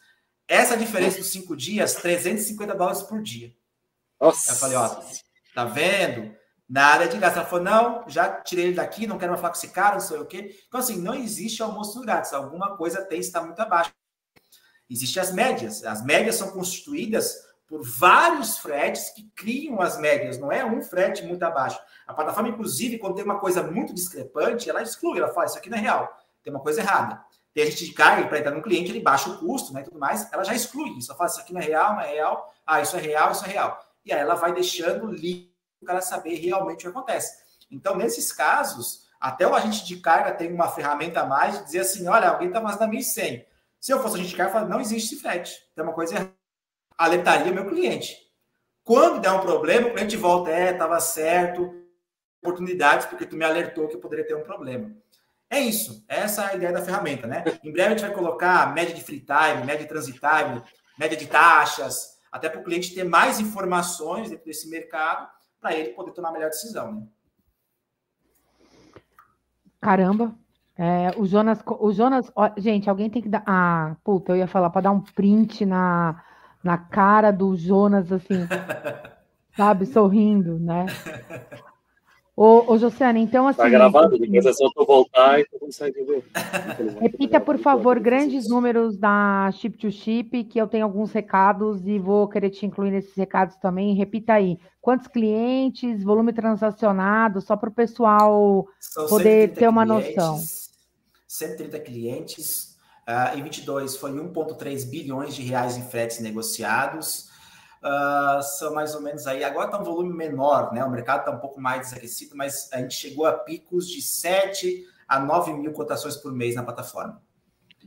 Essa 0.46 0.76
diferença 0.76 1.18
dos 1.18 1.26
cinco 1.26 1.56
dias, 1.56 1.94
350 1.94 2.74
dólares 2.74 3.02
por 3.02 3.20
dia. 3.20 3.52
Nossa. 4.20 4.52
Eu 4.52 4.56
falei, 4.56 4.76
ó, 4.76 5.02
tá 5.54 5.64
vendo? 5.64 6.35
Na 6.68 6.86
área 6.86 7.08
de 7.08 7.18
gasto. 7.18 7.36
Ela 7.36 7.46
falou, 7.46 7.64
não, 7.64 8.04
já 8.08 8.40
tirei 8.40 8.66
ele 8.66 8.74
daqui, 8.74 9.06
não 9.06 9.18
quero 9.18 9.30
mais 9.30 9.40
falar 9.40 9.52
com 9.52 9.58
esse 9.58 9.68
cara, 9.68 9.94
não 9.94 10.00
sei 10.00 10.18
o 10.18 10.26
quê. 10.26 10.56
Então, 10.66 10.80
assim, 10.80 11.00
não 11.00 11.14
existe 11.14 11.62
almoço 11.62 12.00
grátis. 12.00 12.32
Alguma 12.32 12.76
coisa 12.76 13.04
tem, 13.04 13.20
está 13.20 13.42
muito 13.42 13.60
abaixo. 13.60 13.92
Existem 14.88 15.22
as 15.22 15.32
médias. 15.32 15.84
As 15.84 16.04
médias 16.04 16.36
são 16.36 16.50
constituídas 16.50 17.46
por 17.66 17.82
vários 17.82 18.58
fretes 18.58 19.10
que 19.10 19.28
criam 19.34 19.80
as 19.80 19.98
médias, 19.98 20.38
não 20.38 20.52
é 20.52 20.64
um 20.64 20.80
frete 20.82 21.24
muito 21.24 21.42
abaixo. 21.42 21.78
A 22.06 22.14
plataforma, 22.14 22.48
inclusive, 22.48 22.98
quando 22.98 23.16
tem 23.16 23.24
uma 23.24 23.40
coisa 23.40 23.62
muito 23.62 23.92
discrepante, 23.92 24.70
ela 24.70 24.82
exclui, 24.82 25.18
ela 25.18 25.32
fala, 25.32 25.46
isso 25.46 25.58
aqui 25.58 25.68
não 25.68 25.76
é 25.76 25.80
real, 25.80 26.16
tem 26.42 26.52
uma 26.52 26.62
coisa 26.62 26.80
errada. 26.80 27.20
Tem 27.52 27.64
a 27.64 27.66
gente 27.66 27.92
carga 27.92 28.28
para 28.28 28.38
entrar 28.38 28.52
no 28.52 28.62
cliente, 28.62 28.90
ele 28.90 29.00
baixa 29.00 29.30
o 29.30 29.38
custo, 29.38 29.72
né, 29.72 29.82
tudo 29.82 29.98
mais, 29.98 30.30
ela 30.32 30.44
já 30.44 30.54
exclui 30.54 30.90
isso, 30.96 31.10
ela 31.10 31.18
fala, 31.18 31.30
isso 31.30 31.40
aqui 31.40 31.52
não 31.52 31.60
é 31.60 31.64
real, 31.64 31.94
não 31.94 32.00
é 32.02 32.08
real, 32.08 32.54
ah, 32.64 32.80
isso 32.80 32.96
é 32.96 33.00
real, 33.00 33.32
isso 33.32 33.44
é 33.44 33.48
real. 33.48 33.84
E 34.04 34.12
aí 34.12 34.20
ela 34.20 34.36
vai 34.36 34.52
deixando 34.52 35.10
livre 35.10 35.55
o 35.86 35.88
cara 35.88 36.00
saber 36.00 36.34
realmente 36.34 36.86
o 36.86 36.92
que 36.92 36.98
acontece. 36.98 37.44
Então, 37.70 37.96
nesses 37.96 38.32
casos, 38.32 39.06
até 39.20 39.46
o 39.46 39.54
agente 39.54 39.84
de 39.84 39.96
carga 39.96 40.32
tem 40.32 40.52
uma 40.52 40.68
ferramenta 40.68 41.20
a 41.20 41.26
mais 41.26 41.58
de 41.58 41.64
dizer 41.64 41.80
assim, 41.80 42.06
olha, 42.08 42.28
alguém 42.28 42.48
está 42.48 42.60
fazendo 42.60 42.92
1.100. 42.92 43.44
Se 43.80 43.92
eu 43.92 44.02
fosse 44.02 44.16
agente 44.16 44.30
de 44.30 44.36
carga, 44.36 44.50
eu 44.50 44.54
falo, 44.60 44.68
não 44.68 44.80
existe 44.80 45.16
frete, 45.16 45.58
tem 45.74 45.84
uma 45.84 45.92
coisa 45.92 46.14
errada 46.14 46.36
alertaria 46.96 47.52
meu 47.52 47.66
cliente. 47.66 48.16
Quando 48.82 49.20
der 49.20 49.30
um 49.30 49.40
problema, 49.40 49.88
o 49.88 49.92
cliente 49.92 50.16
volta, 50.16 50.50
é, 50.50 50.72
estava 50.72 50.98
certo, 51.00 51.74
oportunidades, 52.40 53.06
porque 53.06 53.26
tu 53.26 53.36
me 53.36 53.44
alertou 53.44 53.88
que 53.88 53.96
poderia 53.96 54.26
ter 54.26 54.34
um 54.34 54.42
problema. 54.42 54.90
É 55.50 55.60
isso, 55.60 56.04
essa 56.08 56.44
é 56.44 56.52
a 56.52 56.54
ideia 56.54 56.72
da 56.72 56.82
ferramenta, 56.82 57.26
né? 57.26 57.44
Em 57.62 57.72
breve 57.72 57.88
a 57.88 57.96
gente 57.96 58.06
vai 58.06 58.14
colocar 58.14 58.72
média 58.72 58.94
de 58.94 59.02
free 59.02 59.20
time, 59.20 59.64
média 59.64 59.84
de 59.84 59.88
transit 59.88 60.18
time, 60.18 60.62
média 60.98 61.16
de 61.16 61.26
taxas, 61.26 62.16
até 62.32 62.48
para 62.48 62.60
o 62.60 62.64
cliente 62.64 62.94
ter 62.94 63.04
mais 63.04 63.38
informações 63.38 64.30
dentro 64.30 64.44
desse 64.44 64.68
mercado, 64.68 65.28
para 65.60 65.74
ele 65.74 65.90
poder 65.90 66.12
tomar 66.12 66.30
a 66.30 66.32
melhor 66.32 66.50
decisão. 66.50 66.92
Né? 66.92 67.06
Caramba. 69.80 70.34
É, 70.78 71.14
o 71.16 71.24
Jonas, 71.24 71.62
o 71.66 71.90
Jonas, 71.90 72.30
ó, 72.36 72.50
gente, 72.58 72.90
alguém 72.90 73.08
tem 73.08 73.22
que 73.22 73.28
dar. 73.28 73.42
Ah, 73.46 73.96
puta, 74.04 74.32
eu 74.32 74.36
ia 74.36 74.46
falar 74.46 74.68
para 74.68 74.82
dar 74.82 74.90
um 74.90 75.00
print 75.00 75.64
na, 75.64 76.22
na 76.62 76.76
cara 76.76 77.30
do 77.30 77.56
Jonas, 77.56 78.12
assim, 78.12 78.46
sabe, 79.56 79.86
sorrindo, 79.86 80.58
né? 80.58 80.86
Ô, 82.36 82.74
ô 82.74 82.76
Josiane, 82.76 83.22
então 83.22 83.48
assim. 83.48 83.56
Tá 83.56 83.68
gravado, 83.70 84.18
depois 84.18 84.44
é 84.44 84.52
só 84.52 84.68
tu 84.68 84.84
voltar 84.84 85.40
e 85.40 85.46
tu 85.46 85.58
consegue 85.58 86.04
ver. 86.04 86.22
Repita, 87.00 87.40
por 87.40 87.56
favor, 87.56 87.98
grandes 87.98 88.46
números 88.46 88.98
da 88.98 89.50
Chip 89.52 89.78
to 89.78 89.90
Chip, 89.90 90.44
que 90.44 90.60
eu 90.60 90.66
tenho 90.66 90.84
alguns 90.84 91.12
recados 91.12 91.86
e 91.86 91.98
vou 91.98 92.28
querer 92.28 92.50
te 92.50 92.66
incluir 92.66 92.90
nesses 92.90 93.14
recados 93.14 93.56
também. 93.56 93.94
Repita 93.94 94.34
aí. 94.34 94.58
Quantos 94.82 95.08
clientes, 95.08 96.04
volume 96.04 96.30
transacionado, 96.30 97.40
só 97.40 97.56
para 97.56 97.70
o 97.70 97.74
pessoal 97.74 98.66
São 98.78 99.08
poder 99.08 99.54
ter 99.54 99.66
uma 99.66 99.86
clientes, 99.86 100.14
noção. 100.16 100.38
130 101.26 101.80
clientes, 101.80 102.76
uh, 103.08 103.38
em 103.38 103.42
22 103.42 103.96
foi 103.96 104.12
1,3 104.12 104.84
bilhões 104.90 105.34
de 105.34 105.42
reais 105.42 105.78
em 105.78 105.82
fretes 105.82 106.20
negociados 106.20 107.34
uh, 107.86 108.42
são 108.42 108.74
mais 108.74 108.94
ou 108.94 109.00
menos 109.00 109.26
aí. 109.26 109.44
Agora 109.44 109.66
está 109.66 109.78
um 109.78 109.84
volume 109.84 110.12
menor, 110.12 110.72
né? 110.72 110.84
O 110.84 110.90
mercado 110.90 111.20
está 111.20 111.30
um 111.30 111.38
pouco 111.38 111.60
mais 111.60 111.82
desaquecido, 111.88 112.36
mas 112.36 112.68
a 112.72 112.78
gente 112.78 112.94
chegou 112.94 113.26
a 113.26 113.32
picos 113.32 113.88
de 113.88 114.02
7 114.02 114.84
a 115.06 115.20
9 115.20 115.52
mil 115.52 115.72
cotações 115.72 116.16
por 116.16 116.32
mês 116.32 116.54
na 116.54 116.62
plataforma. 116.62 117.22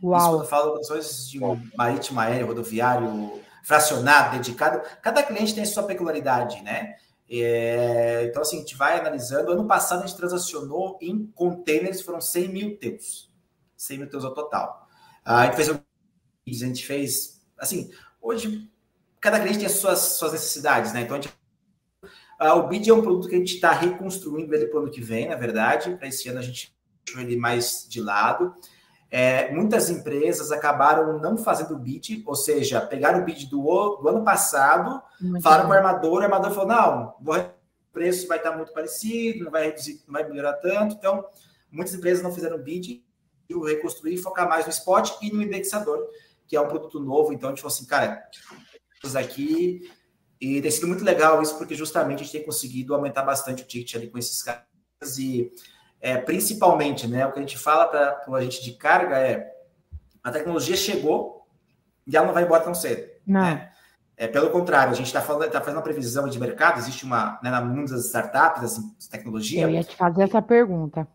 Uau. 0.01 0.17
Isso 0.17 0.29
quando 0.29 0.41
eu 0.41 0.47
falo 0.47 0.71
cotações 0.71 1.29
de 1.29 1.43
um 1.43 1.61
marítimo, 1.77 2.19
aéreo, 2.19 2.47
rodoviário, 2.47 3.41
fracionado, 3.63 4.37
dedicado, 4.37 4.81
cada 5.01 5.21
cliente 5.21 5.53
tem 5.53 5.63
a 5.63 5.67
sua 5.67 5.83
peculiaridade, 5.83 6.61
né? 6.63 6.95
É, 7.29 8.25
então, 8.27 8.41
assim, 8.41 8.57
a 8.57 8.59
gente 8.61 8.75
vai 8.75 8.97
analisando. 8.97 9.51
Ano 9.51 9.67
passado 9.67 10.03
a 10.03 10.07
gente 10.07 10.17
transacionou 10.17 10.97
em 11.01 11.27
containers, 11.35 12.01
foram 12.01 12.21
100 12.21 12.47
mil 12.47 12.77
teus. 12.77 13.29
100 13.75 13.97
mil 13.99 14.09
teus 14.09 14.25
ao 14.25 14.33
total. 14.33 14.87
Ah, 15.23 15.41
a 15.41 15.45
gente 15.45 15.55
fez, 15.55 15.69
a 15.69 16.65
gente 16.65 16.85
fez, 16.85 17.41
assim, 17.57 17.91
hoje 18.19 18.69
cada 19.19 19.39
cliente 19.39 19.59
tem 19.59 19.67
as 19.67 19.73
suas, 19.73 19.99
suas 19.99 20.31
necessidades, 20.33 20.93
né? 20.93 21.01
Então, 21.01 21.21
gente, 21.21 21.33
uh, 22.41 22.53
o 22.57 22.67
BID 22.67 22.89
é 22.89 22.93
um 22.93 23.01
produto 23.01 23.27
que 23.27 23.35
a 23.35 23.39
gente 23.39 23.55
está 23.55 23.71
reconstruindo 23.71 24.53
ele 24.53 24.67
para 24.67 24.79
o 24.79 24.83
ano 24.83 24.91
que 24.91 25.01
vem, 25.01 25.27
na 25.27 25.35
verdade. 25.35 25.95
Para 25.95 26.07
esse 26.07 26.29
ano 26.29 26.39
a 26.39 26.43
gente 26.43 26.75
deixou 27.05 27.21
ele 27.21 27.37
mais 27.37 27.85
de 27.89 28.01
lado. 28.01 28.55
É, 29.11 29.51
muitas 29.51 29.89
empresas 29.89 30.51
acabaram 30.51 31.19
não 31.19 31.35
fazendo 31.35 31.73
o 31.73 31.79
bid, 31.79 32.23
ou 32.27 32.35
seja, 32.35 32.79
pegaram 32.79 33.21
o 33.21 33.25
bid 33.25 33.47
do, 33.47 33.97
do 33.97 34.07
ano 34.07 34.23
passado, 34.23 35.01
muito 35.19 35.41
falaram 35.41 35.65
com 35.65 35.71
o 35.71 35.75
armador, 35.75 36.19
o 36.19 36.23
armador 36.23 36.51
falou: 36.51 36.67
não, 36.67 37.15
o 37.19 37.51
preço 37.91 38.27
vai 38.27 38.37
estar 38.37 38.55
muito 38.55 38.71
parecido, 38.71 39.45
não 39.45 39.51
vai 39.51 39.65
reduzir, 39.65 40.03
não 40.05 40.13
vai 40.13 40.27
melhorar 40.27 40.53
tanto. 40.53 40.95
Então, 40.95 41.25
muitas 41.71 41.95
empresas 41.95 42.23
não 42.23 42.31
fizeram 42.31 42.59
bid, 42.59 43.03
e 43.49 43.67
reconstruir 43.67 44.13
e 44.13 44.17
focar 44.17 44.47
mais 44.47 44.65
no 44.65 44.71
spot 44.71 45.11
e 45.21 45.31
no 45.33 45.41
indexador, 45.41 46.07
que 46.47 46.55
é 46.55 46.61
um 46.61 46.67
produto 46.67 46.99
novo. 46.99 47.33
Então, 47.33 47.49
a 47.49 47.51
gente 47.51 47.61
falou 47.61 47.73
assim, 47.73 47.85
cara, 47.85 48.23
aqui. 49.15 49.89
E 50.39 50.61
tem 50.61 50.71
sido 50.71 50.87
muito 50.87 51.03
legal 51.03 51.41
isso, 51.41 51.57
porque 51.57 51.75
justamente 51.75 52.21
a 52.21 52.23
gente 52.23 52.31
tem 52.31 52.45
conseguido 52.45 52.93
aumentar 52.93 53.23
bastante 53.23 53.63
o 53.63 53.65
ticket 53.65 53.95
ali 53.95 54.07
com 54.09 54.17
esses 54.17 54.41
caras. 54.41 54.63
E 55.17 55.51
é, 55.99 56.17
principalmente, 56.17 57.07
né, 57.07 57.25
o 57.25 57.31
que 57.31 57.39
a 57.39 57.41
gente 57.41 57.57
fala 57.57 57.87
para 57.87 58.23
o 58.27 58.35
agente 58.35 58.63
de 58.63 58.73
carga 58.73 59.17
é 59.17 59.51
a 60.23 60.31
tecnologia 60.31 60.75
chegou 60.75 61.45
e 62.07 62.15
ela 62.15 62.25
não 62.25 62.33
vai 62.33 62.43
embora 62.43 62.63
tão 62.63 62.73
cedo. 62.73 63.09
Não. 63.25 63.41
Né? 63.41 63.71
É, 64.15 64.27
pelo 64.27 64.49
contrário, 64.49 64.91
a 64.91 64.95
gente 64.95 65.07
está 65.07 65.21
tá 65.21 65.61
fazendo 65.61 65.77
uma 65.77 65.81
previsão 65.81 66.27
de 66.27 66.37
mercado, 66.37 66.77
existe 66.77 67.05
uma, 67.05 67.39
né, 67.41 67.49
na 67.49 67.61
mundo 67.61 67.89
das 67.89 68.05
startups, 68.07 68.61
das 68.61 69.07
tecnologias. 69.07 69.63
Eu 69.63 69.69
ia 69.69 69.83
te 69.83 69.95
fazer 69.95 70.23
essa 70.23 70.41
pergunta. 70.41 71.07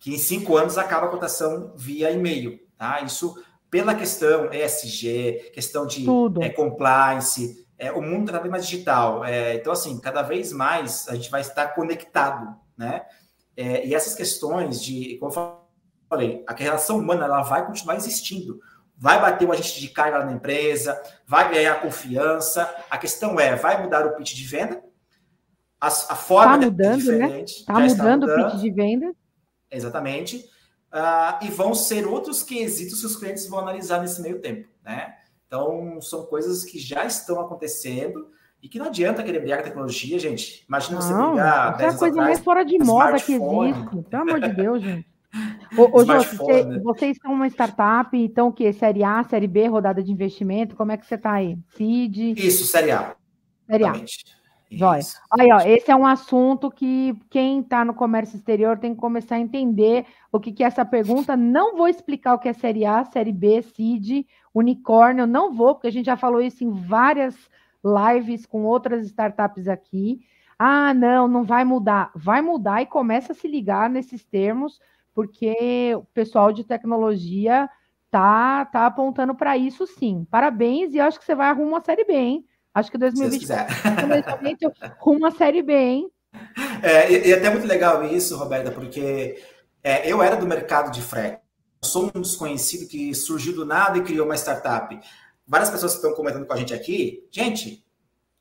Que 0.00 0.14
em 0.14 0.18
cinco 0.18 0.56
anos 0.56 0.78
acaba 0.78 1.06
a 1.06 1.10
cotação 1.10 1.72
via 1.76 2.12
e-mail. 2.12 2.60
Tá? 2.78 3.00
Isso 3.00 3.34
pela 3.74 3.92
questão 3.92 4.52
ESG, 4.52 5.50
questão 5.52 5.84
de 5.84 6.06
é, 6.40 6.48
compliance, 6.48 7.66
é, 7.76 7.90
o 7.90 8.00
mundo 8.00 8.26
está 8.26 8.38
bem 8.38 8.48
mais 8.48 8.68
digital. 8.68 9.24
É, 9.24 9.56
então, 9.56 9.72
assim, 9.72 9.98
cada 9.98 10.22
vez 10.22 10.52
mais 10.52 11.08
a 11.08 11.16
gente 11.16 11.28
vai 11.28 11.40
estar 11.40 11.66
conectado, 11.74 12.54
né? 12.78 13.04
É, 13.56 13.84
e 13.84 13.92
essas 13.92 14.14
questões 14.14 14.80
de, 14.80 15.18
como 15.18 15.32
eu 15.32 15.58
falei, 16.08 16.44
a 16.46 16.54
relação 16.54 16.98
humana 16.98 17.24
ela 17.24 17.42
vai 17.42 17.66
continuar 17.66 17.96
existindo. 17.96 18.60
Vai 18.96 19.20
bater 19.20 19.44
o 19.44 19.50
agente 19.50 19.80
de 19.80 19.88
carga 19.88 20.18
lá 20.18 20.26
na 20.26 20.34
empresa, 20.34 21.02
vai 21.26 21.52
ganhar 21.52 21.82
confiança. 21.82 22.72
A 22.88 22.96
questão 22.96 23.40
é, 23.40 23.56
vai 23.56 23.82
mudar 23.82 24.06
o 24.06 24.14
pitch 24.14 24.34
de 24.34 24.44
venda? 24.44 24.80
A, 25.80 25.88
a 25.88 26.14
forma 26.14 26.60
tá 26.60 26.64
mudando, 26.66 26.92
é 26.92 26.96
diferente. 26.96 27.50
Está 27.58 27.72
mudando, 27.72 28.20
mudando 28.20 28.40
o 28.40 28.50
pitch 28.52 28.60
de 28.60 28.70
venda. 28.70 29.12
Exatamente 29.68 30.53
uh, 30.94 31.44
e 31.44 31.50
vão 31.50 31.74
ser 31.74 32.06
outros 32.06 32.42
quesitos 32.42 33.00
que 33.00 33.06
os 33.06 33.16
clientes 33.16 33.48
vão 33.48 33.58
analisar 33.58 34.00
nesse 34.00 34.22
meio 34.22 34.40
tempo, 34.40 34.68
né? 34.84 35.14
Então, 35.46 36.00
são 36.00 36.24
coisas 36.24 36.64
que 36.64 36.78
já 36.78 37.04
estão 37.04 37.40
acontecendo 37.40 38.28
e 38.62 38.68
que 38.68 38.78
não 38.78 38.86
adianta 38.86 39.22
querer 39.22 39.40
brigar 39.40 39.58
com 39.58 39.64
a 39.64 39.68
tecnologia, 39.68 40.18
gente. 40.18 40.64
Imagina 40.66 41.00
você 41.00 41.12
não, 41.12 41.32
brigar. 41.32 41.80
é 41.80 41.86
a 41.86 41.98
coisa 41.98 42.16
mais 42.16 42.40
fora 42.40 42.64
de 42.64 42.78
moda 42.78 43.20
que 43.20 43.34
existe. 43.34 44.02
Pelo 44.08 44.22
amor 44.22 44.40
de 44.40 44.52
Deus, 44.54 44.82
gente. 44.82 45.06
Ô, 45.76 45.98
ô 45.98 46.04
Jô, 46.04 46.14
você, 46.22 46.64
né? 46.64 46.78
vocês 46.78 47.18
são 47.20 47.32
uma 47.32 47.48
startup, 47.48 48.16
então 48.16 48.48
o 48.48 48.52
quê? 48.52 48.72
Série 48.72 49.02
A, 49.02 49.24
Série 49.24 49.48
B, 49.48 49.66
rodada 49.66 50.00
de 50.00 50.12
investimento? 50.12 50.76
Como 50.76 50.92
é 50.92 50.96
que 50.96 51.04
você 51.04 51.16
está 51.16 51.32
aí? 51.32 51.58
CID? 51.76 52.34
Isso, 52.36 52.64
Série 52.64 52.92
A. 52.92 53.16
Série 53.66 53.84
A. 53.84 53.94
Joia. 54.76 55.00
Aí, 55.38 55.52
ó, 55.52 55.60
esse 55.60 55.90
é 55.90 55.96
um 55.96 56.06
assunto 56.06 56.70
que 56.70 57.14
quem 57.30 57.60
está 57.60 57.84
no 57.84 57.94
comércio 57.94 58.36
exterior 58.36 58.78
tem 58.78 58.94
que 58.94 59.00
começar 59.00 59.36
a 59.36 59.40
entender 59.40 60.06
o 60.30 60.40
que, 60.40 60.52
que 60.52 60.62
é 60.62 60.66
essa 60.66 60.84
pergunta. 60.84 61.36
Não 61.36 61.76
vou 61.76 61.88
explicar 61.88 62.34
o 62.34 62.38
que 62.38 62.48
é 62.48 62.52
Série 62.52 62.84
A, 62.84 63.04
Série 63.04 63.32
B, 63.32 63.62
CID, 63.62 64.26
unicórnio, 64.54 65.26
não 65.26 65.52
vou, 65.52 65.74
porque 65.74 65.88
a 65.88 65.92
gente 65.92 66.06
já 66.06 66.16
falou 66.16 66.40
isso 66.40 66.64
em 66.64 66.70
várias 66.70 67.36
lives 67.84 68.46
com 68.46 68.64
outras 68.64 69.06
startups 69.06 69.68
aqui. 69.68 70.20
Ah, 70.58 70.94
não, 70.94 71.28
não 71.28 71.44
vai 71.44 71.64
mudar. 71.64 72.10
Vai 72.14 72.40
mudar 72.40 72.82
e 72.82 72.86
começa 72.86 73.32
a 73.32 73.34
se 73.34 73.48
ligar 73.48 73.90
nesses 73.90 74.24
termos, 74.24 74.80
porque 75.14 75.94
o 75.94 76.04
pessoal 76.14 76.52
de 76.52 76.64
tecnologia 76.64 77.68
tá, 78.10 78.64
tá 78.66 78.86
apontando 78.86 79.34
para 79.34 79.56
isso 79.58 79.86
sim. 79.86 80.26
Parabéns, 80.30 80.94
e 80.94 81.00
acho 81.00 81.18
que 81.18 81.24
você 81.24 81.34
vai 81.34 81.48
arrumar 81.48 81.68
uma 81.68 81.80
Série 81.80 82.04
B, 82.04 82.12
hein? 82.14 82.46
Acho 82.74 82.90
que 82.90 82.98
2024 82.98 84.96
rumo 84.98 85.26
à 85.26 85.30
Série 85.30 85.62
B, 85.62 85.72
hein? 85.72 86.10
É, 86.82 87.12
e, 87.12 87.28
e 87.28 87.32
é 87.32 87.36
até 87.36 87.48
muito 87.48 87.68
legal 87.68 88.04
isso, 88.04 88.36
Roberta, 88.36 88.72
porque 88.72 89.40
é, 89.82 90.10
eu 90.10 90.20
era 90.20 90.34
do 90.34 90.46
mercado 90.46 90.90
de 90.90 91.00
frete. 91.00 91.40
Sou 91.84 92.10
um 92.12 92.20
desconhecido 92.20 92.88
que 92.88 93.14
surgiu 93.14 93.54
do 93.54 93.64
nada 93.64 93.98
e 93.98 94.02
criou 94.02 94.26
uma 94.26 94.34
startup. 94.34 94.98
Várias 95.46 95.70
pessoas 95.70 95.92
que 95.92 95.98
estão 95.98 96.14
comentando 96.14 96.46
com 96.46 96.52
a 96.52 96.56
gente 96.56 96.74
aqui, 96.74 97.28
gente, 97.30 97.86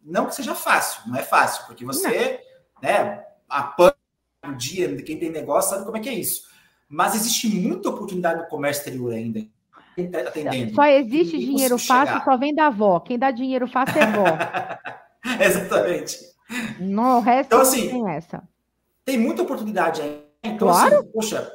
não 0.02 0.26
que 0.26 0.34
seja 0.34 0.56
fácil, 0.56 1.02
não 1.06 1.18
é 1.18 1.22
fácil, 1.22 1.66
porque 1.68 1.86
você, 1.86 2.42
não. 2.82 2.90
né, 2.90 3.24
apanha 3.48 3.94
o 4.46 4.54
dia 4.54 4.88
de 4.88 5.04
quem 5.04 5.20
tem 5.20 5.30
negócio, 5.30 5.72
sabe 5.72 5.86
como 5.86 5.98
é 5.98 6.00
que 6.00 6.10
é 6.10 6.14
isso. 6.14 6.48
Mas 6.90 7.14
existe 7.14 7.48
muita 7.48 7.90
oportunidade 7.90 8.42
no 8.42 8.48
comércio 8.48 8.82
exterior 8.82 9.14
ainda 9.14 9.46
atendendo. 10.28 10.76
Só 10.76 10.86
existe 10.86 11.38
dinheiro 11.38 11.78
fácil, 11.78 12.14
chegar. 12.14 12.26
só 12.26 12.38
vem 12.38 12.54
da 12.54 12.68
avó. 12.68 13.00
Quem 13.00 13.18
dá 13.18 13.32
dinheiro 13.32 13.68
fácil 13.68 14.02
é 14.02 14.06
vó. 14.08 14.26
Exatamente. 15.44 16.20
No, 16.80 17.18
o 17.18 17.20
resto 17.20 17.48
então, 17.48 17.62
assim, 17.62 17.90
tem 17.90 18.10
essa. 18.12 18.44
Tem 19.06 19.18
muita 19.18 19.42
oportunidade 19.42 20.02
aí. 20.02 20.24
Então, 20.44 20.70
assim, 20.70 20.90
claro. 20.90 21.00
assim, 21.00 21.12
poxa, 21.12 21.52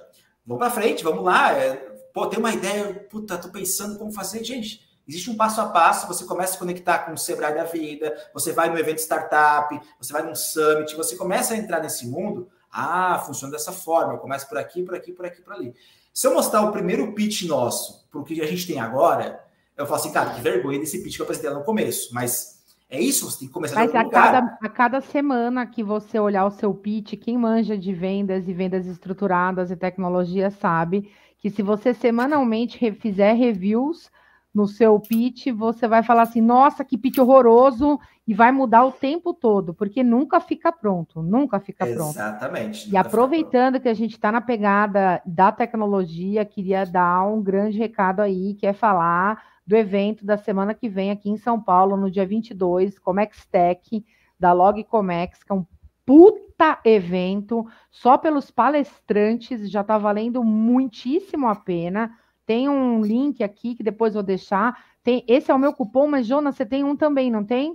vamos 0.46 0.60
para 0.60 0.70
frente, 0.70 1.04
vamos 1.04 1.24
lá. 1.24 1.52
É, 1.52 1.74
pô, 2.12 2.26
tem 2.26 2.38
uma 2.38 2.52
ideia, 2.52 3.06
puta, 3.10 3.38
tô 3.38 3.48
pensando 3.48 3.98
como 3.98 4.12
fazer. 4.12 4.42
Gente, 4.42 4.80
existe 5.06 5.30
um 5.30 5.36
passo 5.36 5.60
a 5.60 5.66
passo, 5.66 6.06
você 6.06 6.24
começa 6.24 6.50
a 6.50 6.52
se 6.54 6.58
conectar 6.58 6.98
com 7.00 7.12
o 7.12 7.18
Sebrae 7.18 7.54
da 7.54 7.64
vida, 7.64 8.16
você 8.32 8.52
vai 8.52 8.70
no 8.70 8.78
evento 8.78 8.98
startup, 8.98 9.78
você 10.00 10.12
vai 10.12 10.22
num 10.22 10.34
summit, 10.34 10.94
você 10.96 11.16
começa 11.16 11.54
a 11.54 11.56
entrar 11.56 11.80
nesse 11.80 12.06
mundo, 12.06 12.48
ah, 12.70 13.18
funciona 13.26 13.52
dessa 13.52 13.72
forma, 13.72 14.14
eu 14.14 14.18
começo 14.18 14.48
por 14.48 14.58
aqui, 14.58 14.82
por 14.82 14.94
aqui, 14.94 15.12
por 15.12 15.24
aqui, 15.24 15.42
por 15.42 15.52
ali. 15.54 15.74
Se 16.18 16.26
eu 16.26 16.34
mostrar 16.34 16.62
o 16.62 16.72
primeiro 16.72 17.12
pitch 17.12 17.44
nosso 17.44 18.04
para 18.10 18.20
o 18.20 18.24
que 18.24 18.40
a 18.40 18.46
gente 18.46 18.66
tem 18.66 18.80
agora, 18.80 19.38
eu 19.76 19.86
falo 19.86 20.00
assim, 20.00 20.12
cara, 20.12 20.30
que 20.30 20.40
vergonha 20.40 20.80
desse 20.80 21.00
pitch 21.00 21.14
que 21.14 21.22
eu 21.22 21.24
apresentei 21.24 21.48
lá 21.48 21.60
no 21.60 21.64
começo. 21.64 22.12
Mas 22.12 22.60
é 22.90 23.00
isso, 23.00 23.30
você 23.30 23.38
tem 23.38 23.46
que 23.46 23.54
começar 23.54 23.76
Mas 23.76 23.94
a 23.94 24.04
cada, 24.04 24.58
a 24.60 24.68
cada 24.68 25.00
semana 25.00 25.64
que 25.64 25.80
você 25.80 26.18
olhar 26.18 26.44
o 26.44 26.50
seu 26.50 26.74
pitch, 26.74 27.14
quem 27.20 27.38
manja 27.38 27.78
de 27.78 27.94
vendas 27.94 28.48
e 28.48 28.52
vendas 28.52 28.84
estruturadas 28.86 29.70
e 29.70 29.76
tecnologia 29.76 30.50
sabe 30.50 31.08
que 31.38 31.50
se 31.50 31.62
você 31.62 31.94
semanalmente 31.94 32.90
fizer 32.94 33.34
reviews 33.34 34.10
no 34.52 34.66
seu 34.66 34.98
pitch, 34.98 35.52
você 35.54 35.86
vai 35.86 36.02
falar 36.02 36.22
assim: 36.22 36.40
nossa, 36.40 36.84
que 36.84 36.98
pitch 36.98 37.18
horroroso, 37.18 37.96
e 38.28 38.34
vai 38.34 38.52
mudar 38.52 38.84
o 38.84 38.92
tempo 38.92 39.32
todo, 39.32 39.72
porque 39.72 40.04
nunca 40.04 40.38
fica 40.38 40.70
pronto, 40.70 41.22
nunca 41.22 41.58
fica 41.58 41.86
pronto. 41.86 42.10
Exatamente. 42.10 42.90
E 42.90 42.94
aproveitando 42.94 43.80
que 43.80 43.88
a 43.88 43.94
gente 43.94 44.12
está 44.12 44.30
na 44.30 44.42
pegada 44.42 45.22
da 45.24 45.50
tecnologia, 45.50 46.44
queria 46.44 46.84
dar 46.84 47.26
um 47.26 47.42
grande 47.42 47.78
recado 47.78 48.20
aí, 48.20 48.52
que 48.52 48.66
é 48.66 48.74
falar 48.74 49.42
do 49.66 49.74
evento 49.74 50.26
da 50.26 50.36
semana 50.36 50.74
que 50.74 50.90
vem 50.90 51.10
aqui 51.10 51.30
em 51.30 51.38
São 51.38 51.58
Paulo, 51.58 51.96
no 51.96 52.10
dia 52.10 52.26
22, 52.26 52.98
Comex 52.98 53.46
Tech, 53.46 54.04
da 54.38 54.52
Log 54.52 54.84
Comex, 54.84 55.42
que 55.42 55.50
é 55.50 55.54
um 55.54 55.64
puta 56.04 56.78
evento, 56.84 57.66
só 57.90 58.18
pelos 58.18 58.50
palestrantes, 58.50 59.70
já 59.70 59.80
está 59.80 59.96
valendo 59.96 60.44
muitíssimo 60.44 61.48
a 61.48 61.54
pena. 61.54 62.14
Tem 62.44 62.68
um 62.68 63.00
link 63.00 63.42
aqui 63.42 63.74
que 63.74 63.82
depois 63.82 64.12
vou 64.12 64.22
deixar. 64.22 64.78
Tem, 65.02 65.24
esse 65.26 65.50
é 65.50 65.54
o 65.54 65.58
meu 65.58 65.72
cupom, 65.72 66.06
mas 66.06 66.26
Jonas, 66.26 66.56
você 66.56 66.66
tem 66.66 66.84
um 66.84 66.94
também, 66.94 67.30
não 67.30 67.42
tem? 67.42 67.74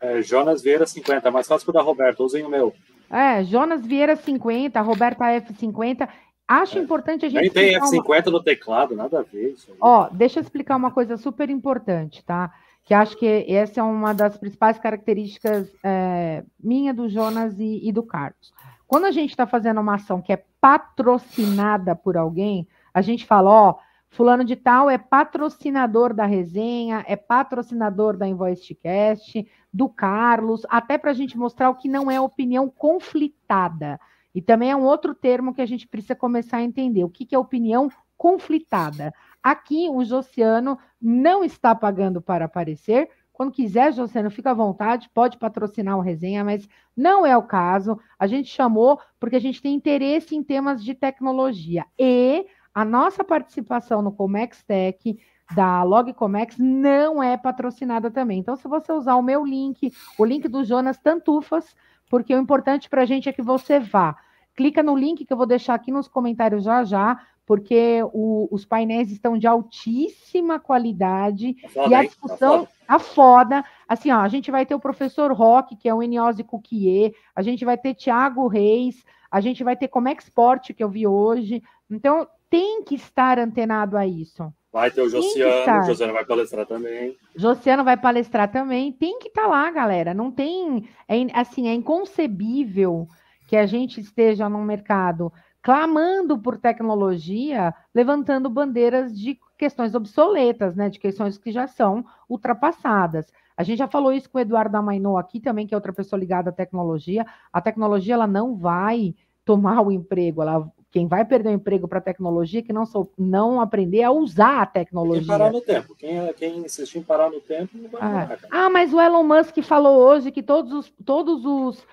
É, 0.00 0.22
Jonas 0.22 0.62
Vieira 0.62 0.86
50, 0.86 1.30
mais 1.30 1.46
fácil 1.46 1.64
que 1.64 1.70
o 1.70 1.74
da 1.74 1.82
Roberta, 1.82 2.22
usem 2.22 2.44
o 2.44 2.48
meu. 2.48 2.74
É, 3.10 3.44
Jonas 3.44 3.84
Vieira 3.84 4.16
50, 4.16 4.80
Roberta 4.80 5.24
F50. 5.24 6.08
Acho 6.48 6.78
é. 6.78 6.82
importante 6.82 7.26
a 7.26 7.28
gente. 7.28 7.42
Nem 7.42 7.50
tem 7.50 7.78
F50 7.78 8.26
uma... 8.26 8.32
no 8.32 8.42
teclado, 8.42 8.96
nada 8.96 9.20
a 9.20 9.22
ver. 9.22 9.52
Isso 9.52 9.72
Ó, 9.80 10.08
deixa 10.10 10.38
eu 10.38 10.42
explicar 10.42 10.76
uma 10.76 10.90
coisa 10.90 11.16
super 11.16 11.50
importante, 11.50 12.24
tá? 12.24 12.52
Que 12.84 12.94
acho 12.94 13.16
que 13.16 13.44
essa 13.48 13.80
é 13.80 13.82
uma 13.82 14.14
das 14.14 14.38
principais 14.38 14.78
características 14.78 15.70
é, 15.84 16.42
minha, 16.58 16.94
do 16.94 17.08
Jonas 17.08 17.58
e, 17.58 17.86
e 17.86 17.92
do 17.92 18.02
Carlos. 18.02 18.52
Quando 18.86 19.04
a 19.04 19.12
gente 19.12 19.30
está 19.30 19.46
fazendo 19.46 19.80
uma 19.80 19.94
ação 19.94 20.20
que 20.20 20.32
é 20.32 20.42
patrocinada 20.60 21.94
por 21.94 22.16
alguém, 22.16 22.66
a 22.92 23.00
gente 23.00 23.24
fala, 23.24 23.50
ó, 23.50 23.74
fulano 24.08 24.44
de 24.44 24.56
tal 24.56 24.90
é 24.90 24.98
patrocinador 24.98 26.12
da 26.12 26.26
resenha, 26.26 27.04
é 27.06 27.14
patrocinador 27.14 28.16
da 28.16 28.26
Invoicecast, 28.26 29.46
do 29.72 29.88
Carlos, 29.88 30.62
até 30.68 30.98
para 30.98 31.10
a 31.10 31.14
gente 31.14 31.38
mostrar 31.38 31.70
o 31.70 31.74
que 31.74 31.88
não 31.88 32.10
é 32.10 32.20
opinião 32.20 32.68
conflitada. 32.68 33.98
E 34.34 34.40
também 34.40 34.70
é 34.70 34.76
um 34.76 34.84
outro 34.84 35.14
termo 35.14 35.54
que 35.54 35.62
a 35.62 35.66
gente 35.66 35.86
precisa 35.88 36.14
começar 36.14 36.58
a 36.58 36.62
entender. 36.62 37.04
O 37.04 37.10
que, 37.10 37.24
que 37.24 37.34
é 37.34 37.38
opinião 37.38 37.88
conflitada? 38.16 39.12
Aqui, 39.42 39.88
o 39.88 40.04
Josiano 40.04 40.78
não 41.00 41.42
está 41.42 41.74
pagando 41.74 42.20
para 42.20 42.44
aparecer. 42.44 43.08
Quando 43.32 43.52
quiser, 43.52 43.92
Josiano, 43.92 44.30
fica 44.30 44.50
à 44.50 44.54
vontade, 44.54 45.10
pode 45.14 45.38
patrocinar 45.38 45.96
o 45.96 46.02
resenha, 46.02 46.44
mas 46.44 46.68
não 46.96 47.24
é 47.24 47.36
o 47.36 47.42
caso. 47.42 47.98
A 48.18 48.26
gente 48.26 48.48
chamou 48.48 49.00
porque 49.18 49.36
a 49.36 49.40
gente 49.40 49.62
tem 49.62 49.74
interesse 49.74 50.36
em 50.36 50.42
temas 50.42 50.84
de 50.84 50.94
tecnologia. 50.94 51.86
E 51.98 52.46
a 52.74 52.84
nossa 52.84 53.24
participação 53.24 54.02
no 54.02 54.12
Comex 54.12 54.62
Tech 54.62 55.18
da 55.54 55.82
Logcomex 55.82 56.56
não 56.58 57.22
é 57.22 57.36
patrocinada 57.36 58.10
também. 58.10 58.38
Então, 58.38 58.56
se 58.56 58.68
você 58.68 58.92
usar 58.92 59.16
o 59.16 59.22
meu 59.22 59.44
link, 59.44 59.92
o 60.18 60.24
link 60.24 60.48
do 60.48 60.64
Jonas 60.64 60.98
Tantufas, 60.98 61.76
porque 62.08 62.34
o 62.34 62.38
importante 62.38 62.88
para 62.88 63.02
a 63.02 63.06
gente 63.06 63.28
é 63.28 63.32
que 63.32 63.42
você 63.42 63.78
vá. 63.78 64.16
Clica 64.54 64.82
no 64.82 64.96
link 64.96 65.24
que 65.24 65.32
eu 65.32 65.36
vou 65.36 65.46
deixar 65.46 65.74
aqui 65.74 65.90
nos 65.92 66.08
comentários 66.08 66.64
já 66.64 66.84
já, 66.84 67.20
porque 67.46 68.00
o, 68.12 68.48
os 68.50 68.64
painéis 68.64 69.10
estão 69.10 69.36
de 69.36 69.46
altíssima 69.46 70.60
qualidade 70.60 71.54
tá 71.54 71.68
foda, 71.68 71.88
e 71.88 71.94
a 71.94 72.02
discussão 72.04 72.60
tá 72.60 72.66
foda. 72.66 72.86
tá 72.86 72.98
foda. 72.98 73.64
Assim, 73.88 74.10
ó, 74.12 74.20
a 74.20 74.28
gente 74.28 74.50
vai 74.50 74.64
ter 74.64 74.74
o 74.74 74.80
professor 74.80 75.32
Roque, 75.32 75.76
que 75.76 75.88
é 75.88 75.94
o 75.94 76.02
Eniose 76.02 76.44
Cuquier, 76.44 77.12
a 77.34 77.42
gente 77.42 77.64
vai 77.64 77.76
ter 77.76 77.94
Tiago 77.94 78.46
Reis, 78.46 79.04
a 79.30 79.40
gente 79.40 79.64
vai 79.64 79.76
ter 79.76 79.88
Comexport, 79.88 80.72
que 80.72 80.82
eu 80.82 80.88
vi 80.88 81.06
hoje. 81.06 81.62
Então, 81.90 82.26
tem 82.50 82.82
que 82.82 82.96
estar 82.96 83.38
antenado 83.38 83.96
a 83.96 84.06
isso. 84.06 84.52
Vai 84.72 84.90
ter 84.90 85.02
o 85.02 85.08
Josiano, 85.08 85.82
o 85.82 85.86
Josiano 85.86 86.12
vai 86.12 86.24
palestrar 86.24 86.66
também. 86.66 87.16
Josiano 87.34 87.84
vai 87.84 87.96
palestrar 87.96 88.50
também. 88.50 88.92
Tem 88.92 89.18
que 89.18 89.28
estar 89.28 89.42
tá 89.42 89.48
lá, 89.48 89.70
galera. 89.70 90.12
Não 90.12 90.30
tem. 90.30 90.88
É, 91.08 91.16
assim, 91.32 91.68
é 91.68 91.74
inconcebível 91.74 93.08
que 93.48 93.56
a 93.56 93.66
gente 93.66 94.00
esteja 94.00 94.48
no 94.48 94.62
mercado 94.62 95.32
clamando 95.62 96.38
por 96.38 96.56
tecnologia, 96.56 97.74
levantando 97.94 98.48
bandeiras 98.48 99.18
de 99.18 99.38
questões 99.58 99.94
obsoletas, 99.94 100.76
né? 100.76 100.88
De 100.88 100.98
questões 100.98 101.36
que 101.36 101.50
já 101.50 101.66
são 101.66 102.04
ultrapassadas. 102.28 103.26
A 103.56 103.62
gente 103.62 103.78
já 103.78 103.88
falou 103.88 104.12
isso 104.12 104.30
com 104.30 104.38
o 104.38 104.40
Eduardo 104.40 104.76
Amainô 104.76 105.18
aqui 105.18 105.40
também, 105.40 105.66
que 105.66 105.74
é 105.74 105.76
outra 105.76 105.92
pessoa 105.92 106.18
ligada 106.18 106.50
à 106.50 106.52
tecnologia. 106.52 107.26
A 107.52 107.60
tecnologia 107.60 108.14
ela 108.14 108.26
não 108.26 108.56
vai 108.56 109.14
tomar 109.44 109.82
o 109.82 109.90
emprego, 109.90 110.40
ela 110.42 110.70
quem 110.90 111.06
vai 111.06 111.24
perder 111.24 111.50
o 111.50 111.52
emprego 111.52 111.86
para 111.86 111.98
a 111.98 112.02
tecnologia 112.02 112.62
que 112.62 112.72
não, 112.72 112.84
sou, 112.84 113.12
não 113.16 113.60
aprender 113.60 114.02
a 114.02 114.10
usar 114.10 114.62
a 114.62 114.66
tecnologia. 114.66 115.20
Quem 115.20 115.26
parar 115.26 115.52
no 115.52 115.60
tempo. 115.60 115.94
Quem, 115.94 116.32
quem 116.34 116.58
insistir 116.58 116.98
em 116.98 117.02
parar 117.02 117.30
no 117.30 117.40
tempo 117.40 117.78
não 117.78 117.88
vai 117.88 118.00
ah. 118.02 118.38
ah, 118.50 118.70
mas 118.70 118.92
o 118.92 119.00
Elon 119.00 119.22
Musk 119.22 119.62
falou 119.62 119.98
hoje 119.98 120.32
que 120.32 120.42
todos 120.42 120.72
os, 120.72 120.92
todos 121.04 121.44
os, 121.44 121.86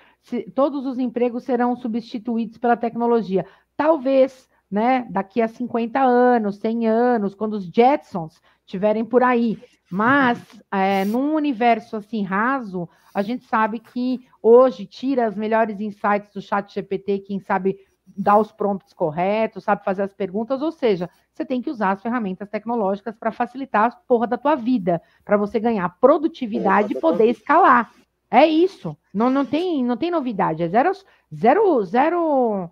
todos 0.54 0.84
os 0.84 0.98
empregos 0.98 1.44
serão 1.44 1.76
substituídos 1.76 2.58
pela 2.58 2.76
tecnologia. 2.76 3.46
Talvez, 3.76 4.48
né, 4.68 5.06
daqui 5.08 5.40
a 5.40 5.46
50 5.46 6.00
anos, 6.00 6.56
100 6.56 6.88
anos, 6.88 7.34
quando 7.34 7.54
os 7.54 7.66
Jetsons 7.66 8.42
estiverem 8.66 9.04
por 9.04 9.22
aí. 9.22 9.62
Mas, 9.90 10.38
é, 10.70 11.04
num 11.04 11.34
universo 11.34 11.96
assim 11.96 12.22
raso, 12.22 12.88
a 13.14 13.22
gente 13.22 13.44
sabe 13.44 13.78
que 13.78 14.20
hoje 14.42 14.84
tira 14.86 15.26
as 15.26 15.34
melhores 15.34 15.80
insights 15.80 16.32
do 16.34 16.42
chat 16.42 16.74
GPT, 16.74 17.20
quem 17.20 17.40
sabe 17.40 17.78
dar 18.16 18.38
os 18.38 18.50
prompts 18.50 18.92
corretos, 18.92 19.64
sabe 19.64 19.84
fazer 19.84 20.02
as 20.02 20.12
perguntas, 20.12 20.62
ou 20.62 20.72
seja, 20.72 21.08
você 21.32 21.44
tem 21.44 21.62
que 21.62 21.70
usar 21.70 21.92
as 21.92 22.02
ferramentas 22.02 22.48
tecnológicas 22.48 23.16
para 23.16 23.30
facilitar 23.30 23.84
a 23.86 23.90
porra 23.90 24.26
da 24.26 24.38
tua 24.38 24.54
vida, 24.54 25.00
para 25.24 25.36
você 25.36 25.60
ganhar 25.60 25.88
produtividade 26.00 26.92
e 26.92 27.00
poder 27.00 27.26
escalar. 27.30 27.92
É 28.30 28.46
isso. 28.46 28.96
Não, 29.12 29.30
não 29.30 29.44
tem 29.44 29.84
não 29.84 29.96
tem 29.96 30.10
novidade, 30.10 30.62
é 30.62 30.68
zero 30.68 30.92
zero 31.34 31.84
zero 31.84 32.70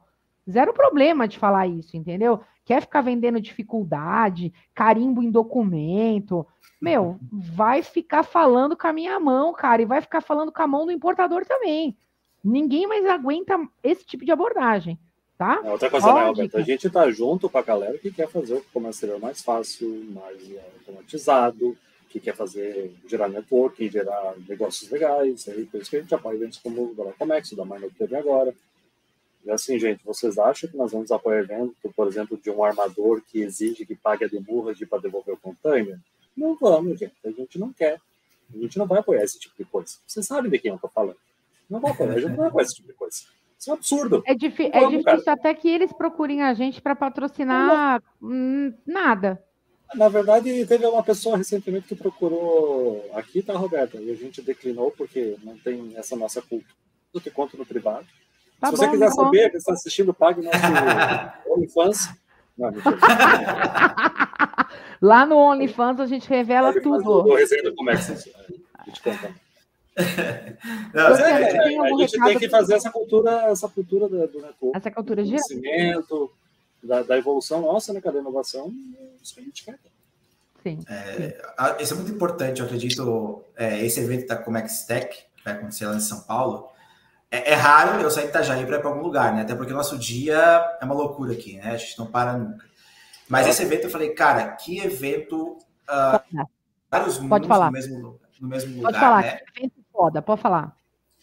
zero 0.48 0.72
problema 0.72 1.26
de 1.26 1.38
falar 1.38 1.66
isso, 1.66 1.96
entendeu? 1.96 2.40
Quer 2.64 2.82
ficar 2.82 3.00
vendendo 3.00 3.40
dificuldade, 3.40 4.52
carimbo 4.74 5.22
em 5.22 5.30
documento, 5.30 6.46
meu, 6.80 7.18
vai 7.22 7.82
ficar 7.82 8.22
falando 8.22 8.76
com 8.76 8.86
a 8.86 8.92
minha 8.92 9.18
mão, 9.18 9.52
cara, 9.52 9.80
e 9.80 9.86
vai 9.86 10.00
ficar 10.00 10.20
falando 10.20 10.52
com 10.52 10.62
a 10.62 10.66
mão 10.66 10.84
do 10.84 10.92
importador 10.92 11.44
também. 11.46 11.96
Ninguém 12.44 12.86
mais 12.86 13.06
aguenta 13.06 13.58
esse 13.82 14.04
tipo 14.04 14.24
de 14.24 14.30
abordagem. 14.30 14.98
Tá? 15.38 15.60
É 15.62 15.70
outra 15.70 15.90
coisa, 15.90 16.12
né, 16.14 16.20
Alberto? 16.20 16.56
A 16.56 16.62
gente 16.62 16.88
tá 16.88 17.10
junto 17.10 17.48
com 17.48 17.58
a 17.58 17.62
galera 17.62 17.98
que 17.98 18.10
quer 18.10 18.28
fazer 18.28 18.54
o 18.54 18.64
comércio 18.72 18.98
exterior 18.98 19.20
mais 19.20 19.42
fácil, 19.42 19.88
mais 20.10 20.50
é, 20.50 20.64
automatizado, 20.78 21.76
que 22.08 22.18
quer 22.18 22.34
fazer, 22.34 22.94
gerar 23.06 23.28
networking, 23.28 23.90
gerar 23.90 24.34
negócios 24.48 24.90
legais. 24.90 25.46
Aí, 25.48 25.66
por 25.66 25.80
isso 25.80 25.90
que 25.90 25.96
a 25.96 26.00
gente 26.00 26.14
apoia 26.14 26.36
eventos 26.36 26.58
como 26.58 26.90
o 26.90 26.94
da 26.94 27.12
Comex, 27.12 27.52
da 27.52 27.64
Minor 27.64 27.90
que 27.90 27.98
teve 27.98 28.16
agora. 28.16 28.54
E 29.44 29.50
assim, 29.50 29.78
gente, 29.78 30.02
vocês 30.04 30.38
acham 30.38 30.70
que 30.70 30.76
nós 30.76 30.90
vamos 30.90 31.12
apoiar 31.12 31.40
evento, 31.40 31.76
por 31.94 32.08
exemplo, 32.08 32.36
de 32.36 32.50
um 32.50 32.64
armador 32.64 33.20
que 33.20 33.42
exige 33.42 33.84
que 33.84 33.94
pague 33.94 34.24
a 34.24 34.28
demurrage 34.28 34.86
para 34.86 35.02
devolver 35.02 35.34
o 35.34 35.38
container? 35.38 35.98
Não 36.36 36.56
vamos, 36.56 36.98
gente. 36.98 37.14
A 37.24 37.30
gente 37.30 37.58
não 37.58 37.72
quer. 37.72 38.00
A 38.54 38.58
gente 38.58 38.78
não 38.78 38.86
vai 38.86 39.00
apoiar 39.00 39.22
esse 39.22 39.38
tipo 39.38 39.54
de 39.56 39.64
coisa. 39.64 39.96
Vocês 40.06 40.26
sabem 40.26 40.50
de 40.50 40.58
quem 40.58 40.70
eu 40.70 40.78
tô 40.78 40.88
falando. 40.88 41.18
Não 41.68 41.78
vai 41.78 41.92
apoiar, 41.92 42.12
a 42.12 42.20
gente 42.20 42.30
não 42.30 42.36
vai 42.36 42.48
apoiar 42.48 42.64
esse 42.64 42.76
tipo 42.76 42.88
de 42.88 42.94
coisa. 42.94 43.18
Isso 43.58 43.70
é 43.70 43.72
um 43.72 43.76
absurdo. 43.76 44.22
É, 44.26 44.34
difícil, 44.34 44.72
é 44.72 44.86
difícil 44.88 45.24
cara. 45.24 45.32
até 45.32 45.54
que 45.54 45.68
eles 45.68 45.92
procurem 45.92 46.42
a 46.42 46.52
gente 46.54 46.80
para 46.80 46.94
patrocinar 46.94 48.02
hum, 48.22 48.72
nada. 48.86 49.42
Na 49.94 50.08
verdade, 50.08 50.66
teve 50.66 50.84
uma 50.86 51.02
pessoa 51.02 51.36
recentemente 51.36 51.86
que 51.88 51.94
procurou 51.94 53.08
aqui, 53.14 53.42
tá, 53.42 53.54
Roberta? 53.56 53.98
E 53.98 54.10
a 54.10 54.14
gente 54.14 54.42
declinou 54.42 54.90
porque 54.90 55.36
não 55.42 55.56
tem 55.56 55.92
essa 55.96 56.16
nossa 56.16 56.42
cultura. 56.42 56.74
Eu 57.14 57.20
te 57.20 57.30
conto 57.30 57.56
no 57.56 57.64
privado. 57.64 58.06
Tá 58.60 58.68
Se 58.68 58.72
bom, 58.72 58.78
você 58.78 58.90
quiser 58.90 59.06
tá 59.06 59.12
saber, 59.12 59.50
você 59.50 59.56
está 59.58 59.72
assistindo, 59.72 60.12
pague 60.12 60.42
nosso 60.42 60.58
OnlyFans. 61.52 62.10
Não, 62.58 62.72
Lá 65.00 65.26
no 65.26 65.36
OnlyFans 65.36 66.00
a 66.00 66.06
gente 66.06 66.28
revela 66.28 66.72
tudo. 66.80 67.22
Do 67.22 67.34
resenha 67.34 67.62
do 67.62 67.74
Comex. 67.74 68.10
A 68.78 68.84
gente 68.84 69.02
conta. 69.02 69.45
Não, 70.92 71.16
é, 71.16 71.42
é, 71.42 71.80
a 71.80 71.88
gente 71.98 72.20
tem 72.20 72.38
que 72.38 72.48
fazer 72.50 72.74
essa 72.74 72.90
cultura, 72.90 73.30
essa 73.50 73.68
cultura 73.68 74.08
do, 74.08 74.26
do 74.28 74.40
network, 74.42 74.76
essa 74.76 74.90
cultura 74.90 75.22
do 75.22 75.28
conhecimento, 75.28 76.32
da, 76.82 77.02
da, 77.02 77.16
evolução 77.16 77.62
nossa, 77.62 77.92
né, 77.92 78.00
cada 78.00 78.18
inovação, 78.18 78.70
isso 79.22 79.34
que 79.34 79.40
a 79.40 79.44
gente 79.44 79.64
quer. 79.64 79.78
Sim. 80.62 80.80
É, 80.88 81.36
isso 81.80 81.94
é 81.94 81.96
muito 81.96 82.12
importante, 82.12 82.60
eu 82.60 82.66
acredito, 82.66 83.44
é, 83.56 83.84
esse 83.84 84.00
evento 84.00 84.26
da 84.26 84.36
Comex 84.36 84.84
Tech, 84.84 85.08
que 85.08 85.44
vai 85.44 85.54
acontecer 85.54 85.86
lá 85.86 85.96
em 85.96 86.00
São 86.00 86.20
Paulo, 86.20 86.68
é, 87.30 87.52
é 87.52 87.54
raro 87.54 88.00
eu 88.00 88.10
sair 88.10 88.24
de 88.24 88.30
Itajaí 88.30 88.64
para 88.66 88.76
ir 88.76 88.80
para 88.80 88.88
algum 88.88 89.02
lugar, 89.02 89.34
né? 89.34 89.42
Até 89.42 89.54
porque 89.54 89.72
o 89.72 89.76
nosso 89.76 89.98
dia 89.98 90.36
é 90.80 90.84
uma 90.84 90.94
loucura 90.94 91.32
aqui, 91.32 91.56
né? 91.56 91.72
A 91.72 91.76
gente 91.76 91.98
não 91.98 92.06
para 92.06 92.34
nunca. 92.34 92.64
Mas 93.28 93.46
esse 93.46 93.62
evento 93.62 93.84
eu 93.84 93.90
falei, 93.90 94.10
cara, 94.10 94.52
que 94.52 94.78
evento. 94.78 95.58
Uh, 95.88 96.46
vários 96.90 97.18
Pode 97.18 97.48
falar. 97.48 97.66
no 97.66 97.72
mesmo, 97.72 98.20
no 98.40 98.48
mesmo 98.48 98.76
lugar. 98.76 98.92
Pode 98.92 99.00
falar, 99.00 99.22
né? 99.22 99.38
que 99.38 99.60
evento 99.60 99.85
foda, 99.96 100.20
pode 100.20 100.40
falar. 100.42 100.76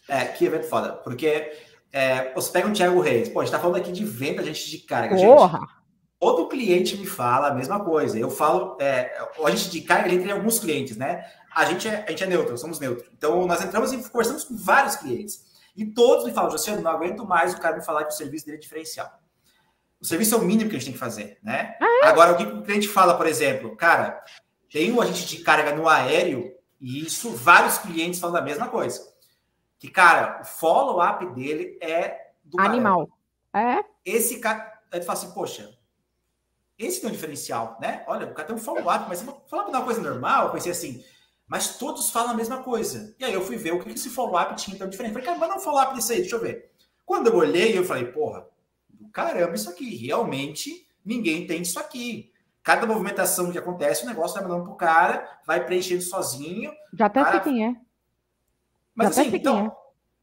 É, 0.08 0.24
que 0.24 0.44
evento 0.44 0.68
foda. 0.68 0.92
Porque 0.92 1.52
é, 1.92 2.34
você 2.34 2.50
pega 2.50 2.66
um 2.66 2.72
Thiago 2.72 3.00
Reis, 3.00 3.28
pô, 3.28 3.40
a 3.40 3.44
gente 3.44 3.52
tá 3.52 3.60
falando 3.60 3.76
aqui 3.76 3.92
de 3.92 4.04
venda, 4.04 4.42
gente 4.42 4.68
de 4.68 4.78
carga. 4.78 5.16
Porra! 5.16 5.60
Gente, 5.60 5.70
todo 6.18 6.48
cliente 6.48 6.96
me 6.96 7.06
fala 7.06 7.48
a 7.48 7.54
mesma 7.54 7.82
coisa. 7.84 8.18
Eu 8.18 8.30
falo, 8.30 8.76
é, 8.80 9.16
a 9.42 9.50
gente 9.50 9.70
de 9.70 9.80
carga, 9.82 10.08
ele 10.08 10.22
tem 10.22 10.32
alguns 10.32 10.58
clientes, 10.58 10.96
né? 10.96 11.24
A 11.54 11.64
gente 11.66 11.86
é, 11.86 12.04
a 12.06 12.10
gente 12.10 12.24
é 12.24 12.26
neutro, 12.26 12.58
somos 12.58 12.80
neutro. 12.80 13.08
Então, 13.16 13.46
nós 13.46 13.62
entramos 13.62 13.92
e 13.92 14.10
conversamos 14.10 14.44
com 14.44 14.56
vários 14.56 14.96
clientes. 14.96 15.54
E 15.76 15.84
todos 15.84 16.24
me 16.24 16.32
falam, 16.32 16.50
José, 16.50 16.76
não 16.76 16.90
aguento 16.90 17.26
mais 17.26 17.54
o 17.54 17.60
cara 17.60 17.76
me 17.76 17.84
falar 17.84 18.04
que 18.04 18.12
o 18.12 18.16
serviço 18.16 18.46
dele 18.46 18.58
é 18.58 18.60
diferencial. 18.60 19.10
O 20.00 20.04
serviço 20.04 20.34
é 20.34 20.38
o 20.38 20.42
mínimo 20.42 20.68
que 20.68 20.76
a 20.76 20.78
gente 20.78 20.86
tem 20.86 20.92
que 20.92 20.98
fazer, 20.98 21.38
né? 21.42 21.76
Ah, 21.80 22.00
é? 22.04 22.08
Agora, 22.08 22.32
o 22.32 22.36
que 22.36 22.44
o 22.44 22.62
cliente 22.62 22.88
fala, 22.88 23.16
por 23.16 23.26
exemplo, 23.26 23.76
cara, 23.76 24.22
tem 24.70 24.92
o 24.92 25.00
agente 25.00 25.26
de 25.26 25.42
carga 25.42 25.74
no 25.74 25.88
aéreo, 25.88 26.53
e 26.84 27.02
isso 27.02 27.30
vários 27.30 27.78
clientes 27.78 28.20
falam 28.20 28.34
da 28.34 28.42
mesma 28.42 28.68
coisa 28.68 29.10
que, 29.78 29.88
cara, 29.88 30.42
o 30.42 30.44
follow-up 30.44 31.24
dele 31.34 31.78
é 31.80 32.32
do 32.44 32.60
Animal. 32.60 33.08
Caramba. 33.50 33.80
É? 33.80 33.84
Esse 34.04 34.38
cara, 34.38 34.82
ele 34.92 35.02
fala 35.02 35.18
assim, 35.18 35.30
poxa, 35.32 35.78
esse 36.78 37.00
tem 37.00 37.08
um 37.08 37.12
diferencial, 37.12 37.78
né? 37.80 38.04
Olha, 38.06 38.26
o 38.26 38.34
cara 38.34 38.48
tem 38.48 38.54
um 38.54 38.58
follow-up, 38.58 39.06
mas 39.08 39.24
falar 39.48 39.66
uma 39.66 39.82
coisa 39.82 40.02
normal, 40.02 40.46
eu 40.46 40.52
pensei 40.52 40.72
assim, 40.72 41.02
mas 41.46 41.78
todos 41.78 42.10
falam 42.10 42.32
a 42.32 42.34
mesma 42.34 42.62
coisa. 42.62 43.16
E 43.18 43.24
aí 43.24 43.32
eu 43.32 43.40
fui 43.40 43.56
ver 43.56 43.72
o 43.72 43.82
que 43.82 43.90
esse 43.90 44.10
follow-up 44.10 44.54
tinha 44.56 44.76
tão 44.76 44.90
diferente. 44.90 45.14
Falei, 45.14 45.26
cara, 45.26 45.38
manda 45.38 45.56
um 45.56 45.60
follow-up 45.60 45.94
disso 45.94 46.12
aí, 46.12 46.20
deixa 46.20 46.36
eu 46.36 46.40
ver. 46.40 46.70
Quando 47.06 47.28
eu 47.28 47.36
olhei, 47.36 47.78
eu 47.78 47.84
falei, 47.84 48.04
porra, 48.12 48.46
caramba, 49.10 49.54
isso 49.54 49.70
aqui, 49.70 49.96
realmente 49.96 50.86
ninguém 51.02 51.46
tem 51.46 51.62
isso 51.62 51.78
aqui. 51.78 52.30
Cada 52.64 52.86
movimentação 52.86 53.52
que 53.52 53.58
acontece, 53.58 54.02
o 54.02 54.08
negócio 54.08 54.34
vai 54.34 54.42
mandando 54.42 54.64
pro 54.64 54.74
cara, 54.74 55.38
vai 55.46 55.64
preenchendo 55.64 56.02
sozinho. 56.02 56.72
Já 56.92 57.06
até 57.06 57.30
sei 57.30 57.40
quem 57.40 57.66
é. 57.66 57.76
Mas 58.94 59.14
Já 59.14 59.22
assim, 59.22 59.36
então, 59.36 59.76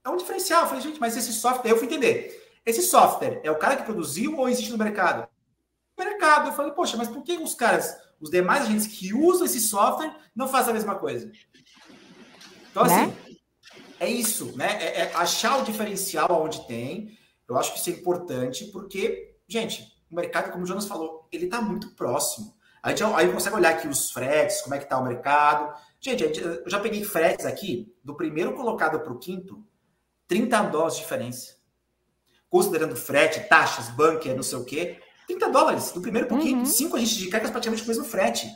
é. 0.04 0.10
é 0.10 0.12
um 0.12 0.18
diferencial. 0.18 0.64
Eu 0.64 0.68
falei, 0.68 0.82
gente, 0.82 1.00
mas 1.00 1.16
esse 1.16 1.32
software, 1.32 1.70
eu 1.70 1.78
fui 1.78 1.86
entender. 1.86 2.60
Esse 2.66 2.82
software 2.82 3.40
é 3.44 3.52
o 3.52 3.60
cara 3.60 3.78
que 3.78 3.84
produziu 3.84 4.38
ou 4.38 4.50
existe 4.50 4.72
no 4.72 4.78
mercado? 4.78 5.28
mercado. 5.98 6.50
Eu 6.50 6.54
falei, 6.54 6.72
poxa, 6.72 6.98
mas 6.98 7.08
por 7.08 7.24
que 7.24 7.34
os 7.34 7.54
caras, 7.54 7.96
os 8.20 8.30
demais 8.30 8.64
agentes 8.64 8.88
que 8.88 9.14
usam 9.14 9.46
esse 9.46 9.60
software, 9.60 10.14
não 10.36 10.48
fazem 10.48 10.72
a 10.72 10.74
mesma 10.74 10.96
coisa? 10.96 11.32
Então, 12.70 12.86
né? 12.86 13.04
assim, 13.04 13.38
é 14.00 14.10
isso, 14.10 14.58
né? 14.58 14.78
É, 14.82 15.02
é 15.02 15.14
achar 15.16 15.60
o 15.60 15.64
diferencial 15.64 16.44
onde 16.44 16.66
tem. 16.68 17.18
Eu 17.48 17.58
acho 17.58 17.74
que 17.74 17.80
isso 17.80 17.90
é 17.90 17.94
importante, 17.94 18.66
porque, 18.66 19.36
gente, 19.48 19.92
o 20.12 20.16
mercado, 20.16 20.52
como 20.52 20.64
o 20.64 20.68
Jonas 20.68 20.86
falou, 20.86 21.28
ele 21.32 21.46
está 21.46 21.62
muito 21.62 21.90
próximo. 21.96 22.54
A 22.84 22.90
gente 22.90 23.04
aí 23.04 23.32
consegue 23.32 23.56
olhar 23.56 23.70
aqui 23.70 23.88
os 23.88 24.12
fretes, 24.12 24.62
como 24.62 24.76
é 24.76 24.78
que 24.78 24.86
está 24.86 24.98
o 24.98 25.04
mercado. 25.04 25.74
Gente, 26.00 26.26
gente, 26.26 26.42
eu 26.42 26.70
já 26.70 26.80
peguei 26.80 27.04
fretes 27.04 27.46
aqui, 27.46 27.96
do 28.04 28.16
primeiro 28.16 28.54
colocado 28.54 29.00
para 29.00 29.14
o 29.14 29.20
quinto, 29.20 29.64
30 30.28 30.64
dólares 30.64 30.96
de 30.96 31.02
diferença. 31.02 31.56
Considerando 32.50 32.96
frete, 32.96 33.48
taxas, 33.48 33.90
bunker, 33.90 34.36
não 34.36 34.44
sei 34.44 34.58
o 34.58 34.66
quê, 34.66 35.00
30 35.28 35.50
dólares 35.50 35.92
do 35.92 36.02
primeiro 36.02 36.28
para 36.28 36.38
o 36.38 36.42
quinto. 36.42 36.60
Uhum. 36.60 36.66
Cinco 36.66 36.98
agentes 36.98 37.16
de 37.16 37.30
cargas 37.30 37.52
praticamente 37.52 37.84
com 37.84 37.92
o 37.92 37.96
mesmo 37.96 38.06
frete. 38.06 38.48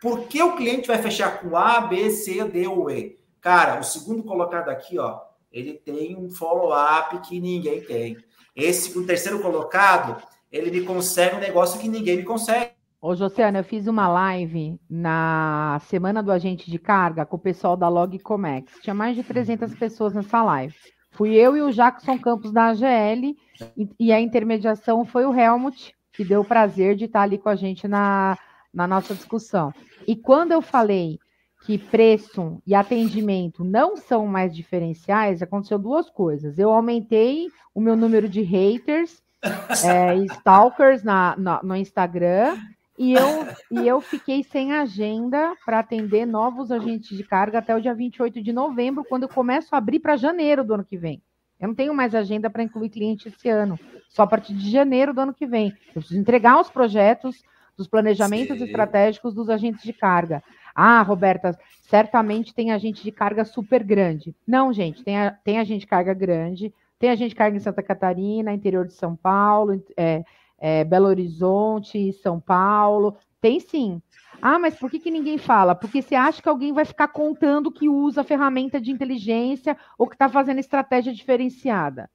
Por 0.00 0.26
que 0.26 0.42
o 0.42 0.56
cliente 0.56 0.88
vai 0.88 1.00
fechar 1.02 1.40
com 1.40 1.56
A, 1.56 1.80
B, 1.82 2.10
C, 2.10 2.44
D 2.44 2.66
ou 2.66 2.90
E? 2.90 3.18
Cara, 3.40 3.80
o 3.80 3.84
segundo 3.84 4.22
colocado 4.22 4.68
aqui, 4.68 4.98
ó, 4.98 5.20
ele 5.50 5.74
tem 5.74 6.16
um 6.16 6.30
follow-up 6.30 7.18
que 7.28 7.40
ninguém 7.40 7.82
tem. 7.82 8.16
Esse, 8.54 8.96
o 8.98 9.04
terceiro 9.04 9.40
colocado, 9.40 10.22
ele 10.52 10.70
me 10.70 10.84
consegue 10.84 11.34
um 11.34 11.40
negócio 11.40 11.80
que 11.80 11.88
ninguém 11.88 12.18
me 12.18 12.24
consegue. 12.24 12.70
Ô, 13.00 13.16
Josiana, 13.16 13.58
eu 13.60 13.64
fiz 13.64 13.88
uma 13.88 14.06
live 14.06 14.78
na 14.88 15.80
semana 15.88 16.22
do 16.22 16.30
agente 16.30 16.70
de 16.70 16.78
carga 16.78 17.26
com 17.26 17.36
o 17.36 17.40
pessoal 17.40 17.76
da 17.76 17.88
Logcomex. 17.88 18.74
Tinha 18.80 18.94
mais 18.94 19.16
de 19.16 19.24
300 19.24 19.74
pessoas 19.74 20.14
nessa 20.14 20.40
live. 20.42 20.74
Fui 21.10 21.34
eu 21.34 21.56
e 21.56 21.62
o 21.62 21.72
Jackson 21.72 22.18
Campos 22.18 22.52
da 22.52 22.68
AGL 22.68 23.34
e, 23.76 23.88
e 23.98 24.12
a 24.12 24.20
intermediação 24.20 25.04
foi 25.04 25.24
o 25.26 25.34
Helmut, 25.34 25.94
que 26.12 26.24
deu 26.24 26.42
o 26.42 26.44
prazer 26.44 26.94
de 26.94 27.06
estar 27.06 27.22
ali 27.22 27.38
com 27.38 27.48
a 27.48 27.56
gente 27.56 27.88
na, 27.88 28.38
na 28.72 28.86
nossa 28.86 29.14
discussão. 29.14 29.72
E 30.06 30.14
quando 30.14 30.52
eu 30.52 30.62
falei 30.62 31.18
que 31.64 31.78
preço 31.78 32.62
e 32.66 32.74
atendimento 32.74 33.64
não 33.64 33.96
são 33.96 34.26
mais 34.26 34.54
diferenciais, 34.54 35.42
aconteceu 35.42 35.78
duas 35.78 36.08
coisas. 36.10 36.58
Eu 36.58 36.70
aumentei 36.70 37.48
o 37.74 37.80
meu 37.80 37.96
número 37.96 38.28
de 38.28 38.42
haters 38.42 39.21
é, 39.42 40.16
stalkers 40.26 41.02
na, 41.02 41.34
na, 41.36 41.62
no 41.62 41.76
Instagram 41.76 42.56
e 42.98 43.14
eu, 43.14 43.46
e 43.70 43.88
eu 43.88 44.00
fiquei 44.00 44.44
sem 44.44 44.72
agenda 44.72 45.54
para 45.64 45.78
atender 45.78 46.26
novos 46.26 46.70
agentes 46.70 47.16
de 47.16 47.24
carga 47.24 47.58
até 47.58 47.74
o 47.74 47.80
dia 47.80 47.94
28 47.94 48.42
de 48.42 48.52
novembro, 48.52 49.04
quando 49.04 49.24
eu 49.24 49.28
começo 49.28 49.74
a 49.74 49.78
abrir 49.78 49.98
para 49.98 50.16
janeiro 50.16 50.62
do 50.62 50.74
ano 50.74 50.84
que 50.84 50.96
vem. 50.96 51.22
Eu 51.58 51.68
não 51.68 51.74
tenho 51.74 51.94
mais 51.94 52.14
agenda 52.14 52.50
para 52.50 52.62
incluir 52.62 52.90
cliente 52.90 53.28
esse 53.28 53.48
ano, 53.48 53.78
só 54.08 54.22
a 54.22 54.26
partir 54.26 54.52
de 54.52 54.70
janeiro 54.70 55.14
do 55.14 55.20
ano 55.20 55.34
que 55.34 55.46
vem. 55.46 55.68
Eu 55.88 56.02
preciso 56.02 56.20
entregar 56.20 56.60
os 56.60 56.70
projetos 56.70 57.42
dos 57.76 57.88
planejamentos 57.88 58.58
Sim. 58.58 58.64
estratégicos 58.64 59.34
dos 59.34 59.48
agentes 59.48 59.82
de 59.82 59.92
carga. 59.92 60.42
Ah, 60.74 61.02
Roberta, 61.02 61.58
certamente 61.82 62.54
tem 62.54 62.72
agente 62.72 63.02
de 63.02 63.12
carga 63.12 63.44
super 63.44 63.82
grande. 63.82 64.34
Não, 64.46 64.72
gente, 64.72 65.02
tem, 65.02 65.18
a, 65.18 65.30
tem 65.30 65.58
agente 65.58 65.80
de 65.80 65.86
carga 65.86 66.12
grande, 66.14 66.72
tem 67.02 67.10
agente 67.10 67.30
de 67.30 67.34
carga 67.34 67.56
em 67.56 67.60
Santa 67.60 67.82
Catarina, 67.82 68.52
interior 68.52 68.86
de 68.86 68.92
São 68.92 69.16
Paulo, 69.16 69.84
é, 69.96 70.24
é, 70.56 70.84
Belo 70.84 71.08
Horizonte, 71.08 72.12
São 72.12 72.38
Paulo. 72.38 73.16
Tem 73.40 73.58
sim. 73.58 74.00
Ah, 74.40 74.56
mas 74.56 74.76
por 74.76 74.88
que, 74.88 75.00
que 75.00 75.10
ninguém 75.10 75.36
fala? 75.36 75.74
Porque 75.74 76.00
você 76.00 76.14
acha 76.14 76.40
que 76.40 76.48
alguém 76.48 76.72
vai 76.72 76.84
ficar 76.84 77.08
contando 77.08 77.72
que 77.72 77.88
usa 77.88 78.22
ferramenta 78.22 78.80
de 78.80 78.92
inteligência 78.92 79.76
ou 79.98 80.06
que 80.06 80.14
está 80.14 80.28
fazendo 80.28 80.60
estratégia 80.60 81.12
diferenciada. 81.12 82.08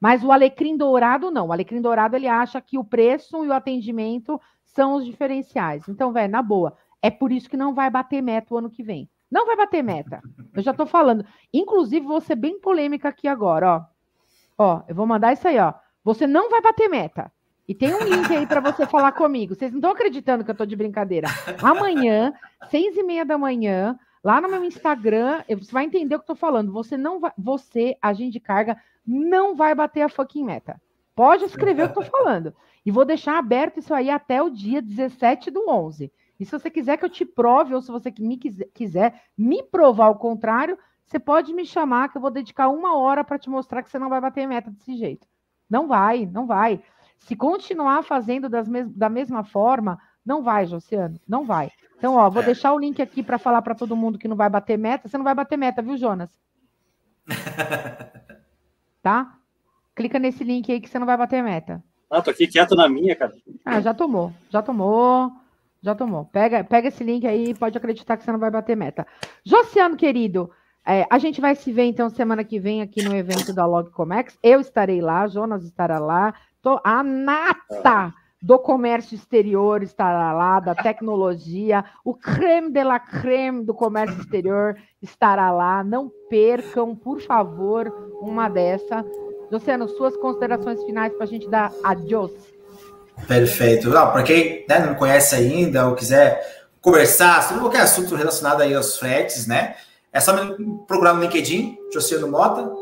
Mas 0.00 0.22
o 0.22 0.30
alecrim 0.30 0.76
dourado 0.76 1.28
não. 1.32 1.48
O 1.48 1.52
alecrim 1.52 1.80
dourado 1.80 2.14
ele 2.14 2.28
acha 2.28 2.60
que 2.60 2.78
o 2.78 2.84
preço 2.84 3.44
e 3.44 3.48
o 3.48 3.52
atendimento 3.52 4.40
são 4.62 4.94
os 4.94 5.04
diferenciais. 5.04 5.88
Então, 5.88 6.12
velho, 6.12 6.30
na 6.30 6.40
boa, 6.40 6.76
é 7.02 7.10
por 7.10 7.32
isso 7.32 7.50
que 7.50 7.56
não 7.56 7.74
vai 7.74 7.90
bater 7.90 8.22
meta 8.22 8.54
o 8.54 8.58
ano 8.58 8.70
que 8.70 8.84
vem. 8.84 9.10
Não 9.28 9.44
vai 9.44 9.56
bater 9.56 9.82
meta. 9.82 10.22
Eu 10.54 10.62
já 10.62 10.70
estou 10.70 10.86
falando. 10.86 11.26
Inclusive, 11.52 12.06
vou 12.06 12.20
ser 12.20 12.36
bem 12.36 12.60
polêmica 12.60 13.08
aqui 13.08 13.26
agora, 13.26 13.74
ó. 13.74 13.93
Ó, 14.58 14.82
eu 14.88 14.94
vou 14.94 15.06
mandar 15.06 15.32
isso 15.32 15.46
aí, 15.46 15.58
ó. 15.58 15.74
Você 16.02 16.26
não 16.26 16.50
vai 16.50 16.60
bater 16.60 16.88
meta. 16.88 17.32
E 17.66 17.74
tem 17.74 17.94
um 17.94 18.02
link 18.02 18.30
aí 18.34 18.46
para 18.46 18.60
você 18.60 18.86
falar 18.86 19.12
comigo. 19.12 19.54
Vocês 19.54 19.72
não 19.72 19.78
estão 19.78 19.92
acreditando 19.92 20.44
que 20.44 20.50
eu 20.50 20.54
estou 20.54 20.66
de 20.66 20.76
brincadeira. 20.76 21.28
Amanhã, 21.62 22.32
seis 22.70 22.96
e 22.96 23.02
meia 23.02 23.24
da 23.24 23.38
manhã, 23.38 23.98
lá 24.22 24.40
no 24.40 24.48
meu 24.48 24.64
Instagram, 24.64 25.42
você 25.48 25.72
vai 25.72 25.84
entender 25.84 26.14
o 26.14 26.18
que 26.18 26.30
eu 26.30 26.34
estou 26.34 26.36
falando. 26.36 26.72
Você 26.72 26.96
não 26.96 27.20
vai, 27.20 27.32
você, 27.38 27.96
agente 28.02 28.32
de 28.32 28.40
carga, 28.40 28.76
não 29.06 29.54
vai 29.54 29.74
bater 29.74 30.02
a 30.02 30.08
fucking 30.08 30.44
meta. 30.44 30.80
Pode 31.14 31.44
escrever 31.44 31.84
o 31.84 31.92
que 31.92 31.98
eu 31.98 32.02
estou 32.02 32.18
falando. 32.18 32.54
E 32.84 32.90
vou 32.90 33.04
deixar 33.04 33.38
aberto 33.38 33.78
isso 33.78 33.94
aí 33.94 34.10
até 34.10 34.42
o 34.42 34.50
dia 34.50 34.82
17 34.82 35.50
do 35.50 35.68
11. 35.68 36.12
E 36.38 36.44
se 36.44 36.50
você 36.50 36.68
quiser 36.68 36.96
que 36.98 37.04
eu 37.04 37.10
te 37.10 37.24
prove, 37.24 37.74
ou 37.74 37.80
se 37.80 37.90
você 37.90 38.12
me 38.18 38.36
quiser, 38.36 38.68
quiser 38.74 39.22
me 39.38 39.62
provar 39.62 40.08
o 40.08 40.16
contrário, 40.16 40.76
você 41.06 41.18
pode 41.18 41.52
me 41.52 41.66
chamar, 41.66 42.08
que 42.08 42.16
eu 42.16 42.22
vou 42.22 42.30
dedicar 42.30 42.68
uma 42.68 42.96
hora 42.96 43.22
para 43.22 43.38
te 43.38 43.50
mostrar 43.50 43.82
que 43.82 43.90
você 43.90 43.98
não 43.98 44.08
vai 44.08 44.20
bater 44.20 44.46
meta 44.46 44.70
desse 44.70 44.96
jeito. 44.96 45.26
Não 45.68 45.86
vai, 45.86 46.26
não 46.26 46.46
vai. 46.46 46.82
Se 47.18 47.36
continuar 47.36 48.02
fazendo 48.02 48.48
mes 48.68 48.88
da 48.90 49.08
mesma 49.08 49.44
forma, 49.44 49.98
não 50.24 50.42
vai, 50.42 50.66
Josiano, 50.66 51.20
não 51.28 51.44
vai. 51.44 51.70
Então, 51.96 52.16
ó, 52.16 52.28
vou 52.28 52.42
é. 52.42 52.46
deixar 52.46 52.72
o 52.72 52.78
link 52.78 53.00
aqui 53.00 53.22
para 53.22 53.38
falar 53.38 53.62
para 53.62 53.74
todo 53.74 53.96
mundo 53.96 54.18
que 54.18 54.28
não 54.28 54.36
vai 54.36 54.48
bater 54.48 54.78
meta. 54.78 55.08
Você 55.08 55.16
não 55.16 55.24
vai 55.24 55.34
bater 55.34 55.56
meta, 55.56 55.80
viu, 55.80 55.96
Jonas? 55.96 56.30
tá? 59.02 59.38
Clica 59.94 60.18
nesse 60.18 60.42
link 60.42 60.70
aí 60.70 60.80
que 60.80 60.88
você 60.88 60.98
não 60.98 61.06
vai 61.06 61.16
bater 61.16 61.42
meta. 61.42 61.82
Ah, 62.10 62.20
tô 62.20 62.30
aqui 62.30 62.46
quieto 62.46 62.74
na 62.74 62.88
minha, 62.88 63.14
cara. 63.16 63.34
Ah, 63.64 63.80
já 63.80 63.94
tomou, 63.94 64.32
já 64.50 64.62
tomou, 64.62 65.32
já 65.82 65.94
tomou. 65.94 66.24
Pega, 66.26 66.62
pega 66.62 66.88
esse 66.88 67.02
link 67.02 67.26
aí 67.26 67.54
pode 67.54 67.76
acreditar 67.76 68.16
que 68.16 68.24
você 68.24 68.32
não 68.32 68.38
vai 68.38 68.50
bater 68.50 68.76
meta. 68.76 69.06
Josiano, 69.44 69.96
querido, 69.96 70.50
é, 70.86 71.06
a 71.08 71.18
gente 71.18 71.40
vai 71.40 71.54
se 71.54 71.72
ver 71.72 71.84
então 71.84 72.10
semana 72.10 72.44
que 72.44 72.58
vem 72.58 72.82
aqui 72.82 73.02
no 73.02 73.14
evento 73.14 73.52
da 73.54 73.64
Logcomex. 73.64 74.38
Eu 74.42 74.60
estarei 74.60 75.00
lá, 75.00 75.26
Jonas 75.26 75.64
estará 75.64 75.98
lá, 75.98 76.34
a 76.84 77.02
nata 77.02 78.12
do 78.42 78.58
comércio 78.58 79.14
exterior 79.14 79.82
estará 79.82 80.30
lá, 80.34 80.60
da 80.60 80.74
tecnologia, 80.74 81.82
o 82.04 82.14
creme 82.14 82.70
de 82.70 82.84
la 82.84 83.00
creme 83.00 83.64
do 83.64 83.72
comércio 83.72 84.20
exterior 84.20 84.76
estará 85.00 85.50
lá. 85.50 85.82
Não 85.82 86.12
percam, 86.28 86.94
por 86.94 87.22
favor, 87.22 87.90
uma 88.20 88.50
dessa. 88.50 89.02
Luciano, 89.50 89.88
suas 89.88 90.14
considerações 90.18 90.82
finais 90.84 91.14
para 91.14 91.24
a 91.24 91.26
gente 91.26 91.48
dar 91.48 91.72
adiós. 91.82 92.32
Perfeito. 93.26 93.90
Para 93.90 94.22
quem 94.22 94.66
né, 94.68 94.80
não 94.80 94.94
conhece 94.94 95.34
ainda 95.34 95.88
ou 95.88 95.94
quiser 95.94 96.42
conversar 96.82 97.42
sobre 97.42 97.62
qualquer 97.62 97.80
assunto 97.80 98.14
relacionado 98.14 98.60
aí 98.60 98.74
aos 98.74 98.98
fretes, 98.98 99.46
né? 99.46 99.74
É 100.14 100.20
só 100.20 100.32
procurar 100.86 101.12
no 101.12 101.20
LinkedIn, 101.20 101.76
Josiano 101.92 102.28
Mota, 102.28 102.72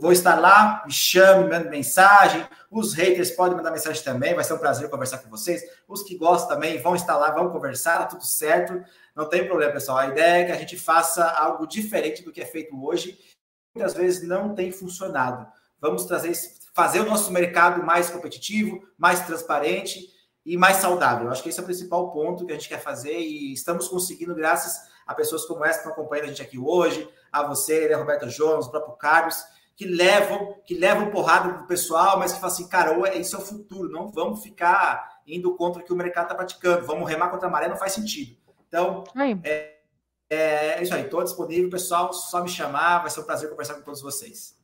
Vou 0.00 0.12
estar 0.12 0.38
lá, 0.38 0.82
me 0.84 0.92
chame, 0.92 1.44
me 1.44 1.50
mande 1.50 1.70
mensagem. 1.70 2.46
Os 2.70 2.92
haters 2.92 3.30
podem 3.30 3.56
mandar 3.56 3.70
mensagem 3.70 4.02
também, 4.02 4.34
vai 4.34 4.44
ser 4.44 4.52
um 4.52 4.58
prazer 4.58 4.90
conversar 4.90 5.18
com 5.18 5.30
vocês. 5.30 5.62
Os 5.88 6.02
que 6.02 6.16
gostam 6.16 6.56
também 6.56 6.78
vão 6.78 6.94
estar 6.94 7.16
lá, 7.16 7.30
vão 7.30 7.48
conversar, 7.50 8.00
tá 8.00 8.06
tudo 8.06 8.26
certo. 8.26 8.82
Não 9.14 9.28
tem 9.28 9.46
problema, 9.46 9.72
pessoal. 9.72 9.98
A 9.98 10.08
ideia 10.08 10.42
é 10.42 10.44
que 10.44 10.52
a 10.52 10.58
gente 10.58 10.76
faça 10.76 11.24
algo 11.30 11.66
diferente 11.66 12.22
do 12.22 12.32
que 12.32 12.40
é 12.42 12.44
feito 12.44 12.78
hoje. 12.84 13.18
Muitas 13.74 13.94
vezes 13.94 14.26
não 14.28 14.54
tem 14.54 14.72
funcionado. 14.72 15.46
Vamos 15.80 16.04
trazer, 16.04 16.32
fazer 16.74 17.00
o 17.00 17.06
nosso 17.06 17.32
mercado 17.32 17.82
mais 17.82 18.10
competitivo, 18.10 18.82
mais 18.98 19.24
transparente 19.24 20.08
e 20.44 20.56
mais 20.56 20.78
saudável. 20.78 21.26
Eu 21.26 21.32
acho 21.32 21.42
que 21.42 21.48
esse 21.48 21.60
é 21.60 21.62
o 21.62 21.66
principal 21.66 22.10
ponto 22.12 22.44
que 22.44 22.52
a 22.52 22.56
gente 22.56 22.68
quer 22.68 22.80
fazer 22.80 23.18
e 23.18 23.52
estamos 23.52 23.88
conseguindo 23.88 24.34
graças 24.34 24.92
a 25.06 25.14
pessoas 25.14 25.44
como 25.44 25.64
essa 25.64 25.80
que 25.80 25.88
estão 25.88 25.92
acompanhando 25.92 26.26
a 26.26 26.28
gente 26.28 26.42
aqui 26.42 26.58
hoje, 26.58 27.08
a 27.32 27.42
você, 27.42 27.88
né, 27.88 27.94
Roberto 27.94 28.26
Jones, 28.28 28.66
o 28.66 28.70
próprio 28.70 28.96
Carlos 28.96 29.42
que 29.76 29.86
levam, 29.86 30.54
que 30.64 30.74
levam 30.74 31.10
porrada 31.10 31.52
do 31.52 31.66
pessoal, 31.66 32.18
mas 32.18 32.32
que 32.32 32.38
falam 32.38 32.54
assim, 32.54 32.68
cara, 32.68 33.18
isso 33.18 33.34
é 33.34 33.38
o 33.38 33.42
futuro, 33.42 33.90
não 33.90 34.08
vamos 34.08 34.42
ficar 34.42 35.20
indo 35.26 35.56
contra 35.56 35.82
o 35.82 35.84
que 35.84 35.92
o 35.92 35.96
mercado 35.96 36.24
está 36.24 36.34
praticando, 36.34 36.86
vamos 36.86 37.08
remar 37.08 37.28
contra 37.28 37.48
a 37.48 37.50
maré, 37.50 37.68
não 37.68 37.76
faz 37.76 37.92
sentido. 37.92 38.36
Então, 38.68 39.02
é, 39.44 39.74
É, 40.30 40.78
é 40.78 40.82
isso 40.82 40.94
aí, 40.94 41.02
estou 41.02 41.22
disponível, 41.22 41.70
pessoal. 41.70 42.12
Só 42.12 42.42
me 42.42 42.48
chamar, 42.48 43.00
vai 43.00 43.10
ser 43.10 43.20
um 43.20 43.24
prazer 43.24 43.50
conversar 43.50 43.74
com 43.74 43.82
todos 43.82 44.00
vocês. 44.00 44.56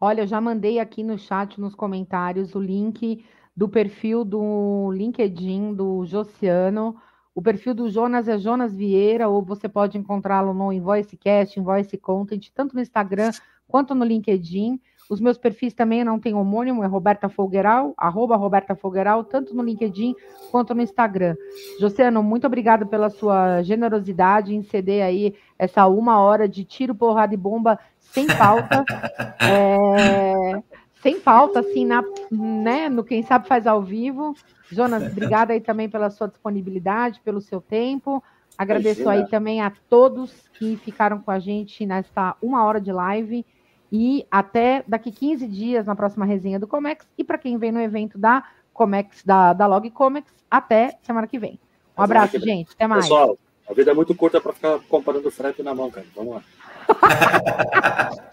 Olha, 0.00 0.22
eu 0.22 0.26
já 0.26 0.40
mandei 0.40 0.78
aqui 0.78 1.02
no 1.02 1.18
chat, 1.18 1.60
nos 1.60 1.74
comentários, 1.74 2.54
o 2.54 2.60
link 2.60 3.24
do 3.56 3.68
perfil 3.68 4.24
do 4.24 4.90
LinkedIn 4.92 5.74
do 5.74 6.04
Josiano. 6.04 6.96
O 7.34 7.40
perfil 7.40 7.74
do 7.74 7.88
Jonas 7.88 8.28
é 8.28 8.36
Jonas 8.36 8.74
Vieira, 8.74 9.28
ou 9.28 9.42
você 9.42 9.68
pode 9.68 9.96
encontrá-lo 9.96 10.52
no 10.52 10.72
InvoiceCast, 10.72 11.58
Invoice 11.58 11.96
Content, 11.96 12.48
tanto 12.54 12.74
no 12.74 12.82
Instagram 12.82 13.30
quanto 13.66 13.94
no 13.94 14.04
LinkedIn. 14.04 14.78
Os 15.08 15.20
meus 15.20 15.36
perfis 15.36 15.74
também 15.74 16.04
não 16.04 16.18
têm 16.18 16.34
homônimo, 16.34 16.84
é 16.84 16.86
Roberta 16.86 17.28
Folgueral, 17.28 17.92
arroba 17.96 18.36
Roberta 18.36 18.74
Folgueral, 18.74 19.24
tanto 19.24 19.54
no 19.54 19.62
LinkedIn 19.62 20.14
quanto 20.50 20.74
no 20.74 20.82
Instagram. 20.82 21.34
Josiano, 21.80 22.22
muito 22.22 22.46
obrigado 22.46 22.86
pela 22.86 23.10
sua 23.10 23.62
generosidade 23.62 24.54
em 24.54 24.62
ceder 24.62 25.04
aí 25.04 25.34
essa 25.58 25.86
uma 25.86 26.20
hora 26.20 26.48
de 26.48 26.64
tiro, 26.64 26.94
porrada 26.94 27.34
e 27.34 27.36
bomba 27.36 27.78
sem 27.98 28.26
pauta. 28.26 28.84
é, 29.42 30.62
sem 31.02 31.20
pauta, 31.20 31.60
assim, 31.60 31.84
na, 31.84 32.02
né, 32.30 32.88
no 32.88 33.02
Quem 33.02 33.22
Sabe 33.22 33.48
Faz 33.48 33.66
ao 33.66 33.82
Vivo. 33.82 34.34
Jonas, 34.70 35.02
obrigada 35.10 35.52
aí 35.52 35.60
também 35.60 35.88
pela 35.88 36.08
sua 36.08 36.28
disponibilidade, 36.28 37.20
pelo 37.24 37.40
seu 37.40 37.60
tempo. 37.60 38.22
Agradeço 38.56 39.02
Imagina. 39.02 39.24
aí 39.24 39.30
também 39.30 39.60
a 39.60 39.72
todos 39.88 40.32
que 40.54 40.76
ficaram 40.76 41.18
com 41.18 41.30
a 41.30 41.38
gente 41.38 41.84
nesta 41.84 42.36
uma 42.40 42.64
hora 42.64 42.80
de 42.80 42.92
live. 42.92 43.44
E 43.90 44.26
até 44.30 44.84
daqui 44.86 45.10
15 45.10 45.46
dias 45.48 45.86
na 45.86 45.96
próxima 45.96 46.24
resenha 46.24 46.58
do 46.58 46.66
Comex. 46.66 47.06
E 47.18 47.24
para 47.24 47.36
quem 47.36 47.58
vem 47.58 47.72
no 47.72 47.80
evento 47.80 48.16
da 48.16 48.44
Comex, 48.72 49.22
da, 49.24 49.52
da 49.52 49.66
Log 49.66 49.90
Comex, 49.90 50.32
até 50.50 50.96
semana 51.02 51.26
que 51.26 51.38
vem. 51.38 51.58
Um 51.98 52.02
abraço, 52.02 52.38
gente. 52.38 52.72
Até 52.72 52.86
mais. 52.86 53.04
Pessoal, 53.04 53.36
a 53.68 53.74
vida 53.74 53.90
é 53.90 53.94
muito 53.94 54.14
curta 54.14 54.40
para 54.40 54.52
ficar 54.52 54.78
comparando 54.88 55.30
frete 55.30 55.62
na 55.62 55.74
mão, 55.74 55.90
cara. 55.90 56.06
Vamos 56.14 56.34
lá. 56.36 56.42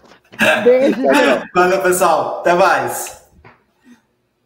Beijo. 0.64 0.96
Valeu, 1.54 1.82
pessoal. 1.82 2.40
Até 2.40 2.54
mais. 2.54 3.19